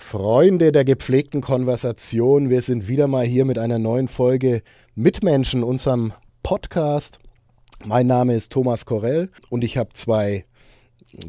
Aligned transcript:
Freunde 0.00 0.72
der 0.72 0.84
gepflegten 0.84 1.42
Konversation, 1.42 2.48
wir 2.48 2.62
sind 2.62 2.88
wieder 2.88 3.08
mal 3.08 3.26
hier 3.26 3.44
mit 3.44 3.58
einer 3.58 3.78
neuen 3.78 4.08
Folge 4.08 4.62
Mitmenschen, 4.94 5.62
unserem 5.62 6.14
Podcast. 6.42 7.18
Mein 7.84 8.06
Name 8.06 8.34
ist 8.34 8.52
Thomas 8.52 8.86
Korell 8.86 9.28
und 9.50 9.64
ich 9.64 9.76
habe 9.76 9.92
zwei 9.92 10.46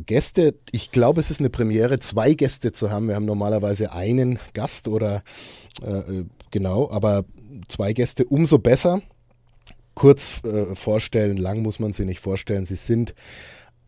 Gäste. 0.06 0.54
Ich 0.72 0.92
glaube, 0.92 1.20
es 1.20 1.32
ist 1.32 1.42
eine 1.42 1.50
Premiere, 1.50 2.00
zwei 2.00 2.36
Gäste 2.36 2.72
zu 2.72 2.90
haben. 2.90 3.08
Wir 3.08 3.16
haben 3.16 3.26
normalerweise 3.26 3.92
einen 3.92 4.40
Gast 4.54 4.88
oder 4.88 5.24
äh, 5.82 6.24
genau, 6.52 6.90
aber 6.92 7.26
zwei 7.68 7.92
Gäste 7.92 8.24
umso 8.24 8.60
besser. 8.60 9.02
Kurz 9.94 10.42
äh, 10.46 10.74
vorstellen, 10.76 11.36
lang 11.38 11.64
muss 11.64 11.80
man 11.80 11.92
sie 11.92 12.06
nicht 12.06 12.20
vorstellen. 12.20 12.66
Sie 12.66 12.76
sind 12.76 13.14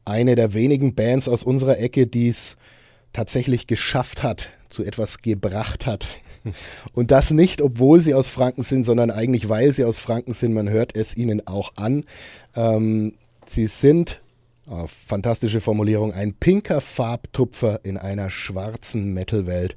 eine 0.05 0.35
der 0.35 0.53
wenigen 0.53 0.95
Bands 0.95 1.29
aus 1.29 1.43
unserer 1.43 1.77
Ecke, 1.77 2.07
die 2.07 2.27
es 2.27 2.57
tatsächlich 3.13 3.67
geschafft 3.67 4.23
hat, 4.23 4.49
zu 4.69 4.83
etwas 4.83 5.21
gebracht 5.21 5.85
hat. 5.85 6.07
Und 6.93 7.11
das 7.11 7.31
nicht, 7.31 7.61
obwohl 7.61 8.01
sie 8.01 8.13
aus 8.13 8.27
Franken 8.27 8.63
sind, 8.63 8.83
sondern 8.83 9.11
eigentlich, 9.11 9.49
weil 9.49 9.71
sie 9.71 9.85
aus 9.85 9.99
Franken 9.99 10.33
sind. 10.33 10.53
Man 10.53 10.69
hört 10.69 10.95
es 10.95 11.15
ihnen 11.15 11.45
auch 11.47 11.73
an. 11.75 12.03
Ähm, 12.55 13.13
sie 13.45 13.67
sind, 13.67 14.21
oh, 14.67 14.87
fantastische 14.87 15.61
Formulierung, 15.61 16.13
ein 16.13 16.33
pinker 16.33 16.81
Farbtupfer 16.81 17.81
in 17.83 17.97
einer 17.97 18.29
schwarzen 18.29 19.13
Metalwelt. 19.13 19.75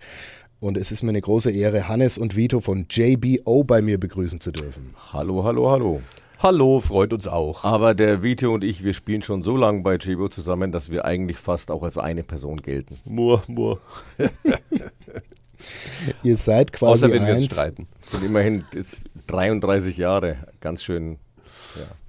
Und 0.61 0.79
es 0.79 0.91
ist 0.91 1.03
mir 1.03 1.11
eine 1.11 1.21
große 1.21 1.51
Ehre, 1.51 1.89
Hannes 1.89 2.17
und 2.17 2.37
Vito 2.37 2.61
von 2.61 2.87
JBO 2.89 3.65
bei 3.65 3.83
mir 3.83 4.01
begrüßen 4.01 4.41
zu 4.41 4.51
dürfen. 4.51 4.95
Hallo, 5.13 5.45
hallo, 5.45 5.71
hallo. 5.71 6.01
Hallo, 6.45 6.79
freut 6.81 7.15
uns 7.15 7.27
auch. 7.27 7.65
Aber 7.65 7.95
der 7.95 8.23
Vito 8.23 8.53
und 8.53 8.65
ich, 8.65 8.85
wir 8.85 8.93
spielen 8.93 9.23
schon 9.23 9.41
so 9.41 9.57
lange 9.57 9.81
bei 9.81 9.97
JBO 9.97 10.29
zusammen, 10.29 10.73
dass 10.73 10.91
wir 10.91 11.07
eigentlich 11.07 11.39
fast 11.39 11.71
auch 11.71 11.83
als 11.83 11.97
eine 11.97 12.23
Person 12.23 12.61
gelten. 12.61 12.99
Mur, 13.07 13.43
mur. 13.47 13.81
Ihr 16.23 16.37
seid 16.37 16.75
quasi 16.75 17.07
Außer 17.07 17.15
wenn 17.15 17.27
wir 17.27 17.33
uns 17.33 17.45
eins, 17.45 17.53
streiten. 17.55 17.89
Sind 18.03 18.25
immerhin 18.27 18.63
jetzt 18.75 19.07
33 19.29 19.97
Jahre. 19.97 20.37
Ganz 20.61 20.83
schön. 20.85 21.17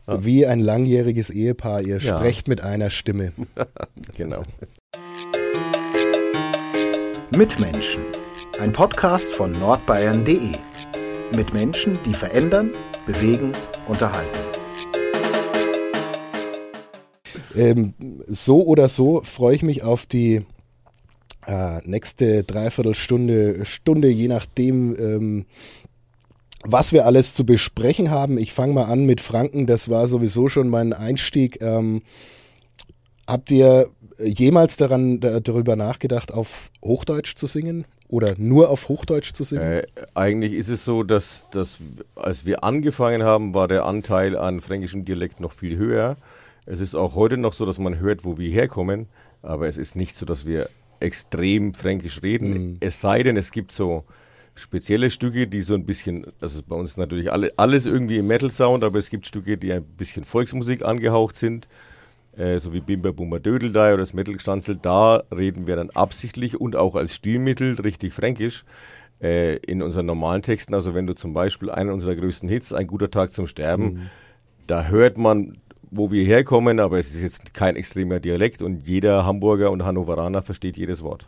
wie 0.06 0.46
ein 0.46 0.60
langjähriges 0.60 1.30
Ehepaar. 1.30 1.82
Ihr 1.82 2.00
Ja. 2.00 2.18
sprecht 2.18 2.50
mit 2.50 2.60
einer 2.60 2.90
Stimme. 2.90 3.32
Genau. 4.18 4.42
Mitmenschen. 7.38 8.04
Ein 8.60 8.74
Podcast 8.74 9.28
von 9.34 9.58
nordbayern.de. 9.58 10.52
Mit 11.38 11.54
Menschen, 11.54 11.98
die 12.06 12.14
verändern, 12.14 12.72
bewegen, 13.06 13.52
unterhalten. 13.88 14.40
Ähm, 17.56 17.94
so 18.28 18.64
oder 18.66 18.88
so 18.88 19.22
freue 19.24 19.56
ich 19.56 19.64
mich 19.64 19.84
auf 19.84 20.06
die 20.06 20.46
äh, 21.48 21.80
nächste 21.86 22.44
Dreiviertelstunde, 22.44 23.66
Stunde, 23.66 24.10
je 24.10 24.28
nachdem, 24.28 24.96
ähm, 24.98 25.46
was 26.64 26.92
wir 26.92 27.06
alles 27.06 27.34
zu 27.36 27.46
besprechen 27.46 28.10
haben. 28.10 28.38
Ich 28.38 28.52
fange 28.54 28.74
mal 28.74 28.86
an 28.86 29.06
mit 29.06 29.22
Franken, 29.22 29.68
das 29.68 29.90
war 29.90 30.08
sowieso 30.08 30.50
schon 30.50 30.68
mein 30.68 30.94
Einstieg. 30.94 31.62
Ähm, 31.62 32.02
habt 33.28 33.52
ihr 33.52 33.90
jemals 34.18 34.78
daran 34.78 35.20
da, 35.20 35.40
darüber 35.40 35.76
nachgedacht, 35.76 36.34
auf 36.34 36.72
Hochdeutsch 36.84 37.36
zu 37.36 37.48
singen? 37.48 37.86
Oder 38.08 38.36
nur 38.38 38.70
auf 38.70 38.88
Hochdeutsch 38.88 39.34
zu 39.34 39.44
singen? 39.44 39.64
Äh, 39.64 39.84
eigentlich 40.14 40.54
ist 40.54 40.70
es 40.70 40.86
so, 40.86 41.04
dass, 41.04 41.50
dass 41.52 41.80
als 42.16 42.46
wir 42.46 42.64
angefangen 42.64 43.24
haben, 43.24 43.54
war 43.54 43.68
der 43.68 43.86
Anteil 43.86 44.38
an 44.38 44.62
fränkischem 44.62 45.06
Dialekt 45.06 45.40
noch 45.40 45.54
viel 45.54 45.78
höher. 45.78 46.18
Es 46.66 46.82
ist 46.82 46.96
auch 46.96 47.16
heute 47.16 47.38
noch 47.38 47.54
so, 47.54 47.66
dass 47.66 47.80
man 47.80 48.00
hört, 48.00 48.26
wo 48.26 48.38
wir 48.38 48.50
herkommen, 48.50 49.08
aber 49.42 49.68
es 49.68 49.78
ist 49.78 49.96
nicht 49.96 50.16
so, 50.18 50.26
dass 50.26 50.46
wir 50.46 50.70
extrem 51.00 51.74
fränkisch 51.74 52.22
reden. 52.24 52.78
Es 52.80 53.02
sei 53.02 53.24
denn, 53.24 53.38
es 53.38 53.52
gibt 53.52 53.72
so 53.72 54.04
spezielle 54.56 55.10
Stücke, 55.10 55.48
die 55.48 55.62
so 55.62 55.74
ein 55.74 55.86
bisschen, 55.86 56.26
das 56.40 56.56
ist 56.56 56.68
bei 56.68 56.76
uns 56.76 56.98
natürlich 56.98 57.32
alle, 57.32 57.52
alles 57.58 57.86
irgendwie 57.86 58.18
im 58.18 58.28
Metal-Sound, 58.28 58.84
aber 58.84 58.98
es 58.98 59.10
gibt 59.10 59.28
Stücke, 59.28 59.58
die 59.58 59.74
ein 59.74 59.84
bisschen 59.84 60.24
Volksmusik 60.24 60.84
angehaucht 60.84 61.36
sind, 61.36 61.68
äh, 62.38 62.60
so 62.60 62.74
wie 62.74 62.82
Bimber 62.82 63.14
Bummer 63.14 63.40
Dödeldei 63.40 63.90
oder 63.94 64.02
das 64.02 64.14
Metal-Gestanzel. 64.14 64.78
Da 64.82 65.24
reden 65.36 65.68
wir 65.68 65.76
dann 65.76 65.90
absichtlich 65.92 66.60
und 66.60 66.76
auch 66.76 66.96
als 66.96 67.16
Stilmittel 67.16 67.76
richtig 67.76 68.14
fränkisch 68.14 68.66
äh, 69.22 69.58
in 69.58 69.82
unseren 69.82 70.06
normalen 70.06 70.42
Texten. 70.42 70.74
Also 70.74 70.94
wenn 70.94 71.08
du 71.08 71.14
zum 71.14 71.34
Beispiel 71.34 71.70
einen 71.70 71.92
unserer 71.92 72.16
größten 72.16 72.50
Hits, 72.50 72.74
Ein 72.74 72.88
guter 72.88 73.12
Tag 73.12 73.32
zum 73.32 73.48
Sterben, 73.48 74.10
da 74.68 74.86
hört 74.86 75.18
man, 75.18 75.58
wo 75.92 76.12
wir 76.12 76.26
herkommen, 76.26 76.80
aber 76.80 77.00
es 77.00 77.14
ist 77.14 77.22
jetzt 77.22 77.54
kein 77.54 77.76
extremer 77.76 78.20
Dialekt 78.20 78.62
und 78.62 78.88
jeder 78.88 79.26
Hamburger 79.26 79.72
und 79.72 79.84
Hannoveraner 79.84 80.42
versteht 80.42 80.78
jedes 80.78 81.04
Wort. 81.04 81.28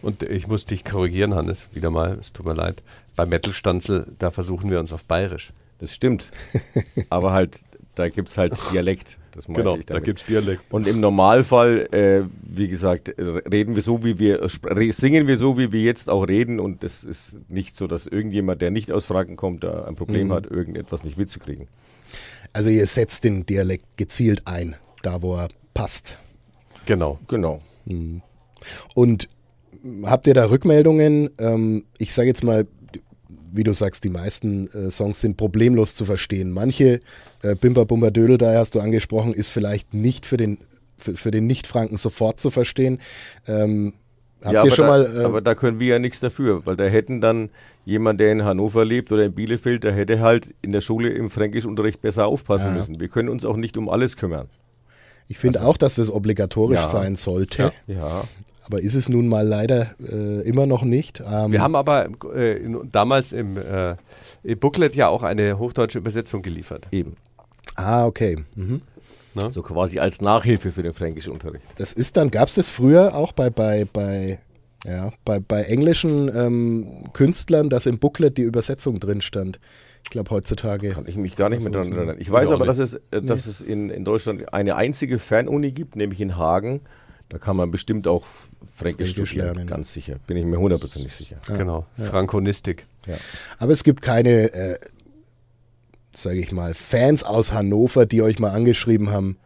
Und 0.00 0.22
ich 0.22 0.46
muss 0.46 0.64
dich 0.64 0.84
korrigieren, 0.84 1.34
Hannes, 1.34 1.68
wieder 1.72 1.90
mal, 1.90 2.18
es 2.20 2.32
tut 2.32 2.46
mir 2.46 2.54
leid. 2.54 2.82
Bei 3.16 3.26
Metal-Stanzel, 3.26 4.06
da 4.18 4.30
versuchen 4.30 4.70
wir 4.70 4.78
uns 4.78 4.92
auf 4.92 5.04
Bayerisch. 5.04 5.52
Das 5.80 5.92
stimmt. 5.92 6.30
aber 7.10 7.32
halt, 7.32 7.58
da 7.94 8.08
gibt 8.08 8.28
es 8.28 8.38
halt 8.38 8.54
Dialekt. 8.72 9.18
Das 9.38 9.46
meinte 9.46 9.62
Genau, 9.62 9.76
ich 9.76 9.86
da 9.86 9.94
damit. 9.94 10.04
gibt 10.04 10.18
es 10.18 10.26
Dialekt. 10.26 10.62
Und 10.70 10.88
im 10.88 10.98
Normalfall, 10.98 11.88
äh, 11.92 12.22
wie 12.42 12.66
gesagt, 12.66 13.08
äh, 13.08 13.22
reden 13.22 13.76
wir 13.76 13.82
so, 13.82 14.02
wie 14.02 14.18
wir, 14.18 14.42
re- 14.64 14.92
singen 14.92 15.28
wir 15.28 15.36
so, 15.36 15.56
wie 15.56 15.70
wir 15.70 15.80
jetzt 15.80 16.10
auch 16.10 16.26
reden. 16.26 16.58
Und 16.58 16.82
es 16.82 17.04
ist 17.04 17.38
nicht 17.48 17.76
so, 17.76 17.86
dass 17.86 18.08
irgendjemand, 18.08 18.60
der 18.62 18.72
nicht 18.72 18.90
aus 18.90 19.04
Franken 19.04 19.36
kommt, 19.36 19.62
da 19.62 19.84
ein 19.84 19.94
Problem 19.94 20.32
hat, 20.32 20.50
irgendetwas 20.50 21.04
nicht 21.04 21.16
mitzukriegen. 21.16 21.66
Also 22.52 22.68
ihr 22.68 22.84
setzt 22.88 23.22
den 23.22 23.46
Dialekt 23.46 23.96
gezielt 23.96 24.42
ein, 24.48 24.74
da 25.02 25.22
wo 25.22 25.36
er 25.36 25.50
passt. 25.72 26.18
Genau. 26.86 27.20
Genau. 27.28 27.62
Und 28.94 29.28
habt 30.02 30.26
ihr 30.26 30.34
da 30.34 30.50
Rückmeldungen? 30.50 31.30
Ähm, 31.38 31.84
ich 31.98 32.12
sage 32.12 32.26
jetzt 32.26 32.42
mal, 32.42 32.66
wie 33.52 33.64
du 33.64 33.72
sagst, 33.72 34.04
die 34.04 34.10
meisten 34.10 34.68
äh, 34.68 34.90
Songs 34.90 35.20
sind 35.20 35.36
problemlos 35.36 35.94
zu 35.94 36.04
verstehen. 36.04 36.50
Manche, 36.50 37.00
äh, 37.42 37.54
Bimber 37.54 37.84
Bumber 37.86 38.10
Dödel, 38.10 38.38
da 38.38 38.54
hast 38.58 38.74
du 38.74 38.80
angesprochen, 38.80 39.32
ist 39.34 39.50
vielleicht 39.50 39.94
nicht 39.94 40.26
für 40.26 40.36
den, 40.36 40.58
für, 40.96 41.16
für 41.16 41.30
den 41.30 41.46
Nicht-Franken 41.46 41.96
sofort 41.96 42.40
zu 42.40 42.50
verstehen. 42.50 42.98
Ähm, 43.46 43.94
habt 44.42 44.52
ja, 44.54 44.60
ihr 44.60 44.66
aber, 44.66 44.70
schon 44.72 44.84
da, 44.86 44.90
mal. 44.90 45.16
Äh, 45.20 45.24
aber 45.24 45.40
da 45.40 45.54
können 45.54 45.80
wir 45.80 45.86
ja 45.88 45.98
nichts 45.98 46.20
dafür, 46.20 46.64
weil 46.66 46.76
da 46.76 46.84
hätten 46.84 47.20
dann 47.20 47.50
jemand, 47.84 48.20
der 48.20 48.32
in 48.32 48.44
Hannover 48.44 48.84
lebt 48.84 49.12
oder 49.12 49.24
in 49.24 49.32
Bielefeld, 49.32 49.82
der 49.84 49.92
hätte 49.92 50.20
halt 50.20 50.54
in 50.62 50.72
der 50.72 50.80
Schule 50.82 51.08
im 51.10 51.30
Fränkischunterricht 51.30 52.02
besser 52.02 52.26
aufpassen 52.26 52.68
Ja. 52.68 52.72
müssen. 52.74 53.00
Wir 53.00 53.08
können 53.08 53.28
uns 53.30 53.44
auch 53.44 53.56
nicht 53.56 53.76
um 53.76 53.88
alles 53.88 54.16
kümmern. 54.16 54.48
ich 55.30 55.38
finde 55.38 55.62
auch, 55.62 55.76
dass 55.76 55.96
das 55.96 56.10
obligatorisch 56.10 56.80
Ja. 56.80 56.88
sein 56.88 57.14
sollte. 57.16 57.72
Ja. 57.86 58.24
Aber 58.68 58.80
ist 58.82 58.94
es 58.94 59.08
nun 59.08 59.28
mal 59.28 59.46
leider 59.46 59.88
äh, 60.00 60.42
immer 60.46 60.66
noch 60.66 60.82
nicht. 60.82 61.20
Ähm, 61.26 61.52
Wir 61.52 61.62
haben 61.62 61.74
aber 61.74 62.08
äh, 62.34 62.58
in, 62.58 62.88
damals 62.92 63.32
im, 63.32 63.56
äh, 63.56 63.96
im 64.42 64.58
Booklet 64.58 64.94
ja 64.94 65.08
auch 65.08 65.22
eine 65.22 65.58
hochdeutsche 65.58 65.98
Übersetzung 65.98 66.42
geliefert. 66.42 66.86
Eben. 66.90 67.14
ah, 67.76 68.04
okay. 68.06 68.44
Mhm. 68.54 68.82
Ne? 69.34 69.50
So 69.50 69.62
quasi 69.62 69.98
als 70.00 70.20
Nachhilfe 70.20 70.72
für 70.72 70.82
den 70.82 70.92
fränkischen 70.92 71.32
Unterricht. 71.32 71.64
Das 71.76 71.92
ist 71.92 72.16
dann, 72.16 72.30
gab 72.30 72.48
es 72.48 72.56
das 72.56 72.70
früher 72.70 73.14
auch 73.14 73.32
bei, 73.32 73.50
bei, 73.50 73.86
bei, 73.90 74.38
ja, 74.84 75.12
bei, 75.24 75.38
bei 75.40 75.62
englischen 75.62 76.28
ähm, 76.34 77.04
Künstlern, 77.12 77.68
dass 77.70 77.86
im 77.86 77.98
Booklet 77.98 78.36
die 78.36 78.42
Übersetzung 78.42 79.00
drin 79.00 79.20
stand. 79.20 79.60
Ich 80.04 80.10
glaube 80.10 80.30
heutzutage. 80.30 80.90
Kann 80.90 81.06
ich 81.06 81.16
mich 81.16 81.36
gar 81.36 81.48
nicht 81.50 81.62
mehr 81.62 81.72
sowas 81.72 81.88
daran 81.88 82.00
nicht. 82.00 82.08
erinnern. 82.08 82.20
Ich 82.20 82.30
weiß 82.30 82.44
Ich 82.44 82.48
auch 82.50 82.54
aber, 82.54 82.66
dass 82.66 82.78
nicht. 82.78 82.94
es, 83.10 83.18
äh, 83.18 83.22
dass 83.22 83.46
es 83.46 83.60
in, 83.60 83.90
in 83.90 84.04
Deutschland 84.04 84.52
eine 84.52 84.76
einzige 84.76 85.18
Fernuni 85.18 85.72
gibt, 85.72 85.96
nämlich 85.96 86.20
in 86.20 86.36
Hagen. 86.36 86.80
Da 87.28 87.38
kann 87.38 87.56
man 87.56 87.70
bestimmt 87.70 88.08
auch 88.08 88.24
Fränkisch, 88.72 89.12
Fränkisch 89.12 89.30
studieren, 89.30 89.54
lernen. 89.54 89.66
ganz 89.66 89.92
sicher. 89.92 90.16
Bin 90.26 90.36
ich 90.36 90.46
mir 90.46 90.58
hundertprozentig 90.58 91.14
sicher. 91.14 91.36
Genau. 91.46 91.86
Frankonistik. 91.98 92.86
Aber 93.58 93.72
es 93.72 93.84
gibt 93.84 94.02
keine, 94.02 94.52
äh, 94.52 94.78
sage 96.14 96.40
ich 96.40 96.52
mal, 96.52 96.74
Fans 96.74 97.22
aus 97.24 97.52
Hannover, 97.52 98.06
die 98.06 98.22
euch 98.22 98.38
mal 98.38 98.50
angeschrieben 98.50 99.10
haben. 99.10 99.36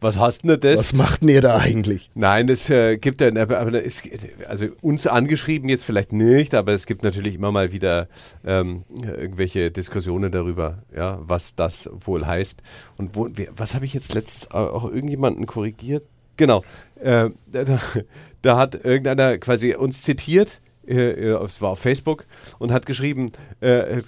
Was 0.00 0.16
hast 0.16 0.44
denn 0.44 0.60
das? 0.60 0.78
Was 0.78 0.92
macht 0.92 1.22
denn 1.22 1.28
ihr 1.28 1.40
da 1.40 1.58
eigentlich? 1.58 2.10
Nein, 2.14 2.48
es 2.48 2.70
äh, 2.70 2.98
gibt 2.98 3.20
ja, 3.20 3.34
aber 3.34 3.58
aber 3.58 3.84
es, 3.84 4.02
also 4.46 4.66
uns 4.80 5.08
angeschrieben 5.08 5.68
jetzt 5.68 5.84
vielleicht 5.84 6.12
nicht, 6.12 6.54
aber 6.54 6.72
es 6.72 6.86
gibt 6.86 7.02
natürlich 7.02 7.34
immer 7.34 7.50
mal 7.50 7.72
wieder 7.72 8.08
ähm, 8.46 8.84
irgendwelche 9.02 9.72
Diskussionen 9.72 10.30
darüber, 10.30 10.84
ja, 10.94 11.18
was 11.22 11.56
das 11.56 11.90
wohl 11.92 12.26
heißt. 12.26 12.62
Und 12.96 13.16
wo, 13.16 13.28
was 13.56 13.74
habe 13.74 13.86
ich 13.86 13.94
jetzt 13.94 14.14
letztens 14.14 14.52
auch 14.52 14.84
irgendjemanden 14.84 15.46
korrigiert? 15.46 16.04
Genau, 16.38 16.64
äh, 17.00 17.28
da, 17.52 17.64
da- 18.42 18.56
hat 18.56 18.74
irgendeiner 18.84 19.36
quasi 19.38 19.74
uns 19.74 20.00
zitiert, 20.02 20.60
äh, 20.86 20.94
äh, 20.94 21.44
es 21.44 21.60
war 21.60 21.70
auf 21.70 21.80
Facebook 21.80 22.24
und 22.58 22.72
hat 22.72 22.86
geschrieben, 22.86 23.30
äh, 23.60 24.00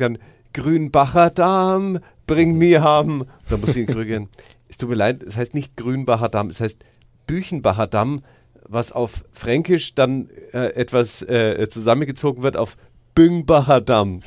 Grünbacher 0.52 1.30
Damm, 1.30 1.98
bring 2.26 2.56
mir 2.56 2.82
haben. 2.82 3.26
Da 3.48 3.56
muss 3.56 3.70
ich 3.70 3.76
ihn 3.78 3.86
korrigieren. 3.86 4.28
Es 4.68 4.78
tut 4.78 4.88
mir 4.88 4.94
leid, 4.96 5.22
es 5.22 5.36
heißt 5.36 5.54
nicht 5.54 5.76
Grünbacher 5.76 6.28
Damm, 6.28 6.48
es 6.48 6.60
heißt 6.60 6.84
Büchenbacher 7.26 7.86
Damm, 7.88 8.22
was 8.68 8.92
auf 8.92 9.24
Fränkisch 9.32 9.94
dann 9.96 10.30
äh, 10.52 10.68
etwas 10.74 11.22
äh, 11.22 11.68
zusammengezogen 11.68 12.42
wird 12.42 12.56
auf 12.56 12.76
Büngbacher 13.16 13.80
Damm. 13.80 14.22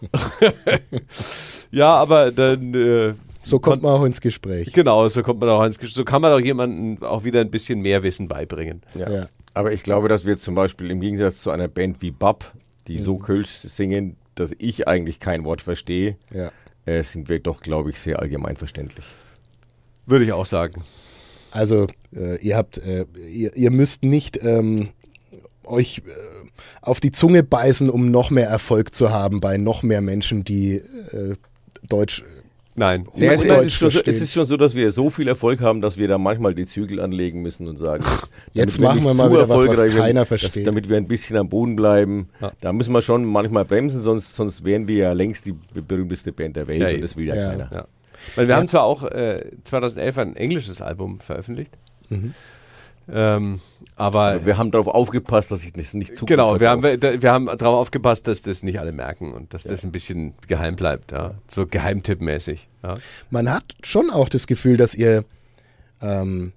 ja, 1.72 1.94
aber 1.94 2.30
dann. 2.30 2.74
Äh, 2.74 3.14
so 3.44 3.58
kommt 3.58 3.82
man 3.82 3.92
auch 3.92 4.04
ins 4.04 4.20
Gespräch. 4.20 4.72
Genau, 4.72 5.08
so 5.08 5.22
kommt 5.22 5.40
man 5.40 5.48
auch 5.50 5.64
ins 5.64 5.78
Gespräch. 5.78 5.94
So 5.94 6.04
kann 6.04 6.22
man 6.22 6.32
auch 6.32 6.40
jemandem 6.40 7.02
auch 7.02 7.24
wieder 7.24 7.40
ein 7.40 7.50
bisschen 7.50 7.80
mehr 7.80 8.02
Wissen 8.02 8.28
beibringen. 8.28 8.82
Ja. 8.94 9.10
ja. 9.10 9.26
Aber 9.52 9.72
ich 9.72 9.82
glaube, 9.82 10.08
dass 10.08 10.26
wir 10.26 10.36
zum 10.36 10.54
Beispiel 10.54 10.90
im 10.90 11.00
Gegensatz 11.00 11.38
zu 11.38 11.50
einer 11.50 11.68
Band 11.68 12.02
wie 12.02 12.10
Bab, 12.10 12.52
die 12.88 12.96
mhm. 12.96 13.02
so 13.02 13.16
Kölsch 13.18 13.50
singen, 13.50 14.16
dass 14.34 14.52
ich 14.58 14.88
eigentlich 14.88 15.20
kein 15.20 15.44
Wort 15.44 15.62
verstehe, 15.62 16.16
ja. 16.32 16.50
äh, 16.86 17.02
sind 17.02 17.28
wir 17.28 17.38
doch, 17.38 17.60
glaube 17.60 17.90
ich, 17.90 18.00
sehr 18.00 18.18
allgemein 18.18 18.56
verständlich. 18.56 19.04
Würde 20.06 20.24
ich 20.24 20.32
auch 20.32 20.46
sagen. 20.46 20.82
Also, 21.52 21.86
äh, 22.14 22.36
ihr 22.38 22.56
habt, 22.56 22.78
äh, 22.78 23.06
ihr, 23.30 23.56
ihr, 23.56 23.70
müsst 23.70 24.02
nicht 24.02 24.42
ähm, 24.42 24.88
euch 25.62 25.98
äh, 25.98 26.10
auf 26.82 26.98
die 26.98 27.12
Zunge 27.12 27.44
beißen, 27.44 27.88
um 27.88 28.10
noch 28.10 28.30
mehr 28.30 28.48
Erfolg 28.48 28.94
zu 28.94 29.10
haben 29.10 29.38
bei 29.38 29.56
noch 29.56 29.84
mehr 29.84 30.00
Menschen, 30.00 30.42
die 30.42 30.74
äh, 30.74 31.36
Deutsch 31.88 32.24
Nein. 32.76 33.06
Es, 33.14 33.44
es, 33.44 33.62
ist 33.62 33.74
schon, 33.74 33.88
es, 33.88 34.20
ist 34.20 34.32
schon 34.32 34.46
so, 34.46 34.56
dass 34.56 34.74
wir 34.74 34.90
so 34.90 35.08
viel 35.08 35.28
Erfolg 35.28 35.60
haben, 35.60 35.80
dass 35.80 35.96
wir 35.96 36.08
da 36.08 36.18
manchmal 36.18 36.54
die 36.54 36.66
Zügel 36.66 37.00
anlegen 37.00 37.40
müssen 37.40 37.68
und 37.68 37.76
sagen, 37.76 38.04
jetzt 38.52 38.80
machen 38.80 39.04
wir 39.04 39.14
mal 39.14 39.30
wieder 39.30 39.48
was, 39.48 39.66
was 39.66 39.94
keiner 39.94 40.26
versteht. 40.26 40.56
Dass, 40.56 40.64
damit 40.64 40.88
wir 40.88 40.96
ein 40.96 41.06
bisschen 41.06 41.36
am 41.36 41.48
Boden 41.48 41.76
bleiben. 41.76 42.28
Ja. 42.40 42.52
Da 42.60 42.72
müssen 42.72 42.92
wir 42.92 43.02
schon 43.02 43.24
manchmal 43.24 43.64
bremsen, 43.64 44.00
sonst, 44.00 44.34
sonst 44.34 44.64
wären 44.64 44.88
wir 44.88 44.96
ja 44.96 45.12
längst 45.12 45.46
die 45.46 45.52
berühmteste 45.52 46.32
Band 46.32 46.56
der 46.56 46.66
Welt 46.66 46.80
ja, 46.80 46.88
und 46.88 47.00
das 47.00 47.16
will 47.16 47.28
ja, 47.28 47.36
ja. 47.36 47.50
keiner. 47.50 47.86
Weil 48.34 48.48
wir 48.48 48.56
haben 48.56 48.66
zwar 48.66 48.82
auch 48.84 49.04
äh, 49.04 49.44
2011 49.64 50.18
ein 50.18 50.36
englisches 50.36 50.80
Album 50.80 51.20
veröffentlicht. 51.20 51.72
Mhm. 52.08 52.34
Ähm, 53.12 53.60
aber 53.96 54.44
wir 54.46 54.58
haben 54.58 54.70
darauf 54.70 54.88
aufgepasst, 54.88 55.50
dass 55.50 55.64
ich 55.64 55.72
das 55.72 55.94
nicht 55.94 56.16
zu 56.16 56.26
Genau, 56.26 56.58
wir 56.58 56.70
haben, 56.70 56.82
wir 56.82 57.32
haben 57.32 57.46
darauf 57.46 57.80
aufgepasst, 57.80 58.26
dass 58.26 58.42
das 58.42 58.62
nicht 58.62 58.80
alle 58.80 58.92
merken 58.92 59.32
und 59.32 59.54
dass 59.54 59.64
ja. 59.64 59.70
das 59.70 59.84
ein 59.84 59.92
bisschen 59.92 60.34
geheim 60.48 60.76
bleibt, 60.76 61.12
ja. 61.12 61.34
So 61.48 61.66
geheimtippmäßig. 61.66 62.68
Ja. 62.82 62.94
Man 63.30 63.50
hat 63.50 63.64
schon 63.82 64.10
auch 64.10 64.28
das 64.28 64.46
Gefühl, 64.46 64.76
dass 64.76 64.94
ihr, 64.94 65.24
ähm, 66.00 66.52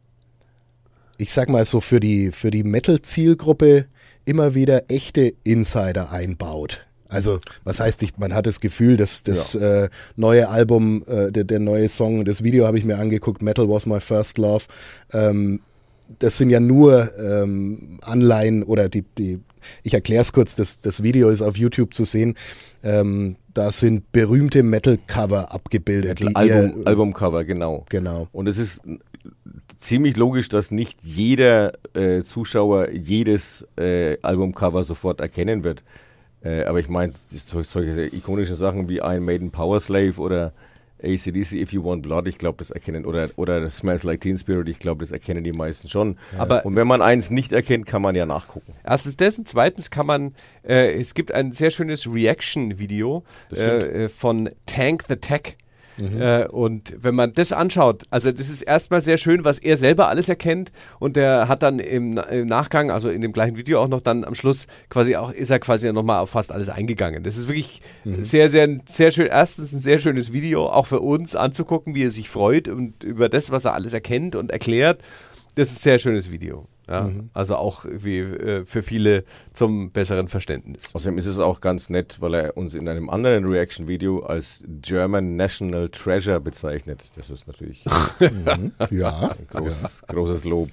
ich 1.17 1.31
sag 1.31 1.49
mal 1.49 1.65
so, 1.65 1.81
für 1.81 1.99
die, 1.99 2.31
für 2.31 2.50
die 2.50 2.63
Metal-Zielgruppe 2.63 3.85
immer 4.25 4.55
wieder 4.55 4.89
echte 4.89 5.33
Insider 5.43 6.11
einbaut. 6.11 6.88
Also, 7.09 7.39
was 7.63 7.79
heißt, 7.79 8.03
ich, 8.03 8.17
man 8.17 8.33
hat 8.33 8.45
das 8.45 8.59
Gefühl, 8.59 8.97
dass 8.97 9.23
das 9.23 9.53
ja. 9.53 9.83
äh, 9.83 9.89
neue 10.15 10.50
Album, 10.50 11.03
äh, 11.07 11.31
der, 11.31 11.45
der, 11.45 11.59
neue 11.59 11.88
Song, 11.88 12.25
das 12.25 12.43
Video 12.43 12.65
habe 12.65 12.77
ich 12.77 12.83
mir 12.83 12.97
angeguckt, 12.97 13.41
Metal 13.41 13.69
Was 13.69 13.85
My 13.85 14.00
First 14.01 14.38
Love, 14.38 14.65
ähm, 15.13 15.61
das 16.19 16.38
sind 16.38 16.50
ja 16.50 16.59
nur 16.59 17.12
ähm, 17.18 18.00
Anleihen 18.01 18.63
oder 18.63 18.89
die, 18.89 19.04
die 19.18 19.39
ich 19.83 19.94
erkläre 19.94 20.21
es 20.21 20.31
kurz, 20.31 20.56
das, 20.56 20.80
das 20.80 21.04
Video 21.04 21.30
ist 21.30 21.42
auf 21.42 21.57
YouTube 21.57 21.94
zu 21.94 22.06
sehen. 22.06 22.36
Ähm, 22.83 23.36
da 23.54 23.71
sind 23.71 24.12
berühmte 24.12 24.63
Metal-Cover 24.63 25.51
abgebildet. 25.51 26.21
Metal 26.21 26.36
Album, 26.36 26.88
Albumcover, 26.88 27.44
genau. 27.44 27.86
Genau. 27.89 28.27
Und 28.31 28.48
es 28.48 28.57
ist 28.57 28.81
ziemlich 29.75 30.15
logisch, 30.18 30.50
dass 30.50 30.71
nicht 30.71 31.00
jeder 31.04 31.74
äh, 31.94 32.24
Zuschauer 32.24 32.89
jedes 32.92 33.68
äh, 33.77 34.18
Albumcover 34.21 34.83
sofort 34.83 35.21
erkennen 35.21 35.63
wird. 35.63 35.83
Äh, 36.44 36.63
aber 36.63 36.80
ich 36.80 36.89
meine, 36.89 37.12
solche 37.12 38.15
ikonischen 38.15 38.56
Sachen 38.56 38.89
wie 38.89 39.01
ein 39.01 39.24
Maiden 39.24 39.51
Power 39.51 39.80
Slave 39.80 40.13
oder 40.18 40.53
ACDC 41.03 41.53
If 41.53 41.73
You 41.73 41.83
Want 41.83 42.01
Blood, 42.01 42.27
ich 42.27 42.38
glaube, 42.38 42.57
das 42.59 42.71
erkennen, 42.71 43.05
oder, 43.05 43.29
oder 43.35 43.69
Smells 43.69 44.03
Like 44.03 44.21
Teen 44.21 44.38
Spirit, 44.38 44.67
ich 44.69 44.79
glaube, 44.79 45.03
das 45.03 45.11
erkennen 45.11 45.44
die 45.44 45.51
meisten 45.51 45.88
schon. 45.88 46.17
Ja. 46.33 46.39
Aber 46.39 46.65
und 46.65 46.75
wenn 46.75 46.88
man 46.88 47.01
eins 47.01 47.29
nicht 47.29 47.51
erkennt, 47.51 47.85
kann 47.85 48.01
man 48.01 48.15
ja 48.15 48.25
nachgucken. 48.25 48.73
Erstens 48.83 49.38
und 49.38 49.47
zweitens 49.47 49.89
kann 49.89 50.05
man, 50.05 50.35
äh, 50.63 50.94
es 50.94 51.13
gibt 51.13 51.31
ein 51.31 51.51
sehr 51.51 51.71
schönes 51.71 52.07
Reaction-Video 52.07 53.23
äh, 53.51 54.09
von 54.09 54.49
Tank 54.65 55.03
the 55.07 55.15
Tech 55.15 55.57
Mhm. 55.97 56.21
Äh, 56.21 56.47
und 56.47 56.95
wenn 56.99 57.15
man 57.15 57.33
das 57.33 57.51
anschaut, 57.51 58.03
also 58.09 58.31
das 58.31 58.49
ist 58.49 58.61
erstmal 58.61 59.01
sehr 59.01 59.17
schön, 59.17 59.45
was 59.45 59.57
er 59.57 59.77
selber 59.77 60.07
alles 60.07 60.29
erkennt 60.29 60.71
und 60.99 61.15
der 61.15 61.47
hat 61.47 61.63
dann 61.63 61.79
im, 61.79 62.17
im 62.17 62.47
Nachgang, 62.47 62.91
also 62.91 63.09
in 63.09 63.21
dem 63.21 63.33
gleichen 63.33 63.57
Video 63.57 63.81
auch 63.81 63.88
noch 63.88 64.01
dann 64.01 64.23
am 64.23 64.35
Schluss 64.35 64.67
quasi 64.89 65.15
auch, 65.15 65.31
ist 65.31 65.49
er 65.49 65.59
quasi 65.59 65.91
nochmal 65.91 66.19
auf 66.19 66.29
fast 66.29 66.51
alles 66.51 66.69
eingegangen. 66.69 67.23
Das 67.23 67.38
ist 67.38 67.47
wirklich 67.47 67.81
mhm. 68.03 68.23
sehr, 68.23 68.49
sehr, 68.49 68.79
sehr 68.85 69.11
schön. 69.11 69.27
Erstens 69.27 69.73
ein 69.73 69.81
sehr 69.81 69.99
schönes 69.99 70.33
Video, 70.33 70.67
auch 70.67 70.88
für 70.88 70.99
uns 70.99 71.35
anzugucken, 71.35 71.95
wie 71.95 72.05
er 72.05 72.11
sich 72.11 72.29
freut 72.29 72.67
und 72.67 73.03
über 73.03 73.29
das, 73.29 73.51
was 73.51 73.65
er 73.65 73.73
alles 73.73 73.93
erkennt 73.93 74.35
und 74.35 74.51
erklärt. 74.51 75.01
Das 75.55 75.71
ist 75.71 75.79
ein 75.79 75.83
sehr 75.83 76.00
schönes 76.00 76.31
Video. 76.31 76.67
Ja, 76.88 77.04
mhm. 77.04 77.30
Also 77.34 77.57
auch 77.57 77.86
wie, 77.89 78.19
äh, 78.19 78.63
für 78.63 78.81
viele 78.81 79.25
zum 79.54 79.92
besseren 79.92 80.28
Verständnis. 80.28 80.89
Außerdem 80.94 81.18
ist 81.18 81.25
es 81.25 81.38
auch 81.38 81.60
ganz 81.60 81.89
nett, 81.89 82.22
weil 82.22 82.34
er 82.34 82.57
uns 82.57 82.74
in 82.74 82.88
einem 82.88 83.10
anderen 83.10 83.45
Reaction-Video 83.45 84.22
als 84.22 84.63
German 84.81 85.36
National 85.36 85.89
Treasure 85.89 86.39
bezeichnet. 86.39 87.04
Das 87.16 87.30
ist 87.30 87.48
natürlich 87.48 87.84
mhm. 88.19 88.72
ja. 88.89 89.31
ein 89.31 89.48
großes, 89.50 90.04
ja. 90.07 90.13
großes 90.13 90.45
Lob. 90.45 90.69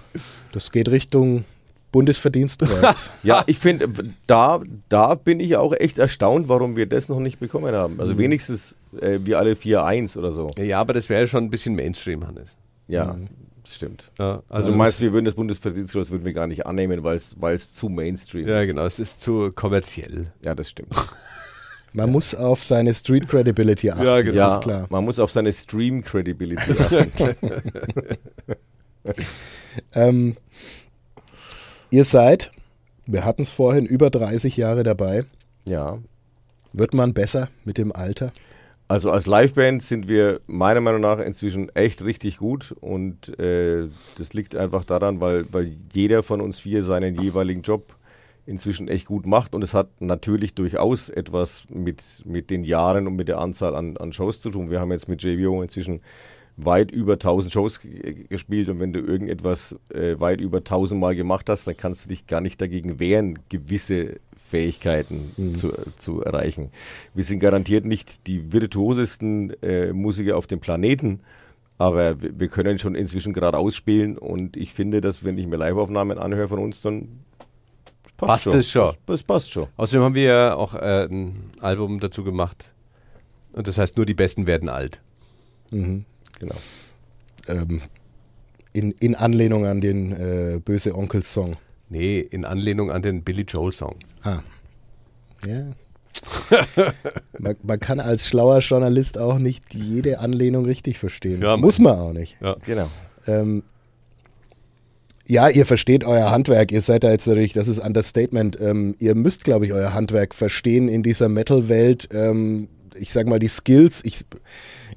Das 0.53 0.71
geht 0.71 0.89
Richtung 0.89 1.45
Bundesverdienstkreuz. 1.91 3.13
ja, 3.23 3.45
ich 3.47 3.59
finde, 3.59 3.89
da, 4.27 4.61
da 4.89 5.15
bin 5.15 5.39
ich 5.39 5.57
auch 5.57 5.73
echt 5.73 5.99
erstaunt, 5.99 6.49
warum 6.49 6.77
wir 6.77 6.87
das 6.87 7.09
noch 7.09 7.21
nicht 7.21 7.39
bekommen 7.39 7.75
haben. 7.75 8.01
Also 8.01 8.15
mhm. 8.15 8.19
wenigstens 8.19 8.75
äh, 9.01 9.19
wir 9.23 9.39
alle 9.39 9.55
4-1 9.55 10.17
oder 10.19 10.33
so. 10.33 10.51
Ja, 10.59 10.81
aber 10.81 10.93
das 10.93 11.09
wäre 11.09 11.29
schon 11.29 11.45
ein 11.45 11.51
bisschen 11.51 11.75
Mainstream, 11.77 12.27
Hannes. 12.27 12.57
Ja. 12.89 13.15
Mhm. 13.15 13.29
Stimmt. 13.67 14.11
Ja, 14.19 14.35
also, 14.35 14.43
also 14.49 14.71
du 14.73 14.77
meinst, 14.77 15.01
wir 15.01 15.13
würden 15.13 15.25
das 15.25 15.35
Bundesverdienstkreuz 15.35 16.11
würden 16.11 16.25
wir 16.25 16.33
gar 16.33 16.47
nicht 16.47 16.67
annehmen, 16.67 17.03
weil 17.03 17.17
es 17.17 17.75
zu 17.75 17.89
Mainstream 17.89 18.47
ja, 18.47 18.61
ist. 18.61 18.67
Ja, 18.67 18.73
genau, 18.73 18.87
es 18.87 18.99
ist 18.99 19.21
zu 19.21 19.53
kommerziell. 19.53 20.33
Ja, 20.45 20.55
das 20.55 20.71
stimmt. 20.71 20.95
Man 21.97 22.11
muss 22.11 22.35
auf 22.35 22.65
seine 22.65 22.93
Street 22.93 23.29
Credibility 23.29 23.89
achten, 23.89 24.05
ja, 24.05 24.21
genau. 24.21 24.35
das 24.35 24.55
ist 24.55 24.63
klar. 24.63 24.87
Man 24.91 25.05
muss 25.05 25.21
auf 25.21 25.31
seine 25.31 25.53
Stream 25.53 26.03
Credibility 26.03 26.73
achten. 26.81 27.13
ähm, 29.95 30.37
ihr 31.91 32.05
seid, 32.05 32.51
wir 33.07 33.25
hatten 33.25 33.43
es 33.43 33.51
vorhin, 33.51 33.87
über 33.87 34.11
30 34.11 34.57
Jahre 34.57 34.83
dabei. 34.83 35.25
Ja. 35.69 35.99
Wird 36.73 36.95
man 36.95 37.15
besser 37.15 37.49
mit 37.65 37.79
dem 37.79 37.93
Alter? 37.93 38.33
Also 38.87 39.11
als 39.11 39.27
Liveband 39.27 39.83
sind 39.83 40.09
wir 40.09 40.41
meiner 40.47 40.83
Meinung 40.83 41.01
nach 41.01 41.19
inzwischen 41.19 41.75
echt 41.75 42.05
richtig 42.05 42.37
gut 42.37 42.75
und 42.81 43.39
äh, 43.39 43.89
das 44.19 44.35
liegt 44.35 44.55
einfach 44.57 44.85
daran, 44.85 45.21
weil, 45.21 45.47
weil 45.53 45.75
jeder 45.93 46.23
von 46.23 46.43
uns 46.43 46.59
vier 46.59 46.85
seinen 46.85 47.19
jeweiligen 47.19 47.63
Job 47.63 47.97
inzwischen 48.45 48.89
echt 48.89 49.07
gut 49.07 49.25
macht 49.25 49.55
und 49.55 49.63
es 49.63 49.73
hat 49.73 49.89
natürlich 50.03 50.55
durchaus 50.55 51.09
etwas 51.09 51.65
mit, 51.71 52.03
mit 52.27 52.51
den 52.51 52.63
Jahren 52.63 53.07
und 53.07 53.17
mit 53.17 53.29
der 53.29 53.39
Anzahl 53.39 53.75
an, 53.75 53.97
an 53.97 54.13
Shows 54.13 54.43
zu 54.43 54.51
tun. 54.51 54.71
Wir 54.71 54.81
haben 54.81 54.93
jetzt 54.93 55.09
mit 55.09 55.23
JBO 55.23 55.63
inzwischen 55.63 56.03
weit 56.59 56.91
über 56.91 57.15
1000 57.15 57.53
Shows 57.53 57.81
gespielt 58.29 58.69
und 58.69 58.81
wenn 58.81 58.93
du 58.93 59.01
irgendetwas 59.01 59.77
äh, 59.89 60.21
weit 60.21 60.43
über 60.43 60.59
1000 60.59 61.01
Mal 61.01 61.17
gemacht 61.17 61.49
hast, 61.49 61.67
dann 61.67 61.77
kannst 61.77 62.05
du 62.05 62.11
dich 62.11 62.27
gar 62.27 62.43
nicht 62.43 62.61
dagegen 62.61 63.01
wehren, 63.01 63.39
gewisse 63.49 64.21
Fähigkeiten 64.47 65.33
mhm. 65.37 65.55
zu, 65.55 65.73
zu 65.97 66.23
erreichen. 66.23 66.71
Wir 67.15 67.25
sind 67.25 67.41
garantiert 67.41 67.85
nicht 67.85 68.27
die 68.27 68.53
virtuosesten 68.53 69.51
äh, 69.63 69.93
Musiker 69.93 70.37
auf 70.37 70.47
dem 70.47 70.61
Planeten, 70.61 71.21
aber 71.79 72.21
wir, 72.21 72.49
können 72.49 72.79
schon 72.79 72.95
inzwischen 72.95 73.33
gerade 73.33 73.59
ausspielen 73.59 74.17
und 74.17 74.57
ich 74.57 74.73
finde, 74.73 75.01
dass 75.01 75.25
wenn 75.25 75.39
ich 75.39 75.47
mir 75.47 75.57
Liveaufnahmen 75.57 76.19
anhöre 76.19 76.49
von 76.49 76.61
uns, 76.61 76.83
dann 76.83 77.21
passt, 78.17 78.45
passt 78.45 78.55
es 78.55 78.71
schon. 78.71 78.87
Das, 78.87 78.97
das, 79.07 79.23
passt 79.25 79.51
schon. 79.51 79.67
Außerdem 79.77 80.05
haben 80.05 80.15
wir 80.15 80.23
ja 80.23 80.55
auch 80.55 80.75
äh, 80.75 81.07
ein 81.07 81.51
Album 81.61 81.99
dazu 81.99 82.23
gemacht 82.23 82.73
und 83.53 83.67
das 83.67 83.79
heißt 83.79 83.97
nur 83.97 84.07
die 84.07 84.15
Besten 84.15 84.47
werden 84.47 84.69
alt. 84.69 85.01
Mhm. 85.71 86.05
Genau. 86.39 86.57
Ähm, 87.49 87.81
in, 88.73 88.93
in 88.93 89.15
Anlehnung 89.15 89.67
an 89.67 89.81
den 89.81 90.13
äh, 90.13 90.61
Böse 90.65 90.95
Onkels 90.95 91.33
Song. 91.33 91.57
Nee, 91.89 92.21
in 92.21 92.45
Anlehnung 92.45 92.91
an 92.91 93.03
den 93.03 93.23
Billy 93.23 93.43
Joel 93.43 93.73
Song. 93.73 93.97
Ah. 94.23 94.41
Ja. 95.47 95.73
man, 97.39 97.57
man, 97.63 97.79
kann 97.79 98.01
als 98.01 98.27
schlauer 98.27 98.61
Journalist 98.61 99.19
auch 99.19 99.39
nicht 99.39 99.75
jede 99.75 100.21
Anlehnung 100.21 100.65
richtig 100.65 100.99
verstehen. 100.99 101.43
Ja, 101.43 101.57
Muss 101.57 101.79
man 101.79 101.99
auch 101.99 102.13
nicht. 102.13 102.41
Ja, 102.41 102.57
genau. 102.65 102.89
Ähm, 103.27 103.63
ja, 105.27 105.49
ihr 105.49 105.65
versteht 105.65 106.05
euer 106.05 106.31
Handwerk. 106.31 106.71
Ihr 106.71 106.83
seid 106.83 107.05
da 107.05 107.11
jetzt 107.11 107.27
natürlich, 107.27 107.55
das 107.55 107.69
ist 107.69 107.79
Understatement. 107.79 108.61
Ähm, 108.61 108.95
ihr 108.99 109.15
müsst, 109.15 109.45
glaube 109.45 109.67
ich, 109.67 109.73
euer 109.73 109.95
Handwerk 109.95 110.35
verstehen 110.35 110.89
in 110.89 111.03
dieser 111.03 111.29
Metal-Welt. 111.29 112.09
Ähm, 112.13 112.69
ich 112.95 113.11
sag 113.11 113.27
mal, 113.27 113.39
die 113.39 113.49
Skills, 113.49 114.03
ich, 114.05 114.25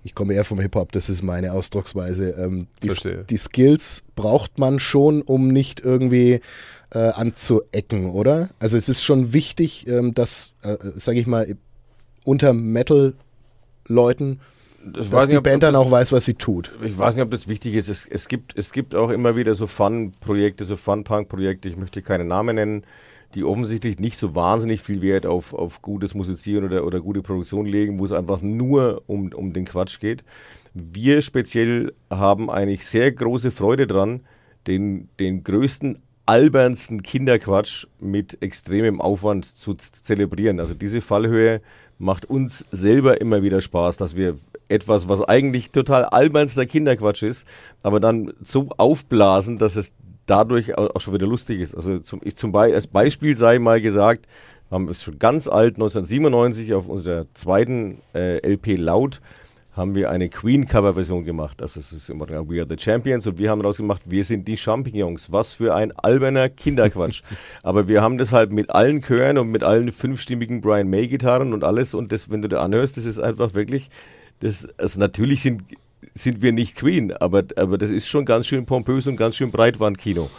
ich 0.03 0.15
komme 0.15 0.33
eher 0.33 0.43
vom 0.43 0.59
Hip-Hop, 0.59 0.91
das 0.91 1.09
ist 1.09 1.23
meine 1.23 1.53
Ausdrucksweise. 1.53 2.31
Ähm, 2.31 2.67
die, 2.83 2.91
die, 3.29 3.37
Skills 3.37 4.03
braucht 4.15 4.59
man 4.59 4.79
schon, 4.79 5.21
um 5.21 5.47
nicht 5.47 5.79
irgendwie 5.79 6.41
äh, 6.91 6.99
anzuecken, 6.99 8.11
oder? 8.11 8.49
Also 8.59 8.77
es 8.77 8.89
ist 8.89 9.03
schon 9.03 9.33
wichtig, 9.33 9.87
ähm, 9.87 10.13
dass, 10.13 10.53
äh, 10.61 10.77
sage 10.95 11.19
ich 11.19 11.27
mal, 11.27 11.55
unter 12.23 12.53
Metal-Leuten 12.53 14.39
Das 14.93 15.09
dass 15.09 15.27
die 15.27 15.35
nicht, 15.35 15.43
Band 15.43 15.63
dann 15.63 15.75
auch 15.75 15.91
weiß, 15.91 16.11
was 16.11 16.25
sie 16.25 16.35
tut. 16.35 16.71
Ich 16.83 16.97
weiß 16.97 17.15
nicht, 17.15 17.23
ob 17.23 17.31
das 17.31 17.47
wichtig 17.47 17.75
ist. 17.75 17.89
Es, 17.89 18.05
es, 18.05 18.27
gibt, 18.27 18.57
es 18.57 18.71
gibt 18.71 18.95
auch 18.95 19.09
immer 19.09 19.35
wieder 19.35 19.55
so 19.55 19.67
Fun-Projekte, 19.67 20.65
so 20.65 20.77
Fun-Punk-Projekte, 20.77 21.69
ich 21.69 21.77
möchte 21.77 22.01
keine 22.01 22.25
Namen 22.25 22.55
nennen, 22.55 22.83
die 23.35 23.43
offensichtlich 23.43 23.99
nicht 23.99 24.17
so 24.17 24.35
wahnsinnig 24.35 24.81
viel 24.81 25.01
Wert 25.01 25.25
auf, 25.25 25.53
auf 25.53 25.81
gutes 25.81 26.13
Musizieren 26.13 26.63
oder, 26.65 26.85
oder 26.85 27.01
gute 27.01 27.21
Produktion 27.21 27.65
legen, 27.65 27.99
wo 27.99 28.05
es 28.05 28.13
einfach 28.13 28.41
nur 28.41 29.03
um, 29.07 29.33
um 29.33 29.51
den 29.51 29.65
Quatsch 29.65 29.99
geht. 29.99 30.23
Wir 30.73 31.21
speziell 31.21 31.93
haben 32.09 32.49
eigentlich 32.49 32.87
sehr 32.87 33.11
große 33.11 33.51
Freude 33.51 33.87
dran, 33.87 34.21
den, 34.67 35.09
den 35.19 35.43
größten, 35.43 36.01
albernsten 36.27 37.01
Kinderquatsch 37.03 37.87
mit 37.99 38.41
extremem 38.41 39.01
Aufwand 39.01 39.45
zu 39.45 39.73
zelebrieren. 39.73 40.59
Also 40.59 40.73
diese 40.73 41.01
Fallhöhe 41.01 41.61
macht 41.97 42.25
uns 42.25 42.65
selber 42.71 43.19
immer 43.21 43.41
wieder 43.41 43.61
Spaß, 43.61 43.97
dass 43.97 44.15
wir 44.15 44.37
etwas, 44.69 45.07
was 45.07 45.23
eigentlich 45.23 45.71
total 45.71 46.05
albernster 46.05 46.65
Kinderquatsch 46.65 47.23
ist, 47.23 47.47
aber 47.81 47.99
dann 47.99 48.33
so 48.43 48.69
aufblasen, 48.77 49.57
dass 49.57 49.75
es 49.77 49.93
dadurch 50.25 50.77
au- 50.77 50.89
auch 50.93 51.01
schon 51.01 51.13
wieder 51.13 51.25
lustig 51.27 51.61
ist. 51.61 51.73
Also 51.75 51.97
zum, 51.99 52.19
ich 52.23 52.35
zum 52.35 52.51
Be 52.51 52.59
als 52.59 52.85
Beispiel 52.87 53.35
sei 53.35 53.57
mal 53.59 53.81
gesagt, 53.81 54.27
haben 54.69 54.89
es 54.89 55.01
schon 55.01 55.17
ganz 55.19 55.47
alt, 55.47 55.75
1997 55.75 56.73
auf 56.73 56.87
unserer 56.89 57.25
zweiten 57.33 57.99
äh, 58.13 58.45
LP 58.45 58.75
Laut 58.75 59.21
haben 59.77 59.95
wir 59.95 60.09
eine 60.09 60.27
Queen-Cover-Version 60.27 61.23
gemacht. 61.23 61.61
Also 61.61 61.79
es 61.79 61.93
ist 61.93 62.09
immer 62.09 62.27
We 62.27 62.59
Are 62.59 62.67
the 62.67 62.77
Champions 62.77 63.27
und 63.27 63.37
wir 63.37 63.51
haben 63.51 63.61
rausgemacht, 63.61 64.01
wir 64.05 64.25
sind 64.25 64.47
die 64.47 64.57
Champignons. 64.57 65.31
Was 65.31 65.53
für 65.53 65.75
ein 65.75 65.91
alberner 65.91 66.49
Kinderquatsch. 66.49 67.21
Aber 67.63 67.87
wir 67.87 68.01
haben 68.01 68.17
das 68.17 68.31
halt 68.31 68.51
mit 68.51 68.71
allen 68.71 69.01
Chören 69.01 69.37
und 69.37 69.49
mit 69.51 69.63
allen 69.63 69.91
fünfstimmigen 69.91 70.61
Brian 70.61 70.89
May-Gitarren 70.89 71.53
und 71.53 71.63
alles 71.63 71.93
und 71.93 72.11
das, 72.11 72.29
wenn 72.29 72.41
du 72.41 72.49
da 72.49 72.61
anhörst, 72.61 72.97
das 72.97 73.05
ist 73.05 73.19
einfach 73.19 73.53
wirklich, 73.53 73.89
das, 74.39 74.67
also 74.77 74.99
natürlich 74.99 75.41
sind, 75.41 75.61
sind 76.13 76.41
wir 76.41 76.51
nicht 76.51 76.75
Queen, 76.75 77.13
aber, 77.13 77.43
aber 77.55 77.77
das 77.77 77.91
ist 77.91 78.07
schon 78.07 78.25
ganz 78.25 78.47
schön 78.47 78.65
pompös 78.65 79.07
und 79.07 79.15
ganz 79.15 79.35
schön 79.35 79.51
Breitwandkino. 79.51 80.29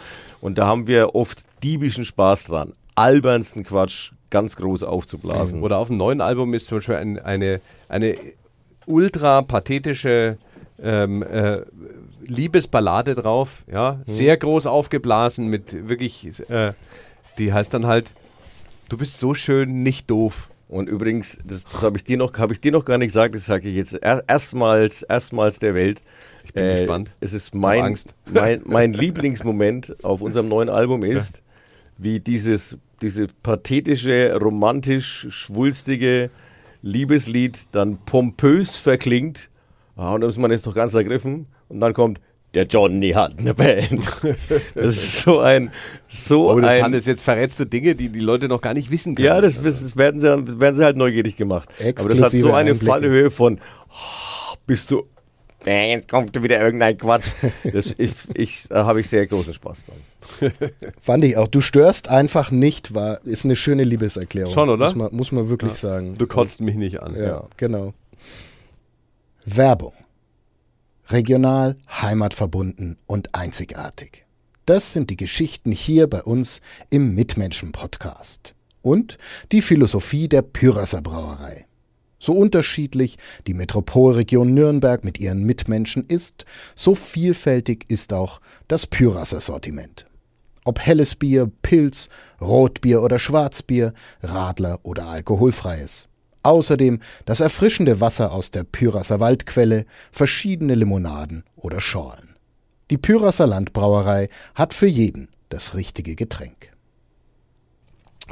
Und 0.41 0.57
da 0.57 0.67
haben 0.67 0.87
wir 0.87 1.15
oft 1.15 1.39
diebischen 1.63 2.05
Spaß 2.05 2.45
dran, 2.45 2.73
albernsten 2.95 3.63
Quatsch 3.63 4.11
ganz 4.29 4.55
groß 4.55 4.83
aufzublasen. 4.83 5.61
Oder 5.63 5.77
auf 5.77 5.87
dem 5.87 5.97
neuen 5.97 6.21
Album 6.21 6.53
ist 6.53 6.67
zum 6.67 6.77
Beispiel 6.77 6.95
ein, 6.95 7.19
eine, 7.19 7.61
eine 7.87 8.15
ultra 8.89 9.43
pathetische 9.43 10.37
ähm, 10.81 11.23
äh, 11.23 11.61
Liebesballade 12.21 13.15
drauf, 13.15 13.63
ja, 13.71 14.01
sehr 14.07 14.35
groß 14.35 14.65
aufgeblasen 14.65 15.47
mit 15.47 15.87
wirklich, 15.87 16.49
äh, 16.49 16.73
die 17.37 17.53
heißt 17.53 17.73
dann 17.73 17.85
halt, 17.85 18.11
du 18.89 18.97
bist 18.97 19.19
so 19.19 19.33
schön, 19.33 19.83
nicht 19.83 20.09
doof. 20.09 20.49
Und 20.67 20.87
übrigens, 20.87 21.39
das, 21.43 21.63
das 21.63 21.81
habe 21.81 21.97
ich 21.97 22.03
dir 22.03 22.17
noch, 22.17 22.37
habe 22.37 22.53
ich 22.53 22.61
dir 22.61 22.71
noch 22.71 22.85
gar 22.85 22.97
nicht 22.97 23.07
gesagt, 23.07 23.33
das 23.33 23.45
sage 23.45 23.69
ich 23.69 23.75
jetzt 23.75 23.93
er, 23.93 24.23
erstmals, 24.27 25.01
erstmals 25.03 25.59
der 25.59 25.73
Welt. 25.73 26.03
Ich 26.43 26.53
bin 26.53 26.65
gespannt. 26.71 27.11
Es 27.19 27.33
ist 27.33 27.55
mein, 27.55 27.95
mein, 28.31 28.61
mein 28.65 28.93
Lieblingsmoment 28.93 30.03
auf 30.03 30.21
unserem 30.21 30.47
neuen 30.47 30.69
Album 30.69 31.03
ist, 31.03 31.41
wie 31.97 32.19
dieses, 32.19 32.77
diese 33.01 33.27
pathetische, 33.27 34.35
romantisch 34.39 35.27
schwulstige 35.29 36.29
Liebeslied 36.81 37.67
dann 37.71 37.97
pompös 38.05 38.77
verklingt. 38.77 39.49
Ah, 39.95 40.13
und 40.13 40.21
da 40.21 40.27
ist 40.27 40.37
man 40.37 40.51
jetzt 40.51 40.65
doch 40.65 40.75
ganz 40.75 40.93
ergriffen. 40.93 41.47
Und 41.67 41.81
dann 41.81 41.93
kommt, 41.93 42.19
der 42.53 42.65
Johnny 42.65 43.11
hat 43.11 43.37
eine 43.37 43.53
Band. 43.53 44.01
Das 44.75 44.95
ist 44.95 45.21
so 45.21 45.39
ein, 45.39 45.71
so 46.07 46.51
Oh, 46.51 46.59
das 46.59 46.75
ein, 46.75 46.83
Hannes, 46.83 47.05
jetzt 47.05 47.23
verrätst 47.23 47.59
du 47.59 47.65
Dinge, 47.65 47.95
die 47.95 48.09
die 48.09 48.19
Leute 48.19 48.47
noch 48.47 48.61
gar 48.61 48.73
nicht 48.73 48.89
wissen 48.91 49.15
können. 49.15 49.25
ja, 49.27 49.41
das, 49.41 49.61
das 49.61 49.97
werden, 49.97 50.19
sie, 50.21 50.59
werden 50.59 50.75
sie 50.75 50.83
halt 50.83 50.97
neugierig 50.97 51.35
gemacht. 51.35 51.69
Aber 51.79 51.91
das 51.91 52.05
hat 52.05 52.11
Exklusive 52.11 52.41
so 52.41 52.53
eine 52.53 52.71
Einblicke. 52.71 52.91
Fallhöhe 52.91 53.31
von, 53.31 53.59
oh, 53.89 54.55
bist 54.65 54.89
du, 54.91 55.05
äh, 55.65 55.91
jetzt 55.91 56.07
kommt 56.07 56.41
wieder 56.41 56.61
irgendein 56.61 56.97
Quatsch. 56.97 57.25
Das, 57.71 57.93
ich, 57.97 58.11
ich, 58.33 58.67
da 58.69 58.85
habe 58.85 59.01
ich 59.01 59.09
sehr 59.09 59.27
großen 59.27 59.53
Spaß 59.53 59.85
dran. 59.85 60.51
Fand 61.01 61.23
ich 61.23 61.37
auch. 61.37 61.47
Du 61.47 61.61
störst 61.61 62.09
einfach 62.09 62.51
nicht, 62.51 62.95
war, 62.95 63.23
ist 63.25 63.45
eine 63.45 63.55
schöne 63.55 63.83
Liebeserklärung. 63.83 64.51
Schon, 64.51 64.69
oder? 64.69 64.85
Muss 64.85 64.95
man, 64.95 65.15
muss 65.15 65.31
man 65.31 65.49
wirklich 65.49 65.73
sagen. 65.73 66.15
Du 66.17 66.27
kotzt 66.27 66.61
mich 66.61 66.75
nicht 66.75 67.01
an. 67.01 67.15
Ja, 67.15 67.47
genau. 67.57 67.93
Werbung. 69.45 69.93
Regional, 71.09 71.75
heimatverbunden 71.89 72.97
und 73.07 73.33
einzigartig. 73.33 74.25
Das 74.65 74.93
sind 74.93 75.09
die 75.09 75.17
Geschichten 75.17 75.71
hier 75.71 76.07
bei 76.07 76.21
uns 76.21 76.61
im 76.91 77.15
Mitmenschen-Podcast. 77.15 78.53
Und 78.81 79.17
die 79.51 79.61
Philosophie 79.61 80.27
der 80.27 80.43
Pyrasser 80.43 81.01
Brauerei. 81.01 81.65
So 82.19 82.33
unterschiedlich 82.33 83.17
die 83.47 83.53
Metropolregion 83.53 84.53
Nürnberg 84.53 85.03
mit 85.03 85.19
ihren 85.19 85.43
Mitmenschen 85.43 86.05
ist, 86.05 86.45
so 86.75 86.93
vielfältig 86.93 87.85
ist 87.87 88.13
auch 88.13 88.41
das 88.67 88.85
Pyrasser 88.85 89.39
Sortiment. 89.39 90.05
Ob 90.65 90.79
helles 90.79 91.15
Bier, 91.15 91.49
Pilz, 91.61 92.09
Rotbier 92.41 93.01
oder 93.01 93.17
Schwarzbier, 93.17 93.93
Radler 94.21 94.79
oder 94.83 95.07
alkoholfreies. 95.07 96.09
Außerdem 96.43 96.99
das 97.25 97.39
erfrischende 97.39 98.01
Wasser 98.01 98.31
aus 98.31 98.51
der 98.51 98.63
Pyrasser 98.63 99.19
Waldquelle, 99.19 99.85
verschiedene 100.11 100.75
Limonaden 100.75 101.43
oder 101.55 101.79
Schorlen. 101.79 102.35
Die 102.91 102.97
Pyrasser 102.97 103.47
Landbrauerei 103.47 104.29
hat 104.55 104.73
für 104.73 104.87
jeden 104.87 105.29
das 105.49 105.73
richtige 105.73 106.15
Getränk. 106.15 106.71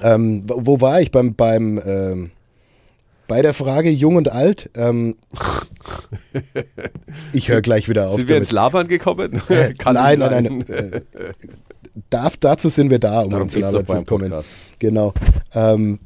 Ähm, 0.01 0.43
wo 0.45 0.79
war 0.79 1.01
ich 1.01 1.11
beim, 1.11 1.35
beim 1.35 1.81
ähm, 1.83 2.31
bei 3.27 3.41
der 3.41 3.53
Frage 3.53 3.89
Jung 3.89 4.15
und 4.15 4.31
Alt? 4.31 4.69
Ähm, 4.75 5.15
ich 7.33 7.49
höre 7.49 7.61
gleich 7.61 7.89
wieder 7.89 8.07
auf. 8.07 8.15
Sind 8.15 8.27
wir 8.27 8.35
damit. 8.35 8.43
ins 8.47 8.51
Labern 8.51 8.87
gekommen? 8.87 9.41
Äh, 9.49 9.73
Kann 9.73 9.95
nein, 9.95 10.19
nein, 10.19 10.43
nein, 10.43 10.67
äh, 10.67 11.01
darf, 12.09 12.37
dazu 12.37 12.69
sind 12.69 12.89
wir 12.89 12.99
da, 12.99 13.21
um 13.21 13.29
Darum 13.31 13.43
ins 13.47 13.55
Labern 13.57 13.85
zu 13.85 14.03
kommen. 14.03 14.29
Podcast. 14.29 14.49
Genau. 14.79 15.13
Ähm, 15.53 15.99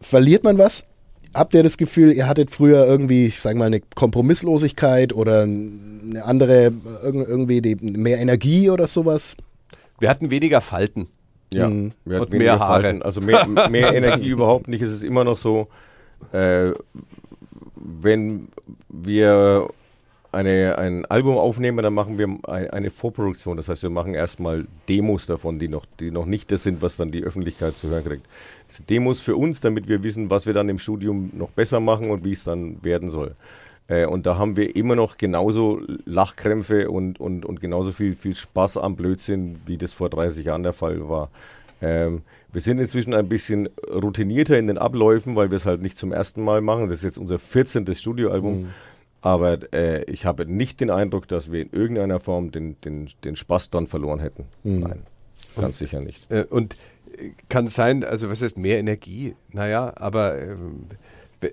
verliert 0.00 0.44
man 0.44 0.58
was? 0.58 0.86
Habt 1.34 1.52
ihr 1.54 1.62
das 1.62 1.76
Gefühl, 1.76 2.12
ihr 2.12 2.26
hattet 2.28 2.50
früher 2.50 2.86
irgendwie, 2.86 3.26
ich 3.26 3.40
sag 3.40 3.56
mal, 3.56 3.66
eine 3.66 3.80
Kompromisslosigkeit 3.94 5.12
oder 5.12 5.42
eine 5.42 6.22
andere, 6.24 6.68
irg- 7.04 7.26
irgendwie 7.28 7.60
die, 7.60 7.74
mehr 7.76 8.18
Energie 8.18 8.70
oder 8.70 8.86
sowas? 8.86 9.36
Wir 9.98 10.08
hatten 10.08 10.30
weniger 10.30 10.60
Falten. 10.60 11.08
Ja, 11.52 11.68
Mhm. 11.68 11.92
wir 12.04 12.16
hatten 12.16 12.26
Und 12.26 12.32
weniger 12.32 12.52
mehr 12.56 12.58
Haare. 12.60 12.82
Falten. 12.82 13.02
Also 13.02 13.20
mehr, 13.20 13.46
mehr 13.70 13.94
Energie 13.94 14.28
überhaupt 14.28 14.68
nicht. 14.68 14.80
Es 14.82 14.90
ist 14.90 15.04
immer 15.04 15.24
noch 15.24 15.36
so, 15.36 15.68
äh, 16.32 16.72
wenn 17.74 18.48
wir 18.88 19.68
eine, 20.32 20.76
ein 20.78 21.04
Album 21.06 21.38
aufnehmen, 21.38 21.82
dann 21.82 21.94
machen 21.94 22.18
wir 22.18 22.28
ein, 22.48 22.70
eine 22.70 22.90
Vorproduktion. 22.90 23.56
Das 23.56 23.68
heißt, 23.68 23.82
wir 23.82 23.90
machen 23.90 24.14
erstmal 24.14 24.66
Demos 24.88 25.26
davon, 25.26 25.58
die 25.58 25.68
noch, 25.68 25.86
die 25.98 26.10
noch 26.10 26.26
nicht 26.26 26.52
das 26.52 26.62
sind, 26.62 26.82
was 26.82 26.96
dann 26.96 27.10
die 27.10 27.24
Öffentlichkeit 27.24 27.76
zu 27.76 27.88
hören 27.88 28.04
kriegt. 28.04 28.26
Das 28.66 28.76
sind 28.76 28.90
Demos 28.90 29.20
für 29.20 29.36
uns, 29.36 29.60
damit 29.60 29.88
wir 29.88 30.02
wissen, 30.02 30.28
was 30.28 30.46
wir 30.46 30.52
dann 30.52 30.68
im 30.68 30.78
Studium 30.78 31.30
noch 31.32 31.50
besser 31.50 31.80
machen 31.80 32.10
und 32.10 32.24
wie 32.24 32.32
es 32.32 32.44
dann 32.44 32.82
werden 32.84 33.10
soll. 33.10 33.34
Äh, 33.88 34.06
und 34.06 34.26
da 34.26 34.36
haben 34.36 34.56
wir 34.56 34.76
immer 34.76 34.94
noch 34.94 35.16
genauso 35.16 35.80
Lachkrämpfe 36.04 36.90
und, 36.90 37.18
und, 37.20 37.44
und 37.44 37.60
genauso 37.60 37.92
viel, 37.92 38.14
viel 38.14 38.34
Spaß 38.34 38.76
am 38.78 38.96
Blödsinn, 38.96 39.60
wie 39.66 39.78
das 39.78 39.92
vor 39.92 40.10
30 40.10 40.44
Jahren 40.44 40.64
der 40.64 40.72
Fall 40.72 41.08
war. 41.08 41.30
Ähm, 41.80 42.22
wir 42.56 42.62
sind 42.62 42.78
inzwischen 42.78 43.12
ein 43.12 43.28
bisschen 43.28 43.68
routinierter 43.86 44.58
in 44.58 44.66
den 44.66 44.78
Abläufen, 44.78 45.36
weil 45.36 45.50
wir 45.50 45.58
es 45.58 45.66
halt 45.66 45.82
nicht 45.82 45.98
zum 45.98 46.10
ersten 46.10 46.42
Mal 46.42 46.62
machen. 46.62 46.88
Das 46.88 46.96
ist 46.96 47.04
jetzt 47.04 47.18
unser 47.18 47.38
14. 47.38 47.94
Studioalbum. 47.94 48.72
Aber 49.20 49.58
äh, 49.74 50.04
ich 50.10 50.24
habe 50.24 50.46
nicht 50.46 50.80
den 50.80 50.88
Eindruck, 50.88 51.28
dass 51.28 51.52
wir 51.52 51.60
in 51.60 51.68
irgendeiner 51.70 52.18
Form 52.18 52.52
den, 52.52 52.80
den, 52.80 53.10
den 53.24 53.36
Spaß 53.36 53.68
dann 53.68 53.86
verloren 53.86 54.20
hätten. 54.20 54.46
Nein, 54.64 55.02
ganz 55.54 55.76
sicher 55.76 56.00
nicht. 56.00 56.32
Äh, 56.32 56.46
Und 56.48 56.76
äh, 57.18 57.32
kann 57.50 57.68
sein, 57.68 58.04
also 58.04 58.30
was 58.30 58.40
heißt 58.40 58.56
mehr 58.56 58.78
Energie? 58.78 59.36
Naja, 59.52 59.92
aber 59.94 60.40
ähm, 60.40 60.86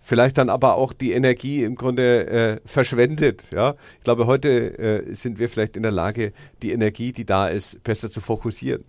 vielleicht 0.00 0.38
dann 0.38 0.50
aber 0.50 0.74
auch 0.74 0.92
die 0.92 1.12
Energie 1.12 1.62
im 1.62 1.76
Grunde 1.76 2.26
äh, 2.26 2.60
verschwendet. 2.64 3.44
Ja? 3.54 3.76
Ich 3.98 4.02
glaube, 4.02 4.26
heute 4.26 4.76
äh, 4.76 5.14
sind 5.14 5.38
wir 5.38 5.48
vielleicht 5.48 5.76
in 5.76 5.84
der 5.84 5.92
Lage, 5.92 6.32
die 6.62 6.72
Energie, 6.72 7.12
die 7.12 7.26
da 7.26 7.46
ist, 7.46 7.84
besser 7.84 8.10
zu 8.10 8.20
fokussieren. 8.20 8.82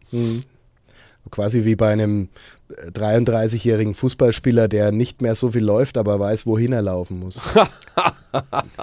Quasi 1.33 1.65
wie 1.65 1.75
bei 1.75 1.91
einem 1.91 2.29
äh, 2.69 2.91
33-jährigen 2.91 3.95
Fußballspieler, 3.95 4.67
der 4.67 4.91
nicht 4.91 5.23
mehr 5.23 5.33
so 5.33 5.49
viel 5.49 5.63
läuft, 5.63 5.97
aber 5.97 6.19
weiß, 6.19 6.45
wohin 6.45 6.73
er 6.73 6.83
laufen 6.83 7.19
muss. 7.19 7.39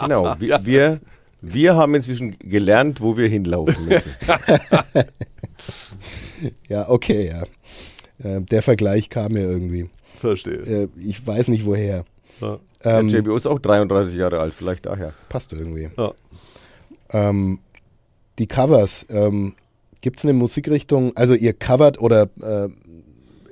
Genau, 0.01 0.37
wir, 0.39 0.65
wir, 0.65 1.01
wir 1.41 1.75
haben 1.75 1.97
inzwischen 1.97 2.39
gelernt, 2.39 3.01
wo 3.01 3.17
wir 3.17 3.29
hinlaufen 3.29 3.85
müssen. 3.87 4.13
ja, 6.69 6.89
okay, 6.89 7.29
ja. 7.29 7.43
Äh, 8.25 8.43
der 8.43 8.63
Vergleich 8.63 9.11
kam 9.11 9.33
mir 9.33 9.43
irgendwie. 9.43 9.91
Verstehe. 10.21 10.55
Äh, 10.55 10.89
ich 10.97 11.27
weiß 11.27 11.49
nicht 11.49 11.67
woher. 11.67 12.05
Ja. 12.41 12.59
Ähm, 12.85 13.09
Der 13.09 13.21
JBO 13.21 13.37
ist 13.37 13.47
auch 13.47 13.59
33 13.59 14.17
Jahre 14.17 14.41
alt, 14.41 14.55
vielleicht 14.55 14.87
daher. 14.87 15.13
passt 15.29 15.53
irgendwie. 15.53 15.91
Ja. 15.97 16.13
Ähm, 17.11 17.59
die 18.39 18.47
Covers, 18.47 19.07
ähm, 19.11 19.55
gibt 20.01 20.19
es 20.19 20.25
eine 20.25 20.33
Musikrichtung, 20.35 21.13
also 21.17 21.35
ihr 21.35 21.53
covert 21.53 22.01
oder 22.01 22.29
äh, 22.43 22.69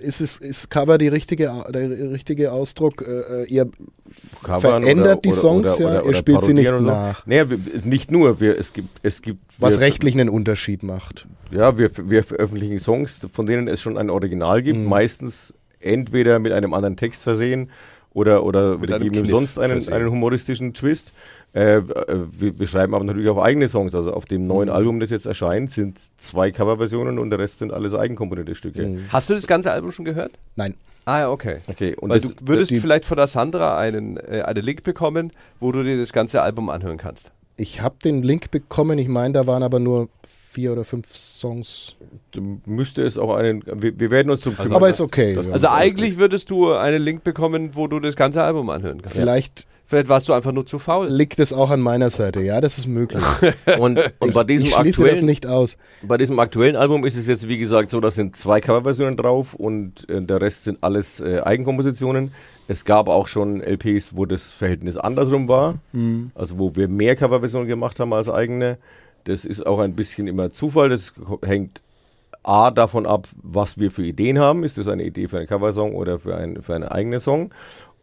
ist 0.00 0.20
es 0.20 0.36
ist 0.36 0.70
Cover 0.70 0.96
die 0.96 1.08
richtige, 1.08 1.52
der 1.70 1.90
richtige 2.12 2.52
Ausdruck? 2.52 3.02
Äh, 3.06 3.44
ihr 3.46 3.68
Covern 4.44 4.82
verändert 4.82 5.06
oder- 5.06 5.16
die 5.16 5.28
oder- 5.30 5.36
Songs 5.36 5.74
oder- 5.74 5.80
ja, 5.80 5.86
oder- 5.88 6.00
ihr 6.02 6.06
oder 6.10 6.14
spielt 6.18 6.44
sie 6.44 6.54
nicht 6.54 6.68
oder 6.68 6.80
nach. 6.80 7.26
Naja, 7.26 7.46
nicht 7.84 8.10
nur. 8.12 8.40
Wir, 8.40 8.58
es 8.58 8.72
gibt, 8.72 8.88
es 9.02 9.22
gibt 9.22 9.40
Was 9.58 9.74
wir, 9.74 9.80
rechtlich 9.80 10.14
einen 10.14 10.28
Unterschied 10.28 10.82
macht. 10.84 11.26
Ja, 11.50 11.76
wir, 11.78 11.90
wir 12.08 12.22
veröffentlichen 12.22 12.78
Songs, 12.78 13.18
von 13.32 13.46
denen 13.46 13.66
es 13.66 13.80
schon 13.80 13.98
ein 13.98 14.08
Original 14.08 14.62
gibt, 14.62 14.78
Mhm. 14.78 14.84
meistens 14.86 15.52
entweder 15.80 16.38
mit 16.38 16.52
einem 16.52 16.74
anderen 16.74 16.96
Text 16.96 17.22
versehen 17.24 17.70
oder, 18.14 18.44
oder 18.44 18.78
Mit 18.78 18.90
wir 18.90 18.96
einem 18.96 19.10
geben 19.12 19.26
sonst 19.28 19.58
einen, 19.58 19.72
versehen. 19.74 19.94
einen 19.94 20.10
humoristischen 20.10 20.74
Twist. 20.74 21.12
Äh, 21.54 21.78
äh, 21.78 21.82
wir, 22.30 22.58
wir 22.58 22.66
schreiben 22.66 22.94
aber 22.94 23.04
natürlich 23.04 23.28
auch 23.30 23.38
eigene 23.38 23.68
Songs. 23.68 23.94
Also 23.94 24.12
auf 24.12 24.26
dem 24.26 24.42
Mhm. 24.42 24.48
neuen 24.48 24.68
Album, 24.68 25.00
das 25.00 25.10
jetzt 25.10 25.26
erscheint, 25.26 25.70
sind 25.70 25.98
zwei 26.18 26.50
Coverversionen 26.50 27.18
und 27.18 27.30
der 27.30 27.38
Rest 27.38 27.58
sind 27.60 27.72
alles 27.72 27.94
eigenkomponierte 27.94 28.54
Stücke. 28.54 28.82
Mhm. 28.86 29.04
Hast 29.10 29.30
du 29.30 29.34
das 29.34 29.46
ganze 29.46 29.72
Album 29.72 29.90
schon 29.92 30.04
gehört? 30.04 30.32
Nein. 30.56 30.74
Ah 31.06 31.20
ja, 31.20 31.30
okay. 31.30 31.58
Okay, 31.68 31.96
und 31.96 32.10
Weil 32.10 32.20
das, 32.20 32.34
du 32.34 32.46
würdest 32.48 32.70
die- 32.70 32.80
vielleicht 32.80 33.06
von 33.06 33.16
der 33.16 33.26
Sandra 33.28 33.78
einen, 33.78 34.18
äh, 34.18 34.42
einen 34.42 34.62
Link 34.62 34.82
bekommen, 34.82 35.32
wo 35.58 35.72
du 35.72 35.82
dir 35.82 35.96
das 35.96 36.12
ganze 36.12 36.42
Album 36.42 36.68
anhören 36.68 36.98
kannst. 36.98 37.30
Ich 37.56 37.80
habe 37.80 37.96
den 38.04 38.22
Link 38.22 38.50
bekommen, 38.50 38.98
ich 38.98 39.08
meine, 39.08 39.32
da 39.32 39.46
waren 39.46 39.62
aber 39.62 39.80
nur 39.80 40.10
vier 40.26 40.72
oder 40.72 40.84
fünf 40.84 41.06
Songs. 41.16 41.96
müsste 42.66 43.02
es 43.02 43.16
auch 43.18 43.34
einen. 43.34 43.62
Wir, 43.66 43.98
wir 43.98 44.10
werden 44.10 44.30
uns 44.30 44.42
zum 44.42 44.54
kümmern. 44.56 44.74
aber 44.74 44.88
ist 44.90 45.00
okay. 45.00 45.34
das- 45.34 45.46
ja. 45.48 45.52
Also 45.54 45.68
eigentlich 45.70 46.18
würdest 46.18 46.50
du 46.50 46.72
einen 46.72 47.02
Link 47.02 47.24
bekommen, 47.24 47.70
wo 47.72 47.86
du 47.86 48.00
das 48.00 48.14
ganze 48.14 48.42
Album 48.42 48.68
anhören 48.70 49.00
kannst. 49.00 49.16
Vielleicht 49.16 49.66
Vielleicht 49.88 50.10
warst 50.10 50.28
du 50.28 50.34
einfach 50.34 50.52
nur 50.52 50.66
zu 50.66 50.78
faul. 50.78 51.08
liegt 51.08 51.40
es 51.40 51.54
auch 51.54 51.70
an 51.70 51.80
meiner 51.80 52.10
Seite. 52.10 52.42
Ja, 52.42 52.60
das 52.60 52.76
ist 52.76 52.86
möglich. 52.86 53.24
Und, 53.78 53.98
und 54.18 54.34
bei 54.34 54.44
diesem 54.44 54.66
ich 54.66 54.74
schließe 54.74 55.00
das 55.00 55.08
aktuellen 55.08 55.26
nicht 55.26 55.46
aus. 55.46 55.78
Bei 56.06 56.18
diesem 56.18 56.38
aktuellen 56.38 56.76
Album 56.76 57.06
ist 57.06 57.16
es 57.16 57.26
jetzt, 57.26 57.48
wie 57.48 57.56
gesagt, 57.56 57.90
so, 57.90 57.98
da 57.98 58.10
sind 58.10 58.36
zwei 58.36 58.60
Coverversionen 58.60 59.16
drauf 59.16 59.54
und 59.54 60.06
äh, 60.10 60.20
der 60.20 60.42
Rest 60.42 60.64
sind 60.64 60.78
alles 60.82 61.20
äh, 61.20 61.40
Eigenkompositionen. 61.40 62.34
Es 62.66 62.84
gab 62.84 63.08
auch 63.08 63.28
schon 63.28 63.62
LPs, 63.62 64.14
wo 64.14 64.26
das 64.26 64.52
Verhältnis 64.52 64.98
andersrum 64.98 65.48
war, 65.48 65.76
also 66.34 66.58
wo 66.58 66.76
wir 66.76 66.86
mehr 66.86 67.16
Coverversionen 67.16 67.66
gemacht 67.66 67.98
haben 67.98 68.12
als 68.12 68.28
eigene. 68.28 68.76
Das 69.24 69.46
ist 69.46 69.66
auch 69.66 69.78
ein 69.78 69.94
bisschen 69.94 70.26
immer 70.26 70.50
Zufall. 70.50 70.90
Das 70.90 71.14
hängt 71.42 71.80
A 72.42 72.70
davon 72.70 73.06
ab, 73.06 73.26
was 73.42 73.78
wir 73.78 73.90
für 73.90 74.02
Ideen 74.02 74.38
haben. 74.38 74.64
Ist 74.64 74.78
das 74.78 74.88
eine 74.88 75.04
Idee 75.04 75.28
für 75.28 75.38
einen 75.38 75.46
Coversong 75.46 75.94
oder 75.94 76.18
für, 76.18 76.36
ein, 76.36 76.62
für 76.62 76.74
einen 76.74 76.84
eigenen 76.84 77.20
Song? 77.20 77.50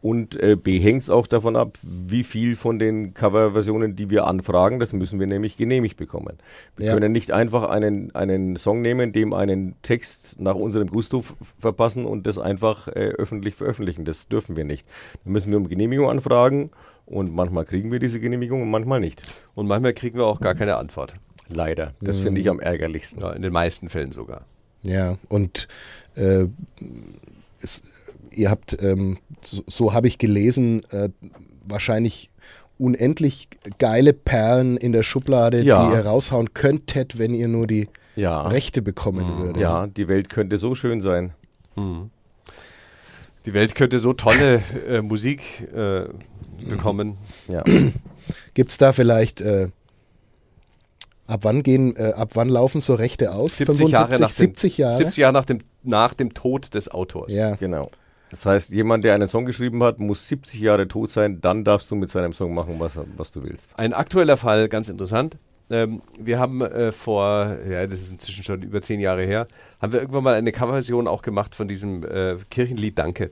Und 0.06 0.40
äh, 0.40 0.56
B 0.56 0.78
hängt 0.78 1.02
es 1.02 1.10
auch 1.10 1.26
davon 1.26 1.56
ab, 1.56 1.80
wie 1.82 2.24
viel 2.24 2.56
von 2.56 2.78
den 2.78 3.16
Coverversionen, 3.16 3.96
die 3.96 4.12
wir 4.12 4.28
anfragen, 4.28 4.80
das 4.80 4.94
müssen 4.94 5.20
wir 5.20 5.26
nämlich 5.26 5.58
genehmigt 5.58 5.98
bekommen. 5.98 6.38
Wir 6.78 6.86
Ja. 6.86 6.94
können 6.94 7.12
nicht 7.12 7.32
einfach 7.32 7.68
einen, 7.72 8.14
einen 8.14 8.56
Song 8.56 8.84
nehmen, 8.84 9.14
dem 9.14 9.34
einen 9.34 9.74
Text 9.82 10.40
nach 10.40 10.54
unserem 10.54 10.90
Gusto 10.92 11.24
verpassen 11.58 12.06
und 12.06 12.28
das 12.28 12.38
einfach 12.38 12.88
äh, 12.88 13.14
öffentlich 13.18 13.56
veröffentlichen. 13.56 14.06
Das 14.06 14.28
dürfen 14.28 14.56
wir 14.56 14.64
nicht. 14.64 14.86
Da 15.24 15.32
müssen 15.32 15.50
wir 15.50 15.58
um 15.58 15.68
Genehmigung 15.68 16.08
anfragen 16.08 16.70
und 17.08 17.34
manchmal 17.34 17.66
kriegen 17.66 17.92
wir 17.92 17.98
diese 17.98 18.20
Genehmigung 18.20 18.62
und 18.62 18.70
manchmal 18.70 19.00
nicht. 19.00 19.24
Und 19.56 19.66
manchmal 19.66 19.96
kriegen 19.96 20.20
wir 20.20 20.28
auch 20.28 20.40
gar 20.40 20.54
keine 20.54 20.76
Antwort. 20.76 21.16
Leider. 21.50 21.94
Das 22.00 22.20
finde 22.20 22.42
ich 22.42 22.50
am 22.52 22.60
ärgerlichsten. 22.60 23.24
Ja, 23.24 23.32
in 23.34 23.42
den 23.42 23.52
meisten 23.54 23.90
Fällen 23.90 24.12
sogar. 24.12 24.46
Ja, 24.84 25.18
und 25.30 25.68
äh, 26.14 26.46
es, 27.60 27.82
ihr 28.36 28.50
habt, 28.50 28.78
ähm, 28.82 29.18
so, 29.42 29.64
so 29.68 29.94
habe 29.94 30.08
ich 30.08 30.18
gelesen, 30.18 30.84
äh, 30.92 31.10
wahrscheinlich 31.66 32.30
unendlich 32.78 33.48
geile 33.80 34.12
Perlen 34.14 34.76
in 34.78 34.92
der 34.92 35.04
Schublade, 35.04 35.64
Ja. 35.64 35.88
die 35.90 35.96
ihr 35.96 36.06
raushauen 36.06 36.54
könntet, 36.54 37.18
wenn 37.18 37.34
ihr 37.34 37.48
nur 37.48 37.68
die 37.68 37.88
Ja. 38.16 38.48
Rechte 38.48 38.82
bekommen 38.82 39.38
würdet. 39.40 39.62
Ja, 39.62 39.88
die 39.88 40.08
Welt 40.08 40.30
könnte 40.30 40.58
so 40.58 40.76
schön 40.76 41.02
sein. 41.02 41.34
Die 43.46 43.54
Welt 43.54 43.76
könnte 43.76 44.00
so 44.00 44.14
tolle 44.14 44.62
äh, 44.88 45.02
Musik 45.02 45.42
äh, 45.74 46.06
bekommen. 46.70 47.18
Ja. 47.48 47.64
Gibt 48.54 48.72
es 48.72 48.78
da 48.78 48.92
vielleicht, 48.94 49.42
äh, 49.42 49.68
ab 51.28 51.42
wann 51.44 51.62
gehen, 51.64 51.96
äh, 51.96 52.14
ab 52.16 52.32
wann 52.36 52.50
laufen 52.50 52.82
so 52.82 52.96
Rechte 52.96 53.34
aus? 53.34 53.58
70 53.58 53.90
Jahre 53.90 54.12
nach 54.20 54.30
dem, 54.30 54.30
70 54.30 54.78
Jahre? 54.78 54.96
70 54.96 55.18
Jahre 55.18 55.34
nach 55.34 55.46
dem, 55.46 55.60
nach 55.84 56.14
dem 56.14 56.34
Tod 56.34 56.74
des 56.74 56.90
Autors. 56.90 57.32
Ja, 57.32 57.56
Genau. 57.56 57.90
Das 58.32 58.46
heißt, 58.46 58.72
jemand, 58.72 59.04
der 59.04 59.14
einen 59.14 59.28
Song 59.28 59.46
geschrieben 59.46 59.84
hat, 59.84 60.00
muss 60.00 60.28
70 60.28 60.60
Jahre 60.60 60.88
tot 60.88 61.12
sein, 61.12 61.42
dann 61.42 61.64
darfst 61.64 61.90
du 61.92 61.96
mit 61.96 62.10
seinem 62.10 62.34
Song 62.34 62.54
machen, 62.54 62.76
was, 62.80 62.98
was 63.18 63.32
du 63.32 63.44
willst. 63.44 63.78
Ein 63.78 63.94
aktueller 63.94 64.38
Fall, 64.38 64.68
ganz 64.68 64.90
interessant. 64.90 65.38
Ähm, 65.70 66.02
wir 66.20 66.40
haben 66.40 66.62
äh, 66.62 66.92
vor, 66.92 67.58
ja, 67.68 67.88
das 67.88 68.02
ist 68.02 68.12
inzwischen 68.12 68.44
schon 68.44 68.62
über 68.62 68.82
zehn 68.82 69.00
Jahre 69.00 69.24
her, 69.24 69.48
haben 69.82 69.94
wir 69.94 70.00
irgendwann 70.00 70.24
mal 70.24 70.36
eine 70.36 70.52
Coverversion 70.52 71.08
auch 71.08 71.24
gemacht 71.24 71.56
von 71.56 71.68
diesem 71.68 72.04
äh, 72.04 72.36
Kirchenlied 72.50 73.00
Danke. 73.00 73.32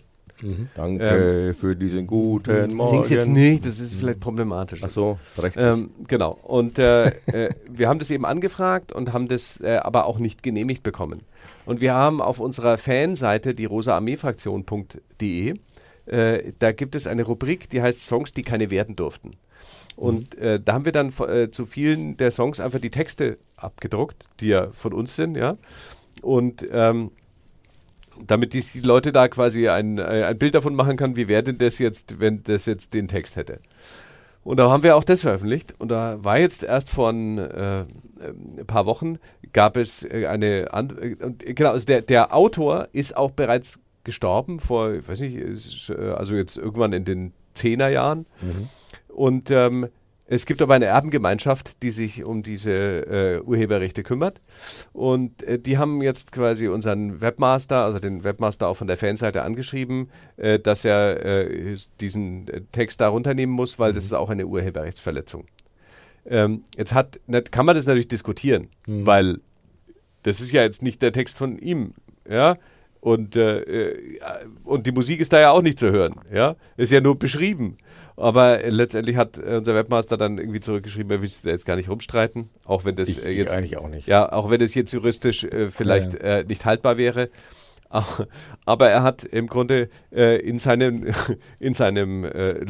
Danke 0.76 1.56
für 1.58 1.76
diesen 1.76 2.08
guten 2.08 2.76
Morgen. 2.76 2.90
Sing's 2.90 3.10
jetzt 3.10 3.30
nicht, 3.30 3.66
das 3.66 3.80
ist 3.80 3.94
vielleicht 3.94 4.20
problematisch. 4.20 4.82
Ach 4.84 4.90
so, 4.90 5.20
recht. 5.38 5.56
Ähm, 5.60 5.92
genau. 6.08 6.38
Und 6.42 6.80
äh, 6.80 7.06
äh, 7.28 7.50
wir 7.72 7.88
haben 7.88 8.00
das 8.00 8.12
eben 8.12 8.26
angefragt 8.26 8.92
und 8.92 9.14
haben 9.14 9.28
das 9.28 9.62
äh, 9.62 9.78
aber 9.78 10.06
auch 10.06 10.20
nicht 10.20 10.44
genehmigt 10.44 10.84
bekommen. 10.84 11.22
Und 11.66 11.82
wir 11.82 11.94
haben 11.94 12.22
auf 12.22 12.40
unserer 12.40 12.78
Fanseite, 12.78 13.56
die 13.56 13.66
rosaarmeefraktion.de, 13.66 15.56
äh, 16.06 16.54
da 16.60 16.72
gibt 16.72 16.96
es 16.96 17.08
eine 17.08 17.24
Rubrik, 17.24 17.70
die 17.70 17.82
heißt 17.82 18.06
Songs, 18.06 18.34
die 18.34 18.44
keine 18.44 18.70
werden 18.70 18.96
durften. 18.96 19.38
Und 19.96 20.36
äh, 20.36 20.60
da 20.60 20.74
haben 20.74 20.86
wir 20.86 20.92
dann 20.92 21.14
äh, 21.28 21.50
zu 21.52 21.66
vielen 21.66 22.18
der 22.18 22.32
Songs 22.32 22.60
einfach 22.60 22.80
die 22.80 22.90
Texte 22.90 23.38
abgedruckt, 23.56 24.26
die 24.40 24.48
ja 24.48 24.72
von 24.72 24.94
uns 24.94 25.16
sind, 25.16 25.36
ja. 25.36 25.58
Und 26.22 26.68
ähm, 26.72 27.12
damit 28.26 28.54
die, 28.54 28.62
die 28.62 28.80
Leute 28.80 29.12
da 29.12 29.28
quasi 29.28 29.68
ein, 29.70 29.98
äh, 29.98 30.26
ein 30.28 30.38
Bild 30.38 30.56
davon 30.56 30.76
machen 30.76 30.98
kann, 30.98 31.16
wie 31.16 31.28
wäre 31.28 31.44
denn 31.44 31.58
das 31.58 31.80
jetzt, 31.80 32.20
wenn 32.20 32.44
das 32.44 32.66
jetzt 32.66 32.94
den 32.94 33.08
Text 33.08 33.36
hätte. 33.36 33.60
Und 34.44 34.58
da 34.58 34.70
haben 34.70 34.84
wir 34.84 34.96
auch 34.96 35.04
das 35.04 35.22
veröffentlicht. 35.22 35.74
Und 35.80 35.90
da 35.90 36.24
war 36.24 36.38
jetzt 36.38 36.64
erst 36.64 36.90
vor 36.90 37.10
ein, 37.10 37.38
äh, 37.38 37.82
äh, 37.82 37.86
ein 38.58 38.66
paar 38.68 38.86
Wochen, 38.86 39.18
gab 39.54 39.78
es 39.78 40.04
äh, 40.04 40.28
eine, 40.28 40.68
An 40.72 40.98
äh, 40.98 41.12
äh, 41.12 41.54
genau, 41.54 41.72
also 41.72 41.86
der, 41.86 42.02
der 42.02 42.36
Autor 42.36 42.90
ist 42.92 43.16
auch 43.16 43.32
bereits 43.32 43.80
gestorben, 44.04 44.60
vor, 44.60 44.94
ich 44.94 45.08
weiß 45.08 45.22
nicht, 45.22 45.90
äh, 45.90 45.94
also 46.12 46.36
jetzt 46.36 46.58
irgendwann 46.58 46.94
in 46.94 47.06
den 47.06 47.34
Zehnerjahren. 47.54 48.26
Und 49.08 49.52
ähm, 49.52 49.88
es 50.34 50.46
gibt 50.48 50.62
aber 50.62 50.74
eine 50.74 50.86
Erbengemeinschaft, 50.86 51.84
die 51.84 51.92
sich 51.92 52.24
um 52.24 52.42
diese 52.42 52.72
äh, 52.72 53.42
Urheberrechte 53.42 54.02
kümmert. 54.02 54.42
Und 54.92 55.44
äh, 55.44 55.60
die 55.60 55.78
haben 55.78 56.02
jetzt 56.02 56.32
quasi 56.32 56.68
unseren 56.68 57.22
Webmaster, 57.22 57.84
also 57.84 58.00
den 58.00 58.24
Webmaster 58.24 58.68
auch 58.68 58.76
von 58.76 58.88
der 58.88 58.98
Fanseite 58.98 59.44
angeschrieben, 59.44 60.10
äh, 60.38 60.58
dass 60.60 60.86
er 60.86 61.24
äh, 61.24 61.76
diesen 62.02 62.48
äh, 62.48 62.62
Text 62.72 63.00
da 63.02 63.10
runternehmen 63.10 63.54
muss, 63.54 63.78
weil 63.78 63.94
das 63.94 64.06
ist 64.06 64.14
auch 64.14 64.30
eine 64.30 64.48
Urheberrechtsverletzung. 64.48 65.46
Ähm, 66.26 66.64
jetzt 66.78 66.94
hat, 66.94 67.20
kann 67.52 67.66
man 67.66 67.76
das 67.76 67.86
natürlich 67.86 68.08
diskutieren, 68.08 68.70
weil 68.88 69.40
das 70.24 70.42
ist 70.42 70.52
ja 70.52 70.64
jetzt 70.64 70.82
nicht 70.82 71.02
der 71.02 71.12
Text 71.12 71.38
von 71.38 71.60
ihm, 71.60 71.94
ja. 72.28 72.58
Und, 73.04 73.36
äh, 73.36 73.90
äh, 73.90 74.18
und 74.64 74.88
die 74.88 74.94
Musik 74.94 75.20
ist 75.20 75.34
da 75.34 75.40
ja 75.42 75.52
auch 75.52 75.62
nicht 75.62 75.78
zu 75.78 75.92
hören, 75.92 76.22
ja. 76.34 76.56
Ist 76.78 76.90
ja 76.90 77.02
nur 77.02 77.20
beschrieben. 77.20 77.78
Aber 78.16 78.60
letztendlich 78.70 79.18
hat 79.18 79.38
äh, 79.38 79.58
unser 79.58 79.76
Webmaster 79.76 80.16
dann 80.16 80.38
irgendwie 80.38 80.62
zurückgeschrieben, 80.62 81.12
er 81.12 81.22
will 81.22 81.30
da 81.44 81.50
jetzt 81.50 81.66
gar 81.66 81.76
nicht 81.76 81.90
rumstreiten, 81.90 82.50
auch 82.64 82.86
wenn 82.86 82.96
das 82.96 83.10
ich, 83.10 83.26
äh, 83.26 83.32
ich 83.32 83.40
jetzt 83.40 83.54
eigentlich 83.54 83.76
auch 83.76 83.90
nicht. 83.90 84.08
ja, 84.08 84.32
auch 84.32 84.50
wenn 84.50 84.62
es 84.62 84.74
jetzt 84.74 84.94
juristisch 84.94 85.44
äh, 85.44 85.70
vielleicht 85.70 86.16
Äh, 86.16 86.46
nicht 86.48 86.64
haltbar 86.64 86.98
wäre. 86.98 87.30
Aber 88.66 88.90
er 88.90 89.04
hat 89.04 89.26
im 89.26 89.48
Grunde 89.48 89.90
äh, 90.16 90.40
in 90.40 90.58
seinem, 90.58 91.06
in 91.60 91.74
seinem 91.74 92.24
äh, 92.24 92.64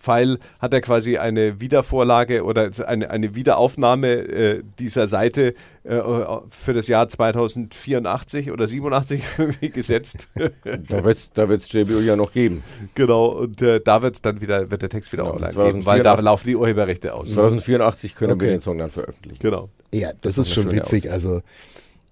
Log-File 0.00 0.38
hat 0.58 0.74
er 0.74 0.80
quasi 0.80 1.18
eine 1.18 1.60
Wiedervorlage 1.60 2.44
oder 2.44 2.70
eine, 2.86 3.10
eine 3.10 3.34
Wiederaufnahme 3.34 4.08
äh, 4.08 4.62
dieser 4.78 5.06
Seite 5.06 5.54
äh, 5.84 6.00
für 6.48 6.72
das 6.72 6.88
Jahr 6.88 7.08
2084 7.08 8.50
oder 8.50 8.66
87 8.66 9.22
irgendwie 9.38 9.70
gesetzt. 9.70 10.28
Da 10.88 11.04
wird 11.04 11.16
es 11.16 11.32
da 11.32 11.48
wird's 11.48 11.72
JBO 11.72 12.00
ja 12.00 12.16
noch 12.16 12.32
geben. 12.32 12.62
genau, 12.94 13.26
und 13.28 13.62
äh, 13.62 13.80
da 13.80 14.02
wird 14.02 14.24
dann 14.24 14.40
wieder, 14.40 14.70
wird 14.70 14.82
der 14.82 14.88
Text 14.88 15.12
wieder 15.12 15.24
Genau, 15.24 15.34
online 15.34 15.52
2084 15.52 15.74
geben, 15.74 15.86
weil 15.86 16.02
da 16.02 16.20
laufen 16.20 16.46
die 16.48 16.56
Urheberrechte 16.56 17.14
aus. 17.14 17.32
2084 17.32 18.14
können 18.14 18.30
wir 18.30 18.34
Okay. 18.40 18.46
den 18.54 18.60
Song 18.60 18.78
dann 18.78 18.90
veröffentlichen. 18.90 19.38
Genau. 19.40 19.68
Ja, 19.92 20.10
das, 20.20 20.38
ist 20.38 20.48
ist 20.48 20.56
eine 20.58 20.64
schon 20.68 20.72
witzig. 20.72 21.10
Also 21.10 21.42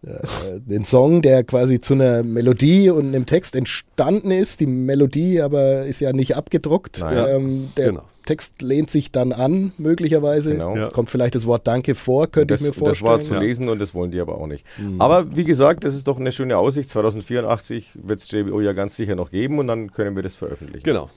äh, 0.03 0.61
den 0.61 0.85
Song, 0.85 1.23
der 1.23 1.45
quasi 1.45 1.81
zu 1.81 1.95
einer 1.95 2.23
Melodie 2.23 2.91
und 2.91 3.09
einem 3.09 3.27
Text 3.27 3.57
entstanden 3.57 4.31
ist, 4.31 4.61
die 4.61 4.67
Melodie 4.67 5.41
aber 5.41 5.83
ist 5.85 6.01
ja 6.01 6.13
nicht 6.13 6.37
abgedruckt. 6.37 7.01
Nein. 7.01 7.27
Ähm, 7.37 7.69
der 7.77 7.87
Genau. 7.89 8.03
Text 8.27 8.61
lehnt 8.61 8.91
sich 8.91 9.11
dann 9.11 9.33
an, 9.33 9.73
möglicherweise. 9.79 10.53
Genau. 10.53 10.77
Es 10.77 10.91
kommt 10.91 11.09
vielleicht 11.09 11.35
das 11.35 11.47
Wort 11.47 11.67
Danke 11.67 11.95
vor, 11.95 12.27
könnte 12.27 12.53
das, 12.55 12.61
ich 12.61 12.67
mir 12.67 12.73
das 12.73 12.81
war 12.81 12.95
vorstellen. 12.95 13.23
zu 13.23 13.35
Ja. 13.35 13.41
lesen 13.41 13.69
und 13.71 13.79
das 13.79 13.95
wollen 13.95 14.11
die 14.11 14.21
aber 14.21 14.39
auch 14.39 14.47
nicht. 14.47 14.65
Aber 14.99 15.35
wie 15.35 15.45
gesagt, 15.45 15.83
das 15.85 15.95
ist 15.95 16.07
doch 16.09 16.19
eine 16.21 16.31
schöne 16.31 16.59
Aussicht. 16.59 16.91
2084 16.91 17.87
wird 17.95 18.21
es 18.21 18.31
JBO 18.31 18.61
ja 18.61 18.75
ganz 18.75 18.97
sicher 18.97 19.15
noch 19.15 19.31
geben 19.31 19.59
und 19.59 19.67
dann 19.67 19.91
können 19.93 20.15
wir 20.15 20.23
das 20.23 20.35
veröffentlichen. 20.37 20.85
Genau. 20.85 21.09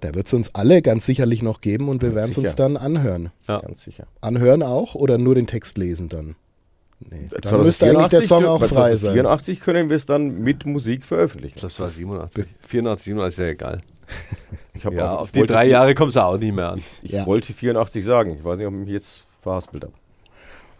Da 0.00 0.14
wird 0.14 0.26
es 0.26 0.32
uns 0.32 0.54
alle 0.54 0.80
ganz 0.80 1.04
sicherlich 1.06 1.42
noch 1.42 1.60
geben 1.60 1.88
und 1.88 2.02
wir 2.02 2.14
werden 2.14 2.30
es 2.30 2.38
uns 2.38 2.54
dann 2.56 2.76
anhören. 2.78 3.30
Ja. 3.46 3.58
Ganz 3.60 3.82
sicher. 3.82 4.06
Anhören 4.22 4.62
auch 4.62 4.94
oder 4.94 5.18
nur 5.18 5.34
den 5.34 5.48
Text 5.48 5.76
lesen 5.76 6.08
dann? 6.08 6.34
Nee. 7.00 7.28
Dann 7.42 7.62
müsste 7.62 7.86
eigentlich 7.88 8.08
der 8.08 8.22
Song 8.22 8.44
auch 8.44 8.62
frei 8.64 8.96
sein. 8.96 9.12
84 9.14 9.60
können 9.60 9.88
wir 9.88 9.96
es 9.96 10.04
dann 10.06 10.40
mit 10.40 10.66
Musik 10.66 11.04
veröffentlichen. 11.04 11.58
Das 11.60 11.78
war 11.78 11.88
87. 11.88 12.44
84, 12.66 13.04
87 13.04 13.28
ist 13.34 13.38
ja 13.38 13.46
egal. 13.52 13.80
Ich 14.74 14.84
hab 14.84 14.92
Ja, 14.94 15.14
auch- 15.14 15.20
auf 15.20 15.28
ich 15.28 15.40
die 15.40 15.46
drei 15.46 15.62
vier- 15.64 15.72
Jahre 15.72 15.94
kommst 15.94 16.16
du 16.16 16.20
auch 16.24 16.36
nicht 16.38 16.54
mehr 16.54 16.72
an. 16.72 16.82
Ich 17.02 17.12
Ja. 17.12 17.26
wollte 17.26 17.52
84 17.52 18.04
sagen. 18.04 18.34
Ich 18.36 18.44
weiß 18.44 18.58
nicht, 18.58 18.66
ob 18.66 18.74
ich 18.74 18.80
mich 18.80 18.88
jetzt 18.90 19.24
verhaspelt 19.40 19.84
habe. 19.84 19.92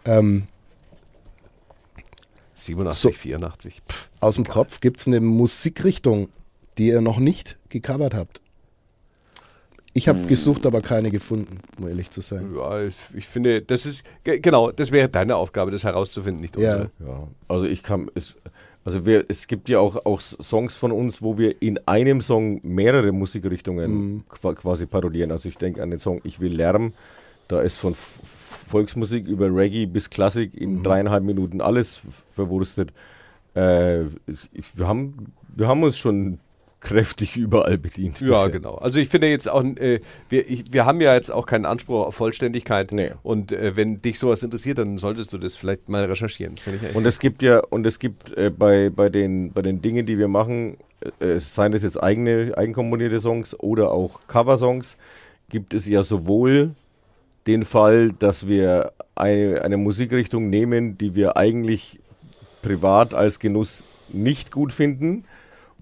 Ähm, 0.05 0.47
87, 2.55 3.01
So. 3.01 3.11
84. 3.11 3.81
Pff, 3.87 4.09
aus 4.19 4.35
dem 4.35 4.45
Kopf 4.45 4.79
gibt 4.81 4.99
es 4.99 5.07
eine 5.07 5.21
Musikrichtung, 5.21 6.29
die 6.77 6.87
ihr 6.87 7.01
noch 7.01 7.19
nicht 7.19 7.57
gecovert 7.69 8.13
habt. 8.13 8.41
Ich 9.99 10.07
habe 10.07 10.25
gesucht, 10.27 10.65
aber 10.65 10.81
keine 10.81 11.11
gefunden, 11.11 11.59
um 11.77 11.87
ehrlich 11.87 12.09
zu 12.09 12.21
sein. 12.21 12.53
Ja, 12.55 12.81
ich, 12.83 12.95
ich 13.13 13.27
finde, 13.27 13.61
das 13.61 13.85
ist, 13.85 14.03
ge- 14.23 14.39
genau, 14.39 14.71
das 14.71 14.91
wäre 14.91 15.09
deine 15.09 15.35
Aufgabe, 15.35 15.71
das 15.71 15.83
herauszufinden, 15.83 16.41
nicht 16.41 16.55
Ja. 16.57 16.61
unsere. 16.73 16.91
Ja, 17.05 17.27
also 17.47 17.65
ich 17.65 17.83
kann 17.83 18.09
es, 18.15 18.35
also 18.85 19.05
wir, 19.05 19.25
es 19.27 19.47
gibt 19.47 19.67
ja 19.69 19.79
auch, 19.79 20.05
auch 20.05 20.21
Songs 20.21 20.75
von 20.77 20.91
uns, 20.91 21.21
wo 21.21 21.37
wir 21.37 21.61
in 21.61 21.79
einem 21.85 22.21
Song 22.21 22.61
mehrere 22.63 23.11
Musikrichtungen 23.11 24.23
qua- 24.29 24.53
quasi 24.55 24.85
parodieren. 24.85 25.31
Also 25.31 25.49
ich 25.49 25.57
denke 25.57 25.83
an 25.83 25.89
den 25.89 25.99
Song 25.99 26.21
Ich 26.23 26.39
will 26.39 26.55
Lärm. 26.55 26.93
Da 27.49 27.61
ist 27.61 27.77
von 27.77 27.93
Volksmusik 27.95 29.27
über 29.27 29.53
Reggae 29.53 29.85
bis 29.85 30.09
Klassik 30.09 30.53
in 30.55 30.83
dreieinhalb 30.83 31.23
Minuten 31.23 31.61
alles 31.61 32.01
verwurstet. 32.29 32.93
Äh, 33.55 34.03
wir, 34.75 34.87
haben, 34.87 35.33
wir 35.55 35.67
haben 35.67 35.83
uns 35.83 35.97
schon 35.97 36.39
kräftig 36.81 37.35
überall 37.35 37.77
bedient. 37.77 38.21
Ja, 38.21 38.45
bisher. 38.45 38.49
genau. 38.49 38.75
Also 38.75 38.99
ich 38.99 39.09
finde 39.09 39.27
jetzt 39.27 39.49
auch, 39.49 39.63
äh, 39.63 39.99
wir, 40.29 40.49
ich, 40.49 40.71
wir 40.71 40.85
haben 40.85 41.01
ja 41.01 41.13
jetzt 41.13 41.29
auch 41.31 41.45
keinen 41.45 41.65
Anspruch 41.65 42.07
auf 42.07 42.15
Vollständigkeit. 42.15 42.93
Nee. 42.93 43.11
Und 43.21 43.51
äh, 43.51 43.75
wenn 43.75 44.01
dich 44.01 44.19
sowas 44.19 44.43
interessiert, 44.43 44.77
dann 44.77 44.97
solltest 44.97 45.33
du 45.33 45.37
das 45.37 45.57
vielleicht 45.57 45.89
mal 45.89 46.05
recherchieren. 46.05 46.55
Und 46.93 47.05
es 47.05 47.19
gibt 47.19 47.41
ja, 47.41 47.59
und 47.59 47.85
es 47.85 47.99
gibt 47.99 48.35
äh, 48.37 48.49
bei, 48.49 48.89
bei, 48.89 49.09
den, 49.09 49.51
bei 49.51 49.61
den 49.61 49.81
Dingen, 49.81 50.05
die 50.05 50.17
wir 50.17 50.27
machen, 50.27 50.77
äh, 51.19 51.39
seien 51.39 51.73
das 51.73 51.83
jetzt 51.83 52.01
eigene, 52.01 52.53
eigenkomponierte 52.55 53.19
Songs 53.19 53.59
oder 53.59 53.91
auch 53.91 54.21
Coversongs, 54.27 54.97
gibt 55.49 55.73
es 55.73 55.85
ja 55.85 56.03
sowohl 56.03 56.75
den 57.47 57.65
Fall, 57.65 58.13
dass 58.13 58.47
wir 58.47 58.93
eine, 59.15 59.61
eine 59.63 59.77
Musikrichtung 59.77 60.49
nehmen, 60.49 60.97
die 60.97 61.15
wir 61.15 61.35
eigentlich 61.35 61.99
privat 62.61 63.13
als 63.13 63.39
Genuss 63.39 63.83
nicht 64.13 64.51
gut 64.51 64.71
finden 64.71 65.25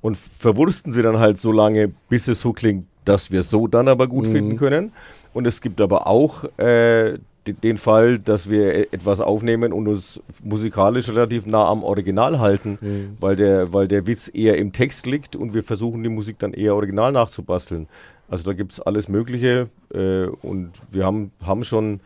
und 0.02 0.18
verwursten 0.18 0.92
sie 0.92 1.02
dann 1.02 1.20
halt 1.20 1.40
so 1.40 1.52
lange, 1.52 1.92
bis 2.10 2.28
es 2.28 2.42
so 2.42 2.54
klingt, 2.54 2.86
dass 3.06 3.32
wir 3.32 3.44
so 3.44 3.68
dann 3.68 3.88
aber 3.88 4.08
gut 4.08 4.28
finden 4.28 4.58
können. 4.58 4.92
Und 5.34 5.48
es 5.48 5.62
gibt 5.62 5.82
aber 5.82 6.08
auch 6.08 6.44
äh, 6.58 7.20
de- 7.46 7.54
den 7.64 7.78
Fall, 7.78 8.20
dass 8.20 8.50
wir 8.50 8.74
e- 8.76 8.88
etwas 8.92 9.20
aufnehmen 9.20 9.72
und 9.74 9.88
uns 9.88 10.20
musikalisch 10.44 11.10
relativ 11.10 11.46
nah 11.46 11.68
am 11.70 11.84
Original 11.84 12.40
halten, 12.40 12.78
weil, 13.20 13.36
der, 13.36 13.72
weil 13.74 13.88
der 13.88 14.06
Witz 14.08 14.30
eher 14.34 14.58
im 14.58 14.74
Text 14.74 15.06
liegt 15.06 15.36
und 15.36 15.54
wir 15.54 15.64
versuchen 15.64 16.04
die 16.04 16.10
Musik 16.10 16.40
dann 16.40 16.54
eher 16.54 16.76
original 16.76 17.12
nachzubasteln. 17.12 17.88
Also 18.30 18.44
da 18.46 18.54
gibt 18.54 18.74
es 18.74 18.80
alles 18.82 19.08
Mögliche 19.08 19.70
äh, 19.94 20.26
und 20.26 20.72
wir 20.92 21.06
haben, 21.06 21.32
haben 21.46 21.64
schon 21.64 22.02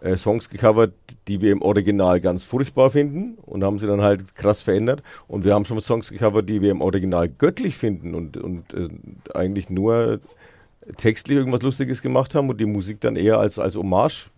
äh, 0.00 0.16
Songs 0.16 0.48
gecovert, 0.48 0.94
die 1.28 1.40
wir 1.40 1.52
im 1.52 1.62
Original 1.62 2.20
ganz 2.20 2.44
furchtbar 2.44 2.90
finden 2.90 3.34
und 3.42 3.64
haben 3.64 3.78
sie 3.78 3.86
dann 3.86 4.00
halt 4.00 4.34
krass 4.34 4.62
verändert. 4.62 5.02
Und 5.28 5.44
wir 5.44 5.54
haben 5.54 5.64
schon 5.64 5.80
Songs 5.80 6.10
gecovert, 6.10 6.48
die 6.48 6.62
wir 6.62 6.70
im 6.70 6.80
Original 6.80 7.28
göttlich 7.28 7.76
finden 7.76 8.14
und, 8.14 8.36
und 8.36 8.72
äh, 8.74 8.88
eigentlich 9.34 9.70
nur 9.70 10.20
textlich 10.96 11.38
irgendwas 11.38 11.62
Lustiges 11.62 12.02
gemacht 12.02 12.34
haben 12.34 12.48
und 12.48 12.60
die 12.60 12.66
Musik 12.66 13.00
dann 13.00 13.16
eher 13.16 13.38
als, 13.38 13.58
als 13.58 13.76
Hommage 13.76 14.30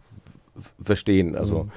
verstehen. 0.83 1.37
Also 1.37 1.69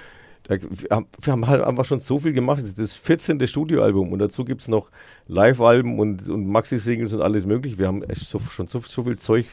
da, 0.44 0.58
wir, 0.62 0.90
haben, 0.92 1.08
wir 1.22 1.34
haben 1.34 1.48
halt 1.48 1.64
einfach 1.64 1.86
schon 1.86 2.00
so 2.00 2.20
viel 2.20 2.34
gemacht. 2.34 2.60
Das 2.60 2.70
ist 2.70 2.80
das 2.80 2.94
14. 2.96 3.48
Studioalbum 3.48 4.12
und 4.12 4.20
dazu 4.20 4.46
gibt 4.46 4.62
es 4.62 4.68
noch 4.68 4.90
Live-Alben 5.28 5.98
und, 6.00 6.28
und 6.30 6.48
Maxi-Singles 6.48 7.14
und 7.14 7.22
alles 7.22 7.46
mögliche. 7.46 7.78
Wir 7.78 7.88
haben 7.88 8.04
echt 8.04 8.28
so, 8.28 8.40
schon 8.40 8.68
so, 8.68 8.80
so 8.80 9.04
viel 9.04 9.18
Zeug. 9.18 9.46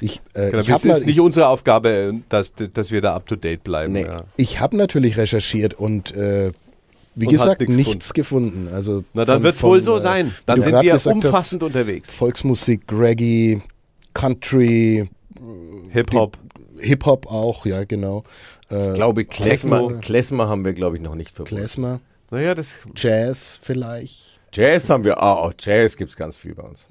Ich, 0.00 0.20
äh, 0.34 0.50
Genau, 0.50 0.62
ich 0.62 0.68
es 0.68 0.84
habe 0.84 0.88
ist 0.92 1.06
nicht 1.06 1.20
unsere 1.20 1.48
Aufgabe, 1.48 2.14
dass, 2.28 2.52
dass 2.72 2.90
wir 2.90 3.00
da 3.00 3.14
up 3.14 3.26
to 3.26 3.36
date 3.36 3.62
bleiben. 3.64 3.92
Nee. 3.92 4.02
Ja. 4.04 4.24
ich 4.36 4.60
hab 4.60 4.72
natürlich 4.72 5.16
recherchiert 5.16 5.74
und 5.74 6.14
äh, 6.14 6.52
wie 7.16 7.26
Und 7.26 7.32
gesagt, 7.32 7.68
nichts 7.68 8.14
gefunden. 8.14 8.68
Also 8.72 9.04
Na, 9.14 9.24
dann 9.24 9.42
wird 9.42 9.56
es 9.56 9.62
wohl 9.62 9.82
so 9.82 9.96
äh, 9.96 10.00
sein. 10.00 10.34
Dann 10.46 10.62
sind 10.62 10.72
wir 10.72 10.80
gesagt 10.82 11.06
hast, 11.06 11.26
umfassend 11.26 11.62
unterwegs. 11.62 12.08
Volksmusik, 12.10 12.82
Reggae, 12.90 13.60
Country, 14.14 15.08
Hip-Hop. 15.90 16.38
Hip-Hop 16.78 17.26
auch, 17.26 17.66
ja 17.66 17.84
genau. 17.84 18.22
Äh, 18.70 18.88
Ich 18.90 18.94
glaube, 18.94 19.24
Klezmer, 19.24 19.80
Techno. 19.80 20.00
Klezmer 20.00 20.48
haben 20.48 20.64
wir, 20.64 20.72
glaube 20.72 20.96
ich, 20.96 21.02
noch 21.02 21.14
nicht 21.14 21.32
verbunden. 21.34 21.56
Klezmer, 21.56 22.00
Naja, 22.30 22.54
das. 22.54 22.76
Jazz 22.94 23.58
vielleicht. 23.60 24.40
Jazz 24.52 24.88
haben 24.88 25.04
wir, 25.04 25.20
ah, 25.22 25.46
oh, 25.46 25.52
Jazz 25.58 25.96
gibt 25.96 26.10
es 26.10 26.16
ganz 26.16 26.36
viel 26.36 26.54
bei 26.54 26.62
uns. 26.62 26.86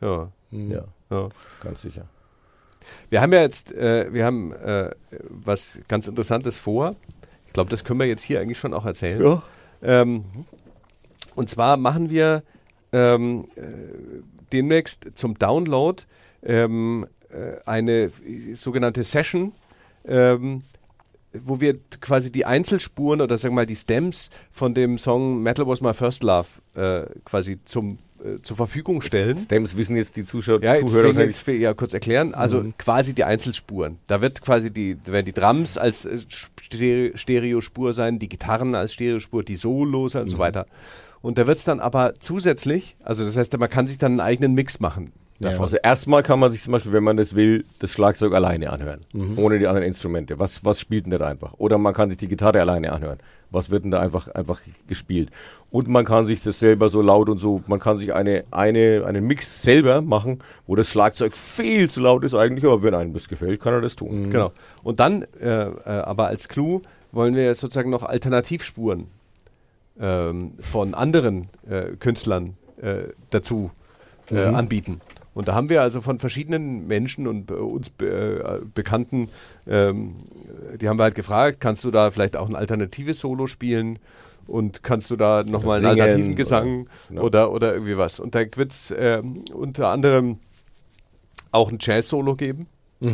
Ja, 0.00 0.30
Ja, 0.52 0.84
ja. 1.10 1.28
ganz 1.60 1.82
sicher. 1.82 2.06
Wir 3.10 3.20
haben 3.20 3.32
ja 3.32 3.40
jetzt, 3.40 3.72
äh, 3.72 4.12
wir 4.12 4.24
haben 4.24 4.52
äh, 4.52 4.90
was 5.28 5.78
ganz 5.88 6.06
Interessantes 6.08 6.56
vor. 6.56 6.96
Ich 7.46 7.52
glaube, 7.52 7.70
das 7.70 7.84
können 7.84 8.00
wir 8.00 8.06
jetzt 8.06 8.22
hier 8.22 8.40
eigentlich 8.40 8.58
schon 8.58 8.74
auch 8.74 8.84
erzählen. 8.84 9.22
Ja. 9.22 9.42
Ähm, 9.82 10.24
und 11.34 11.50
zwar 11.50 11.76
machen 11.76 12.10
wir 12.10 12.42
ähm, 12.92 13.48
äh, 13.56 13.62
demnächst 14.52 15.10
zum 15.14 15.38
Download 15.38 16.02
ähm, 16.42 17.06
äh, 17.30 17.56
eine 17.66 18.10
sogenannte 18.54 19.04
Session, 19.04 19.52
ähm, 20.06 20.62
wo 21.32 21.60
wir 21.60 21.78
quasi 22.00 22.32
die 22.32 22.46
Einzelspuren 22.46 23.20
oder 23.20 23.36
sagen 23.36 23.54
wir 23.54 23.62
mal 23.62 23.66
die 23.66 23.76
Stems 23.76 24.30
von 24.50 24.74
dem 24.74 24.98
Song 24.98 25.42
Metal 25.42 25.66
Was 25.66 25.80
My 25.80 25.92
First 25.92 26.22
Love 26.22 26.48
äh, 26.74 27.06
quasi 27.24 27.58
zum, 27.64 27.98
äh, 28.24 28.40
zur 28.42 28.56
Verfügung 28.56 29.02
stellen. 29.02 29.36
Stems 29.36 29.76
wissen 29.76 29.96
jetzt 29.96 30.16
die 30.16 30.24
Zuschauer, 30.24 30.62
Ja, 30.62 30.76
Zuhörer 30.78 31.20
jetzt 31.22 31.46
ja 31.46 31.74
kurz 31.74 31.94
erklären. 31.94 32.34
Also 32.34 32.72
quasi 32.78 33.14
die 33.14 33.24
Einzelspuren. 33.24 33.98
Da 34.06 34.20
wird 34.20 34.42
quasi 34.42 34.70
die, 34.72 34.96
da 35.02 35.12
werden 35.12 35.26
die 35.26 35.32
Drums 35.32 35.76
als 35.78 36.04
äh, 36.04 36.18
Stere- 36.28 37.16
Stereospur 37.16 37.94
sein, 37.94 38.18
die 38.18 38.28
Gitarren 38.28 38.74
als 38.74 38.92
Stereospur, 38.94 39.42
die 39.44 39.56
Solos 39.56 40.14
und 40.14 40.28
so 40.30 40.38
weiter. 40.38 40.66
Und 41.22 41.38
da 41.38 41.46
wird 41.46 41.58
es 41.58 41.64
dann 41.64 41.80
aber 41.80 42.14
zusätzlich, 42.20 42.96
also 43.02 43.24
das 43.24 43.36
heißt, 43.36 43.56
man 43.58 43.68
kann 43.70 43.86
sich 43.86 43.98
dann 43.98 44.12
einen 44.12 44.20
eigenen 44.20 44.54
Mix 44.54 44.80
machen. 44.80 45.12
Ja. 45.38 45.60
Also 45.60 45.76
erstmal 45.76 46.22
kann 46.22 46.38
man 46.38 46.50
sich 46.50 46.62
zum 46.62 46.72
Beispiel, 46.72 46.92
wenn 46.92 47.04
man 47.04 47.16
das 47.16 47.36
will, 47.36 47.64
das 47.78 47.90
Schlagzeug 47.90 48.32
alleine 48.32 48.70
anhören, 48.70 49.00
ohne 49.36 49.58
die 49.58 49.66
anderen 49.66 49.86
Instrumente. 49.86 50.38
Was, 50.38 50.64
was 50.64 50.80
spielt 50.80 51.04
denn 51.04 51.18
da 51.18 51.26
einfach? 51.26 51.54
Oder 51.58 51.76
man 51.76 51.92
kann 51.92 52.08
sich 52.08 52.18
die 52.18 52.28
Gitarre 52.28 52.60
alleine 52.60 52.92
anhören. 52.92 53.18
Was 53.50 53.70
wird 53.70 53.84
denn 53.84 53.90
da 53.90 54.00
einfach, 54.00 54.28
einfach 54.28 54.60
gespielt? 54.88 55.30
Und 55.70 55.88
man 55.88 56.04
kann 56.04 56.26
sich 56.26 56.42
das 56.42 56.58
selber 56.58 56.88
so 56.88 57.02
laut 57.02 57.28
und 57.28 57.38
so, 57.38 57.62
man 57.66 57.78
kann 57.78 57.98
sich 57.98 58.14
eine, 58.14 58.44
eine, 58.50 59.04
einen 59.06 59.26
Mix 59.26 59.62
selber 59.62 60.00
machen, 60.00 60.40
wo 60.66 60.74
das 60.74 60.88
Schlagzeug 60.88 61.36
viel 61.36 61.90
zu 61.90 62.00
laut 62.00 62.24
ist 62.24 62.34
eigentlich, 62.34 62.64
aber 62.64 62.82
wenn 62.82 62.94
einem 62.94 63.12
das 63.12 63.28
gefällt, 63.28 63.60
kann 63.60 63.74
er 63.74 63.80
das 63.82 63.94
tun. 63.94 64.30
Genau. 64.30 64.52
Und 64.82 65.00
dann, 65.00 65.26
äh, 65.40 65.46
äh, 65.46 65.80
aber 65.84 66.28
als 66.28 66.48
Clou, 66.48 66.82
wollen 67.12 67.34
wir 67.34 67.54
sozusagen 67.54 67.90
noch 67.90 68.02
Alternativspuren 68.02 69.06
ähm, 69.98 70.52
von 70.60 70.94
anderen 70.94 71.48
äh, 71.68 71.96
Künstlern 71.98 72.56
äh, 72.80 73.08
dazu 73.30 73.70
äh, 74.30 74.44
anbieten. 74.44 75.00
Und 75.36 75.48
da 75.48 75.54
haben 75.54 75.68
wir 75.68 75.82
also 75.82 76.00
von 76.00 76.18
verschiedenen 76.18 76.86
Menschen 76.86 77.26
und 77.26 77.50
äh, 77.50 77.54
uns 77.54 77.92
äh, 78.00 78.40
Bekannten, 78.72 79.28
ähm, 79.68 80.14
die 80.80 80.88
haben 80.88 80.98
wir 80.98 81.02
halt 81.02 81.14
gefragt, 81.14 81.60
kannst 81.60 81.84
du 81.84 81.90
da 81.90 82.10
vielleicht 82.10 82.36
auch 82.36 82.48
ein 82.48 82.56
alternatives 82.56 83.20
Solo 83.20 83.46
spielen? 83.46 83.98
Und 84.46 84.82
kannst 84.82 85.10
du 85.10 85.16
da 85.16 85.44
nochmal 85.44 85.78
einen 85.78 85.86
alternativen 85.88 86.28
oder- 86.28 86.36
Gesang 86.36 86.86
genau. 87.10 87.22
oder, 87.22 87.52
oder 87.52 87.74
irgendwie 87.74 87.98
was? 87.98 88.18
Und 88.18 88.34
da 88.34 88.40
wird 88.54 88.72
es 88.72 88.94
ähm, 88.96 89.44
unter 89.52 89.88
anderem 89.88 90.38
auch 91.52 91.70
ein 91.70 91.76
Jazz-Solo 91.80 92.34
geben. 92.36 92.66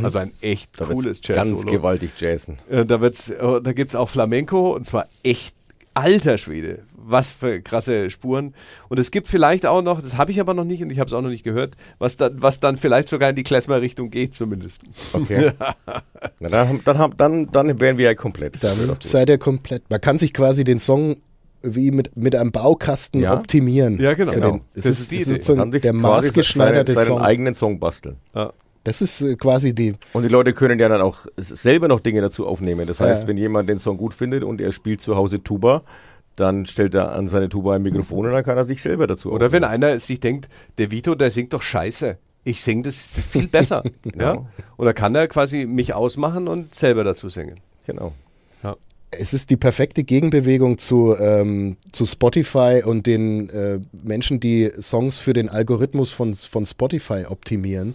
Also 0.04 0.20
ein 0.20 0.30
echt 0.42 0.80
Da 0.80 0.84
cooles 0.84 1.20
ganz 1.22 1.48
Jazz-Solo. 1.48 1.72
gewaltig 1.72 2.12
jazzen. 2.20 2.58
Äh, 2.70 2.84
da 2.84 3.00
wird's, 3.00 3.30
äh, 3.30 3.60
da 3.60 3.72
gibt 3.72 3.88
es 3.90 3.96
auch 3.96 4.08
Flamenco 4.08 4.72
und 4.76 4.86
zwar 4.86 5.06
echt 5.24 5.56
alter 5.92 6.38
Schwede. 6.38 6.84
Was 7.04 7.30
für 7.30 7.60
krasse 7.60 8.10
Spuren. 8.10 8.54
Und 8.88 8.98
es 9.00 9.10
gibt 9.10 9.26
vielleicht 9.26 9.66
auch 9.66 9.82
noch, 9.82 10.00
das 10.00 10.16
habe 10.16 10.30
ich 10.30 10.40
aber 10.40 10.54
noch 10.54 10.64
nicht 10.64 10.82
und 10.82 10.90
ich 10.92 10.98
habe 11.00 11.08
es 11.08 11.12
auch 11.12 11.20
noch 11.22 11.28
nicht 11.30 11.42
gehört, 11.44 11.74
was 11.98 12.16
dann, 12.16 12.40
was 12.40 12.60
dann 12.60 12.76
vielleicht 12.76 13.08
sogar 13.08 13.30
in 13.30 13.36
die 13.36 13.42
Klezmer-Richtung 13.42 14.10
geht, 14.10 14.34
zumindest. 14.34 14.82
Okay. 15.12 15.50
Na, 16.40 16.48
dann, 16.48 16.68
haben- 16.68 16.80
dann, 16.84 16.98
haben- 16.98 17.16
dann, 17.16 17.50
dann 17.50 17.80
wären 17.80 17.98
wir 17.98 18.04
ja 18.06 18.14
komplett. 18.14 18.62
Dann 18.62 18.76
seid 19.00 19.28
ihr 19.28 19.38
komplett. 19.38 19.82
Man 19.90 20.00
kann 20.00 20.18
sich 20.18 20.32
quasi 20.32 20.64
den 20.64 20.78
Song 20.78 21.16
wie 21.64 21.90
mit, 21.92 22.16
mit 22.16 22.34
einem 22.34 22.50
Baukasten 22.52 23.20
Ja. 23.20 23.34
optimieren. 23.34 24.00
Ja, 24.00 24.14
genau. 24.14 24.32
Genau. 24.32 24.50
Den, 24.52 24.60
es 24.74 24.82
Das 24.82 24.86
ist, 24.92 25.00
ist 25.00 25.10
die 25.12 25.20
es 25.22 25.28
Idee. 25.28 25.38
ist 25.40 25.46
so 25.46 25.54
Kann 25.54 25.68
ein, 25.68 25.72
sich 25.72 25.82
der 25.82 25.92
maßgeschneiderte 25.92 26.94
seinen, 26.94 27.04
seinen 27.06 27.16
Song. 27.18 27.24
eigenen 27.24 27.54
Song 27.54 27.78
basteln. 27.80 28.16
Das 28.84 29.00
ist 29.00 29.20
äh, 29.22 29.36
quasi 29.36 29.72
die. 29.74 29.92
Und 30.12 30.24
die 30.24 30.28
Leute 30.28 30.52
können 30.54 30.80
ja 30.80 30.88
dann 30.88 31.00
auch 31.00 31.18
selber 31.36 31.86
noch 31.86 32.00
Dinge 32.00 32.20
dazu 32.20 32.48
aufnehmen. 32.48 32.86
Das 32.88 32.98
heißt, 32.98 33.22
Ja. 33.22 33.28
wenn 33.28 33.36
jemand 33.36 33.68
den 33.68 33.78
Song 33.78 33.96
gut 33.96 34.12
findet 34.12 34.42
und 34.42 34.60
er 34.60 34.72
spielt 34.72 35.00
zu 35.00 35.14
Hause 35.14 35.40
Tuba, 35.42 35.82
dann 36.36 36.66
stellt 36.66 36.94
er 36.94 37.12
an 37.12 37.28
seine 37.28 37.48
Tuba 37.48 37.74
ein 37.74 37.82
Mikrofon 37.82 38.26
und 38.26 38.32
dann 38.32 38.44
kann 38.44 38.56
er 38.56 38.64
sich 38.64 38.82
selber 38.82 39.06
dazu 39.06 39.30
Oder 39.30 39.52
wenn 39.52 39.64
aufnehmen. 39.64 39.84
einer 39.84 40.00
sich 40.00 40.20
denkt, 40.20 40.48
der 40.78 40.90
Vito, 40.90 41.14
der 41.14 41.30
singt 41.30 41.52
doch 41.52 41.62
scheiße. 41.62 42.16
Ich 42.44 42.62
singe 42.62 42.82
das 42.82 43.20
viel 43.28 43.46
besser. 43.46 43.82
ja? 44.18 44.46
Und 44.76 44.94
kann 44.94 45.14
er 45.14 45.28
quasi 45.28 45.66
mich 45.66 45.94
ausmachen 45.94 46.48
und 46.48 46.74
selber 46.74 47.04
dazu 47.04 47.28
singen. 47.28 47.60
Genau. 47.86 48.12
Ja. 48.64 48.76
es 49.10 49.32
ist 49.32 49.50
die 49.50 49.56
perfekte 49.56 50.04
Gegenbewegung 50.04 50.78
zu, 50.78 51.14
ähm, 51.18 51.76
zu 51.92 52.06
Spotify 52.06 52.82
und 52.84 53.06
den 53.06 53.50
äh, 53.50 53.80
Menschen, 53.92 54.40
die 54.40 54.70
Songs 54.80 55.18
für 55.18 55.32
den 55.32 55.48
Algorithmus 55.48 56.12
von, 56.12 56.34
von 56.34 56.66
Spotify 56.66 57.26
optimieren. 57.28 57.94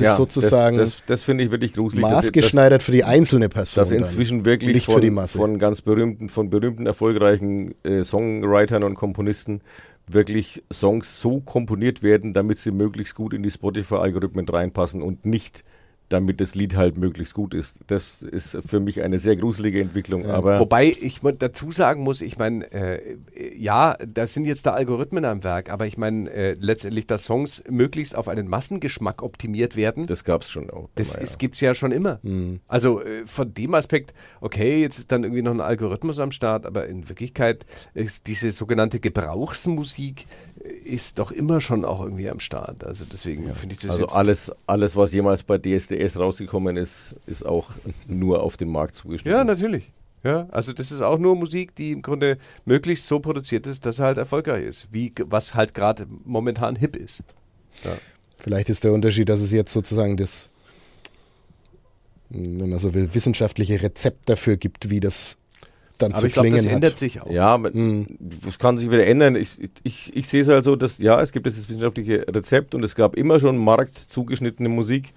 ist 0.00 0.16
sozusagen 0.16 0.76
Das, 0.76 0.90
das, 0.90 1.02
das 1.06 1.22
finde 1.22 1.44
ich 1.44 1.50
wirklich 1.50 1.72
gruselig. 1.74 2.02
maßgeschneidert 2.02 2.82
für 2.82 2.92
die 2.92 3.04
einzelne 3.04 3.48
Person. 3.48 3.82
Dass 3.82 3.90
inzwischen 3.90 4.44
wirklich 4.44 4.74
nicht 4.74 4.86
von, 4.86 4.94
für 4.96 5.00
die 5.00 5.10
Masse. 5.10 5.38
von 5.38 5.58
ganz 5.58 5.82
berühmten, 5.82 6.28
von 6.28 6.50
berühmten, 6.50 6.86
erfolgreichen 6.86 7.74
äh, 7.84 8.02
Songwritern 8.02 8.82
und 8.82 8.94
Komponisten 8.94 9.60
wirklich 10.08 10.62
Songs 10.72 11.20
so 11.20 11.40
komponiert 11.40 12.02
werden, 12.02 12.32
damit 12.32 12.58
sie 12.58 12.70
möglichst 12.70 13.14
gut 13.14 13.32
in 13.34 13.42
die 13.42 13.50
Spotify-Algorithmen 13.50 14.48
reinpassen 14.48 15.02
und 15.02 15.24
nicht 15.24 15.64
damit 16.12 16.40
das 16.40 16.54
Lied 16.54 16.76
halt 16.76 16.98
möglichst 16.98 17.34
gut 17.34 17.54
ist. 17.54 17.80
Das 17.86 18.22
ist 18.22 18.58
für 18.66 18.80
mich 18.80 19.02
eine 19.02 19.18
sehr 19.18 19.36
gruselige 19.36 19.80
Entwicklung. 19.80 20.26
Aber 20.26 20.60
Wobei 20.60 20.86
ich 20.86 21.20
dazu 21.38 21.70
sagen 21.72 22.02
muss, 22.02 22.20
ich 22.20 22.38
meine, 22.38 22.70
äh, 22.72 23.16
ja, 23.56 23.96
da 24.06 24.26
sind 24.26 24.44
jetzt 24.44 24.66
da 24.66 24.72
Algorithmen 24.72 25.24
am 25.24 25.42
Werk, 25.44 25.70
aber 25.70 25.86
ich 25.86 25.96
meine 25.96 26.30
äh, 26.30 26.56
letztendlich, 26.58 27.06
dass 27.06 27.24
Songs 27.24 27.64
möglichst 27.68 28.16
auf 28.16 28.28
einen 28.28 28.48
Massengeschmack 28.48 29.22
optimiert 29.22 29.76
werden. 29.76 30.06
das 30.06 30.24
gab 30.24 30.42
es 30.42 30.50
schon 30.50 30.70
auch. 30.70 30.88
Das 30.94 31.14
immer, 31.14 31.24
ja. 31.24 31.36
gibt 31.38 31.54
es 31.54 31.60
ja 31.60 31.74
schon 31.74 31.92
immer. 31.92 32.20
Also 32.68 33.02
äh, 33.02 33.26
von 33.26 33.54
dem 33.54 33.74
Aspekt, 33.74 34.12
okay, 34.40 34.80
jetzt 34.80 34.98
ist 34.98 35.12
dann 35.12 35.24
irgendwie 35.24 35.42
noch 35.42 35.52
ein 35.52 35.60
Algorithmus 35.60 36.18
am 36.18 36.30
Start, 36.30 36.66
aber 36.66 36.86
in 36.86 37.08
Wirklichkeit 37.08 37.64
ist 37.94 38.26
diese 38.26 38.52
sogenannte 38.52 39.00
Gebrauchsmusik 39.00 40.26
ist 40.84 41.18
doch 41.18 41.32
immer 41.32 41.60
schon 41.60 41.84
auch 41.84 42.02
irgendwie 42.02 42.30
am 42.30 42.40
Start. 42.40 42.84
Also 42.84 43.04
deswegen 43.04 43.52
finde 43.54 43.74
ich 43.74 43.80
das 43.80 43.92
Also 43.92 44.02
jetzt 44.02 44.14
alles, 44.14 44.52
alles, 44.66 44.96
was 44.96 45.12
jemals 45.12 45.42
bei 45.42 45.58
DSDS 45.58 46.16
rausgekommen 46.18 46.76
ist, 46.76 47.14
ist 47.26 47.44
auch 47.44 47.70
nur 48.06 48.42
auf 48.42 48.56
den 48.56 48.70
Markt 48.70 48.94
zugeschnitten. 48.94 49.36
Ja, 49.36 49.44
natürlich. 49.44 49.90
Ja, 50.24 50.46
also 50.52 50.72
das 50.72 50.92
ist 50.92 51.00
auch 51.00 51.18
nur 51.18 51.34
Musik, 51.34 51.74
die 51.74 51.90
im 51.90 52.02
Grunde 52.02 52.38
möglichst 52.64 53.08
so 53.08 53.18
produziert 53.18 53.66
ist, 53.66 53.84
dass 53.86 53.98
er 53.98 54.06
halt 54.06 54.18
erfolgreich 54.18 54.64
ist, 54.64 54.86
wie 54.92 55.12
was 55.26 55.54
halt 55.54 55.74
gerade 55.74 56.06
momentan 56.24 56.76
hip 56.76 56.94
ist. 56.94 57.24
Vielleicht 58.38 58.68
ist 58.68 58.84
der 58.84 58.92
Unterschied, 58.92 59.28
dass 59.28 59.40
es 59.40 59.50
jetzt 59.50 59.72
sozusagen 59.72 60.16
das, 60.16 60.50
wenn 62.30 62.70
man 62.70 62.78
so 62.78 62.94
will, 62.94 63.12
wissenschaftliche 63.14 63.82
Rezept 63.82 64.28
dafür 64.28 64.56
gibt, 64.56 64.90
wie 64.90 65.00
das 65.00 65.38
dann 65.98 66.12
Aber 66.12 66.20
zu 66.20 66.26
ich 66.26 66.32
glaube, 66.32 66.48
klingen 66.48 66.58
das 66.64 66.66
hat. 66.66 66.74
ändert 66.74 66.98
sich 66.98 67.20
auch. 67.20 67.30
Ja, 67.30 67.46
aber 67.48 67.70
das 67.70 68.58
kann 68.58 68.78
sich 68.78 68.90
wieder 68.90 69.06
ändern. 69.06 69.36
Ich, 69.36 69.60
ich, 69.82 70.16
ich 70.16 70.28
sehe 70.28 70.42
es 70.42 70.48
halt 70.48 70.64
so, 70.64 70.76
dass 70.76 70.98
ja, 70.98 71.20
es 71.20 71.32
gibt 71.32 71.46
dieses 71.46 71.68
wissenschaftliche 71.68 72.26
Rezept 72.28 72.74
und 72.74 72.82
es 72.82 72.94
gab 72.94 73.16
immer 73.16 73.38
schon 73.40 73.58
marktzugeschnittene 73.58 74.68
Musik. 74.68 75.12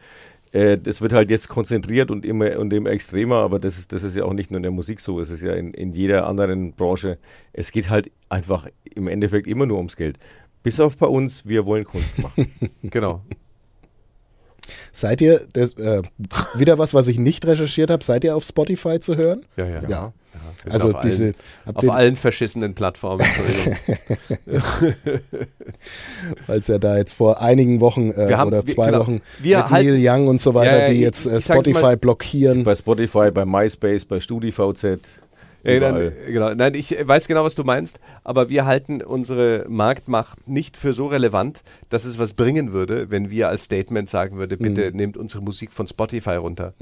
Äh, 0.51 0.77
das 0.77 1.01
wird 1.01 1.13
halt 1.13 1.29
jetzt 1.29 1.49
konzentriert 1.49 2.11
und 2.11 2.23
immer 2.25 2.57
und 2.59 2.71
immer 2.71 2.89
extremer, 2.89 3.37
aber 3.37 3.59
das 3.59 3.77
ist, 3.77 3.91
das 3.91 4.03
ist 4.03 4.15
ja 4.15 4.23
auch 4.25 4.33
nicht 4.33 4.51
nur 4.51 4.57
in 4.57 4.63
der 4.63 4.71
Musik 4.71 4.99
so, 5.01 5.19
es 5.19 5.29
ist 5.29 5.41
ja 5.41 5.53
in, 5.53 5.73
in 5.73 5.91
jeder 5.91 6.27
anderen 6.27 6.73
Branche. 6.73 7.17
Es 7.51 7.71
geht 7.71 7.89
halt 7.89 8.11
einfach 8.29 8.67
im 8.95 9.07
Endeffekt 9.07 9.47
immer 9.47 9.65
nur 9.65 9.77
ums 9.77 9.95
Geld. 9.97 10.17
Bis 10.63 10.79
auf 10.79 10.97
bei 10.97 11.07
uns, 11.07 11.45
wir 11.45 11.65
wollen 11.65 11.83
Kunst 11.83 12.17
machen. 12.19 12.51
Genau. 12.83 13.21
Seid 14.91 15.21
ihr, 15.21 15.41
das, 15.53 15.73
äh, 15.73 16.01
wieder 16.55 16.77
was, 16.77 16.93
was 16.93 17.07
ich 17.07 17.17
nicht 17.19 17.45
recherchiert 17.45 17.89
habe, 17.89 18.03
seid 18.03 18.23
ihr 18.23 18.35
auf 18.35 18.43
Spotify 18.43 18.99
zu 18.99 19.15
hören? 19.15 19.45
Ja, 19.57 19.65
ja. 19.67 19.81
Ja. 19.87 20.13
Wir 20.63 20.71
sind 20.71 20.81
Also 20.83 20.93
auf 20.97 21.01
diese, 21.03 21.23
allen, 21.65 21.75
auf 21.75 21.89
allen 21.89 22.15
verschissenen 22.15 22.73
Plattformen. 22.75 23.25
Weil 26.47 26.59
es 26.59 26.67
ja 26.67 26.77
da 26.77 26.97
jetzt 26.97 27.13
vor 27.13 27.41
einigen 27.41 27.79
Wochen 27.79 28.11
äh, 28.11 28.29
Wir 28.29 28.37
haben- 28.37 28.47
oder 28.49 28.65
wir- 28.65 28.73
zwei 28.73 28.87
genau. 28.87 28.99
Wochen 29.01 29.21
Wir 29.39 29.57
mit 29.59 29.69
halten- 29.69 29.89
Neil 30.01 30.07
Young 30.19 30.27
und 30.27 30.41
so 30.41 30.53
weiter, 30.53 30.77
Ja, 30.79 30.83
ja, 30.87 30.89
die 30.93 30.99
jetzt 31.01 31.25
äh, 31.25 31.39
Spotify 31.41 31.81
mal- 31.81 31.97
blockieren. 31.97 32.63
bei 32.63 32.75
Spotify, 32.75 33.31
bei 33.31 33.45
MySpace, 33.45 34.05
bei 34.05 34.19
StudiVZ. 34.19 34.99
Ja, 35.73 35.79
dann, 35.79 36.11
genau. 36.27 36.53
Nein, 36.53 36.73
ich 36.75 36.95
weiß 37.01 37.27
genau, 37.27 37.43
was 37.43 37.55
du 37.55 37.63
meinst, 37.63 37.99
aber 38.23 38.49
wir 38.49 38.65
halten 38.65 39.01
unsere 39.01 39.65
Marktmacht 39.67 40.47
nicht 40.47 40.77
für 40.77 40.93
so 40.93 41.07
relevant, 41.07 41.63
dass 41.89 42.05
es 42.05 42.19
was 42.19 42.33
bringen 42.35 42.71
würde, 42.71 43.09
wenn 43.09 43.31
wir 43.31 43.49
als 43.49 43.63
Statement 43.63 44.07
sagen 44.07 44.37
würde, 44.37 44.57
bitte 44.57 44.91
Mhm. 44.91 44.97
nehmt 44.97 45.17
unsere 45.17 45.41
Musik 45.43 45.73
von 45.73 45.87
Spotify 45.87 46.35
runter. 46.35 46.73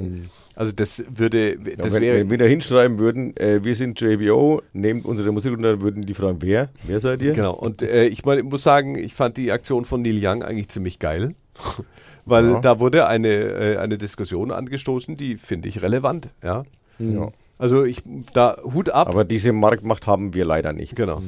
Also 0.56 0.74
das 0.76 1.04
würde, 1.10 1.52
Ja, 1.54 1.76
das 1.78 1.94
wenn, 1.94 2.02
wäre, 2.02 2.20
wenn 2.20 2.30
wir 2.30 2.38
da 2.38 2.46
hinschreiben 2.46 3.00
würden, 3.00 3.36
äh, 3.38 3.64
wir 3.64 3.76
sind 3.76 4.00
JBO, 4.02 4.62
nehmt 4.74 5.06
unsere 5.06 5.32
Musik 5.32 5.54
runter, 5.54 5.80
würden 5.82 6.06
die 6.06 6.14
fragen, 6.14 6.38
wer? 6.42 6.70
Wer 6.84 7.00
seid 7.00 7.22
ihr? 7.22 7.34
genau. 7.34 7.54
Und 7.54 7.82
äh, 7.82 8.06
ich 8.08 8.26
mein, 8.26 8.44
muss 8.46 8.64
sagen, 8.64 8.98
ich 8.98 9.14
fand 9.14 9.38
die 9.38 9.52
Aktion 9.52 9.86
von 9.86 10.02
Neil 10.02 10.20
Young 10.22 10.44
eigentlich 10.44 10.68
ziemlich 10.70 11.00
geil, 11.00 11.36
weil 12.26 12.46
Ja. 12.52 12.60
da 12.60 12.80
wurde 12.80 13.08
eine, 13.08 13.30
äh, 13.30 13.78
eine 13.78 13.98
Diskussion 13.98 14.52
angestoßen, 14.52 15.16
die 15.18 15.38
finde 15.38 15.70
ich 15.70 15.82
relevant, 15.82 16.30
ja. 16.44 16.64
Ja. 17.00 17.32
Also 17.58 17.84
ich, 17.84 18.02
da 18.34 18.58
Hut 18.64 18.90
ab. 18.90 19.08
Aber 19.08 19.26
diese 19.26 19.54
Marktmacht 19.54 20.08
haben 20.08 20.34
wir 20.34 20.46
leider 20.46 20.74
nicht. 20.74 20.96
genau. 20.96 21.22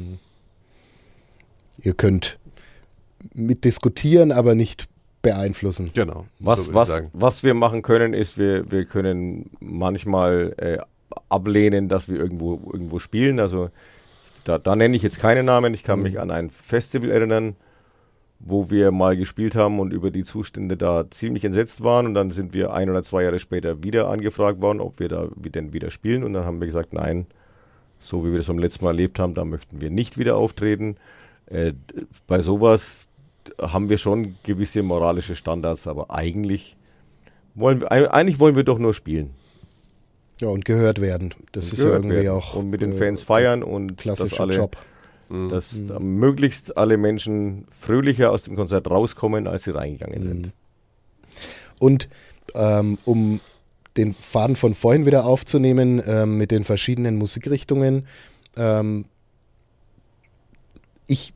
Ihr 1.82 1.94
könnt 1.94 2.40
mitdiskutieren, 3.34 4.32
aber 4.32 4.56
nicht 4.56 4.88
beeinflussen. 5.22 5.92
Genau. 5.94 6.26
Was, 6.40 6.66
so 6.66 6.74
was, 6.74 7.04
was 7.14 7.44
wir 7.44 7.54
machen 7.54 7.82
können, 7.82 8.14
ist, 8.14 8.38
wir, 8.38 8.72
wir 8.72 8.86
können 8.86 9.50
manchmal 9.60 10.54
äh, 10.58 10.78
ablehnen, 11.30 11.90
dass 11.90 12.08
wir 12.08 12.18
irgendwo, 12.18 12.62
irgendwo 12.72 13.00
spielen. 13.00 13.40
Also 13.40 13.70
da, 14.44 14.60
da 14.60 14.76
nenne 14.76 14.96
ich 14.96 15.02
jetzt 15.02 15.20
keine 15.20 15.44
Namen. 15.44 15.74
Ich 15.74 15.84
kann 15.84 16.02
mich 16.02 16.20
an 16.20 16.32
ein 16.32 16.50
Festival 16.50 17.10
erinnern, 17.10 17.56
wo 18.48 18.70
wir 18.70 18.92
mal 18.92 19.18
gespielt 19.18 19.56
haben 19.56 19.80
und 19.80 19.92
über 19.92 20.12
die 20.12 20.24
Zustände 20.24 20.78
da 20.78 21.10
ziemlich 21.10 21.44
entsetzt 21.44 21.84
waren. 21.84 22.06
Und 22.06 22.14
dann 22.14 22.30
sind 22.30 22.54
wir 22.54 22.74
ein 22.74 22.90
oder 22.92 23.02
zwei 23.02 23.24
Jahre 23.24 23.40
später 23.40 23.84
wieder 23.84 24.08
angefragt 24.08 24.62
worden, 24.62 24.80
ob 24.80 25.00
wir 25.00 25.10
da 25.10 25.28
denn 25.36 25.74
wieder 25.74 25.90
spielen. 25.90 26.24
Und 26.24 26.34
dann 26.34 26.46
haben 26.46 26.60
wir 26.60 26.68
gesagt, 26.68 26.94
nein, 26.94 27.26
so 28.00 28.24
wie 28.24 28.30
wir 28.30 28.38
das 28.38 28.48
beim 28.48 28.60
letzten 28.60 28.86
Mal 28.86 28.92
erlebt 28.92 29.18
haben, 29.18 29.34
da 29.34 29.46
möchten 29.46 29.82
wir 29.82 29.90
nicht 29.90 30.20
wieder 30.20 30.38
auftreten. 30.38 30.98
Äh, 31.48 31.74
bei 32.28 32.42
sowas 32.42 33.08
haben 33.60 33.90
wir 33.90 33.98
schon 33.98 34.36
gewisse 34.44 34.84
moralische 34.84 35.36
Standards, 35.36 35.88
aber 35.88 36.12
eigentlich 36.12 36.76
wollen 37.56 37.82
wir, 37.82 37.92
eig- 37.92 38.08
eigentlich 38.08 38.40
wollen 38.40 38.56
wir 38.56 38.64
doch 38.64 38.78
nur 38.78 38.94
spielen. 38.94 39.32
Ja, 40.42 40.50
und 40.50 40.66
gehört 40.66 41.02
werden. 41.02 41.34
Das 41.52 41.68
Und 41.68 41.74
ist 41.74 41.80
ja 41.84 41.92
irgendwie 41.92 42.16
werden. 42.18 42.30
auch 42.30 42.56
und 42.56 42.70
mit 42.70 42.82
den 42.82 42.92
äh, 42.92 42.98
Fans 42.98 43.24
feiern 43.24 43.64
und 43.64 43.98
klassischer 43.98 44.42
alle, 44.42 44.70
Job. 45.30 45.50
dass 45.50 45.86
da 45.88 46.00
möglichst 46.00 46.78
alle 46.78 46.98
Menschen 46.98 47.66
fröhlicher 47.70 48.32
aus 48.32 48.44
dem 48.44 48.56
Konzert 48.56 48.90
rauskommen, 48.90 49.48
als 49.48 49.64
sie 49.64 49.72
reingegangen 49.72 50.24
sind. 50.24 50.52
Und 51.80 52.10
ähm, 52.54 52.98
um 53.06 53.40
den 53.98 54.14
Faden 54.14 54.56
von 54.56 54.74
vorhin 54.74 55.06
wieder 55.06 55.26
aufzunehmen 55.26 56.02
ähm, 56.06 56.38
mit 56.38 56.52
den 56.52 56.64
verschiedenen 56.64 57.18
Musikrichtungen, 57.18 58.08
ähm, 58.58 59.06
ich 61.08 61.34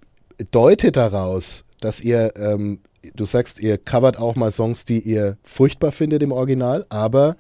deute 0.52 0.92
daraus, 0.92 1.64
dass 1.80 2.02
ihr, 2.02 2.34
ähm, 2.36 2.80
du 3.16 3.26
sagst, 3.26 3.60
ihr 3.60 3.78
covert 3.78 4.18
auch 4.18 4.36
mal 4.36 4.52
Songs, 4.52 4.86
die 4.86 5.00
ihr 5.00 5.38
furchtbar 5.44 5.92
findet 5.92 6.24
im 6.24 6.32
Original, 6.32 6.86
aber 6.90 7.38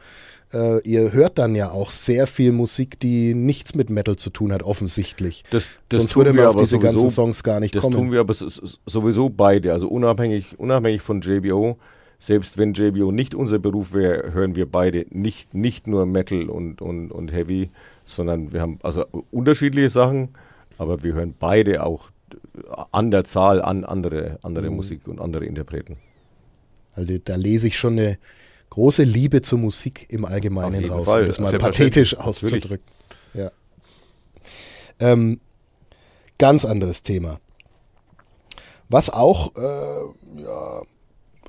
äh, 0.53 0.79
ihr 0.81 1.11
hört 1.11 1.37
dann 1.37 1.55
ja 1.55 1.71
auch 1.71 1.89
sehr 1.91 2.27
viel 2.27 2.51
Musik, 2.51 2.99
die 2.99 3.33
nichts 3.33 3.75
mit 3.75 3.89
Metal 3.89 4.15
zu 4.15 4.29
tun 4.29 4.51
hat, 4.51 4.63
offensichtlich. 4.63 5.43
Das, 5.51 5.69
das 5.89 5.99
Sonst 5.99 6.15
würde 6.15 6.33
wir 6.33 6.41
man 6.43 6.49
auf 6.49 6.55
diese 6.57 6.79
ganzen 6.79 6.97
sowieso- 6.99 7.13
Songs 7.21 7.43
gar 7.43 7.59
nicht 7.59 7.75
Das 7.75 7.81
kommen. 7.83 7.95
tun 7.95 8.11
wir 8.11 8.19
aber 8.21 8.33
sowieso 8.33 9.29
beide, 9.29 9.73
also 9.73 9.87
unabhängig, 9.87 10.57
unabhängig 10.59 11.01
von 11.01 11.21
JBO. 11.21 11.77
Selbst 12.21 12.57
wenn 12.57 12.73
JBO 12.73 13.11
nicht 13.13 13.33
unser 13.33 13.59
Beruf 13.59 13.93
wäre, 13.93 14.33
hören 14.33 14.55
wir 14.55 14.69
beide 14.69 15.05
nicht, 15.09 15.53
nicht 15.53 15.87
nur 15.87 16.05
Metal 16.05 16.49
und, 16.49 16.81
und, 16.81 17.11
und 17.11 17.31
Heavy, 17.31 17.69
sondern 18.03 18.51
wir 18.51 18.59
haben 18.59 18.77
also 18.83 19.05
unterschiedliche 19.31 19.89
Sachen, 19.89 20.29
aber 20.77 21.01
wir 21.01 21.13
hören 21.13 21.33
beide 21.39 21.85
auch 21.85 22.09
an 22.91 23.09
der 23.11 23.23
Zahl 23.23 23.61
an 23.61 23.85
andere, 23.85 24.37
andere 24.43 24.69
Musik 24.69 25.07
und 25.07 25.21
andere 25.21 25.45
Interpreten. 25.45 25.95
Also 26.93 27.17
da 27.23 27.35
lese 27.35 27.67
ich 27.67 27.77
schon 27.77 27.93
eine 27.93 28.17
große 28.69 29.03
Liebe 29.03 29.41
zur 29.41 29.59
Musik 29.59 30.05
im 30.09 30.25
Allgemeinen 30.25 30.89
raus, 30.89 31.05
Fall, 31.05 31.21
um 31.21 31.27
das 31.27 31.39
mal 31.39 31.57
pathetisch 31.57 32.15
auszudrücken. 32.17 32.85
Ja. 33.33 33.51
Ähm, 34.99 35.39
ganz 36.37 36.65
anderes 36.65 37.03
Thema. 37.03 37.39
Was 38.89 39.09
auch 39.09 39.55
äh, 39.55 40.41
ja, 40.41 40.81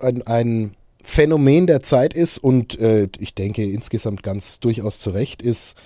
ein, 0.01 0.23
ein 0.27 0.77
Phänomen 1.03 1.67
der 1.67 1.83
Zeit 1.83 2.15
ist 2.15 2.39
und 2.39 2.79
äh, 2.79 3.09
ich 3.19 3.35
denke 3.35 3.65
insgesamt 3.65 4.23
ganz 4.23 4.61
durchaus 4.61 4.99
zu 4.99 5.11
Recht 5.11 5.43
ist, 5.43 5.77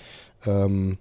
ähm, 0.47 0.99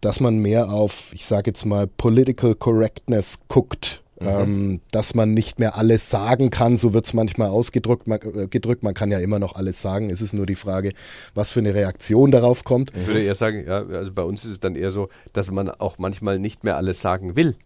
dass 0.00 0.20
man 0.20 0.38
mehr 0.38 0.70
auf, 0.70 1.12
ich 1.12 1.26
sage 1.26 1.50
jetzt 1.50 1.66
mal, 1.66 1.86
Political 1.86 2.54
Correctness 2.54 3.40
guckt. 3.48 4.02
Ähm, 4.18 4.80
dass 4.92 5.14
man 5.14 5.34
nicht 5.34 5.58
mehr 5.58 5.76
alles 5.76 6.08
sagen 6.08 6.48
kann, 6.50 6.78
so 6.78 6.94
wird 6.94 7.04
es 7.04 7.12
manchmal 7.12 7.48
ausgedrückt. 7.48 8.06
Man, 8.06 8.18
äh, 8.20 8.46
gedrückt. 8.46 8.82
man 8.82 8.94
kann 8.94 9.10
ja 9.10 9.18
immer 9.18 9.38
noch 9.38 9.56
alles 9.56 9.82
sagen. 9.82 10.08
Es 10.08 10.22
ist 10.22 10.32
nur 10.32 10.46
die 10.46 10.54
Frage, 10.54 10.92
was 11.34 11.50
für 11.50 11.60
eine 11.60 11.74
Reaktion 11.74 12.30
darauf 12.30 12.64
kommt. 12.64 12.92
Ich 12.96 13.06
würde 13.06 13.22
eher 13.22 13.34
sagen, 13.34 13.64
ja, 13.66 13.82
also 13.82 14.12
bei 14.12 14.22
uns 14.22 14.44
ist 14.46 14.52
es 14.52 14.60
dann 14.60 14.74
eher 14.74 14.90
so, 14.90 15.10
dass 15.34 15.50
man 15.50 15.68
auch 15.68 15.98
manchmal 15.98 16.38
nicht 16.38 16.64
mehr 16.64 16.76
alles 16.76 17.02
sagen 17.02 17.36
will. 17.36 17.56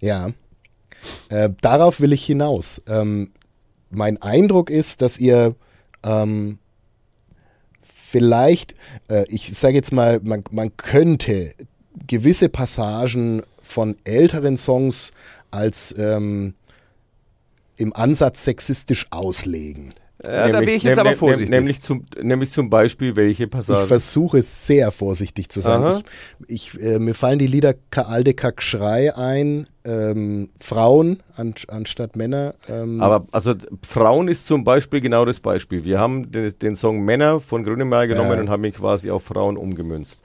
Ja. 0.00 0.30
Äh, 1.28 1.50
darauf 1.60 2.00
will 2.00 2.12
ich 2.12 2.24
hinaus. 2.24 2.82
Ähm, 2.88 3.30
mein 3.90 4.20
Eindruck 4.20 4.70
ist, 4.70 5.02
dass 5.02 5.18
ihr 5.18 5.54
ähm, 6.02 6.58
vielleicht, 7.80 8.74
äh, 9.08 9.24
ich 9.28 9.56
sage 9.56 9.74
jetzt 9.74 9.92
mal, 9.92 10.20
man, 10.22 10.42
man 10.50 10.76
könnte 10.76 11.54
gewisse 12.06 12.48
Passagen 12.48 13.42
von 13.60 13.96
älteren 14.04 14.56
Songs 14.56 15.12
als 15.52 15.94
ähm, 15.96 16.54
im 17.76 17.94
Ansatz 17.94 18.44
sexistisch 18.44 19.06
auslegen. 19.10 19.94
Ja, 20.24 20.48
da 20.50 20.60
bin 20.60 20.68
ich 20.68 20.84
jetzt 20.84 21.00
aber 21.00 21.16
vorsichtig. 21.16 21.50
Nämlich 21.50 21.80
zum, 21.80 22.04
nämlich 22.20 22.52
zum 22.52 22.70
Beispiel 22.70 23.16
welche 23.16 23.44
Ich 23.44 23.50
Passagen? 23.50 23.88
versuche 23.88 24.40
sehr 24.40 24.92
vorsichtig 24.92 25.48
zu 25.48 25.60
sein. 25.60 26.00
Ich, 26.46 26.76
ich, 26.76 26.80
äh, 26.80 27.00
mir 27.00 27.14
fallen 27.14 27.40
die 27.40 27.48
Lieder 27.48 27.74
Ka 27.90 28.02
Alde 28.02 28.32
Kack 28.34 28.62
Schrei 28.62 29.16
ein, 29.16 29.66
ähm, 29.84 30.48
Frauen 30.60 31.18
an, 31.34 31.54
anstatt 31.66 32.14
Männer. 32.14 32.54
Ähm, 32.68 33.00
Aber 33.02 33.26
also 33.32 33.54
Frauen 33.84 34.28
ist 34.28 34.46
zum 34.46 34.62
Beispiel 34.62 35.00
genau 35.00 35.24
das 35.24 35.40
Beispiel. 35.40 35.82
Wir 35.82 35.98
haben 35.98 36.30
den, 36.30 36.56
den 36.56 36.76
Song 36.76 37.04
Männer 37.04 37.40
von 37.40 37.64
Grönemeyer 37.64 38.06
genommen 38.06 38.30
Ja. 38.34 38.40
und 38.42 38.48
haben 38.48 38.62
ihn 38.62 38.72
quasi 38.74 39.10
auf 39.10 39.24
Frauen 39.24 39.56
umgemünzt. 39.56 40.20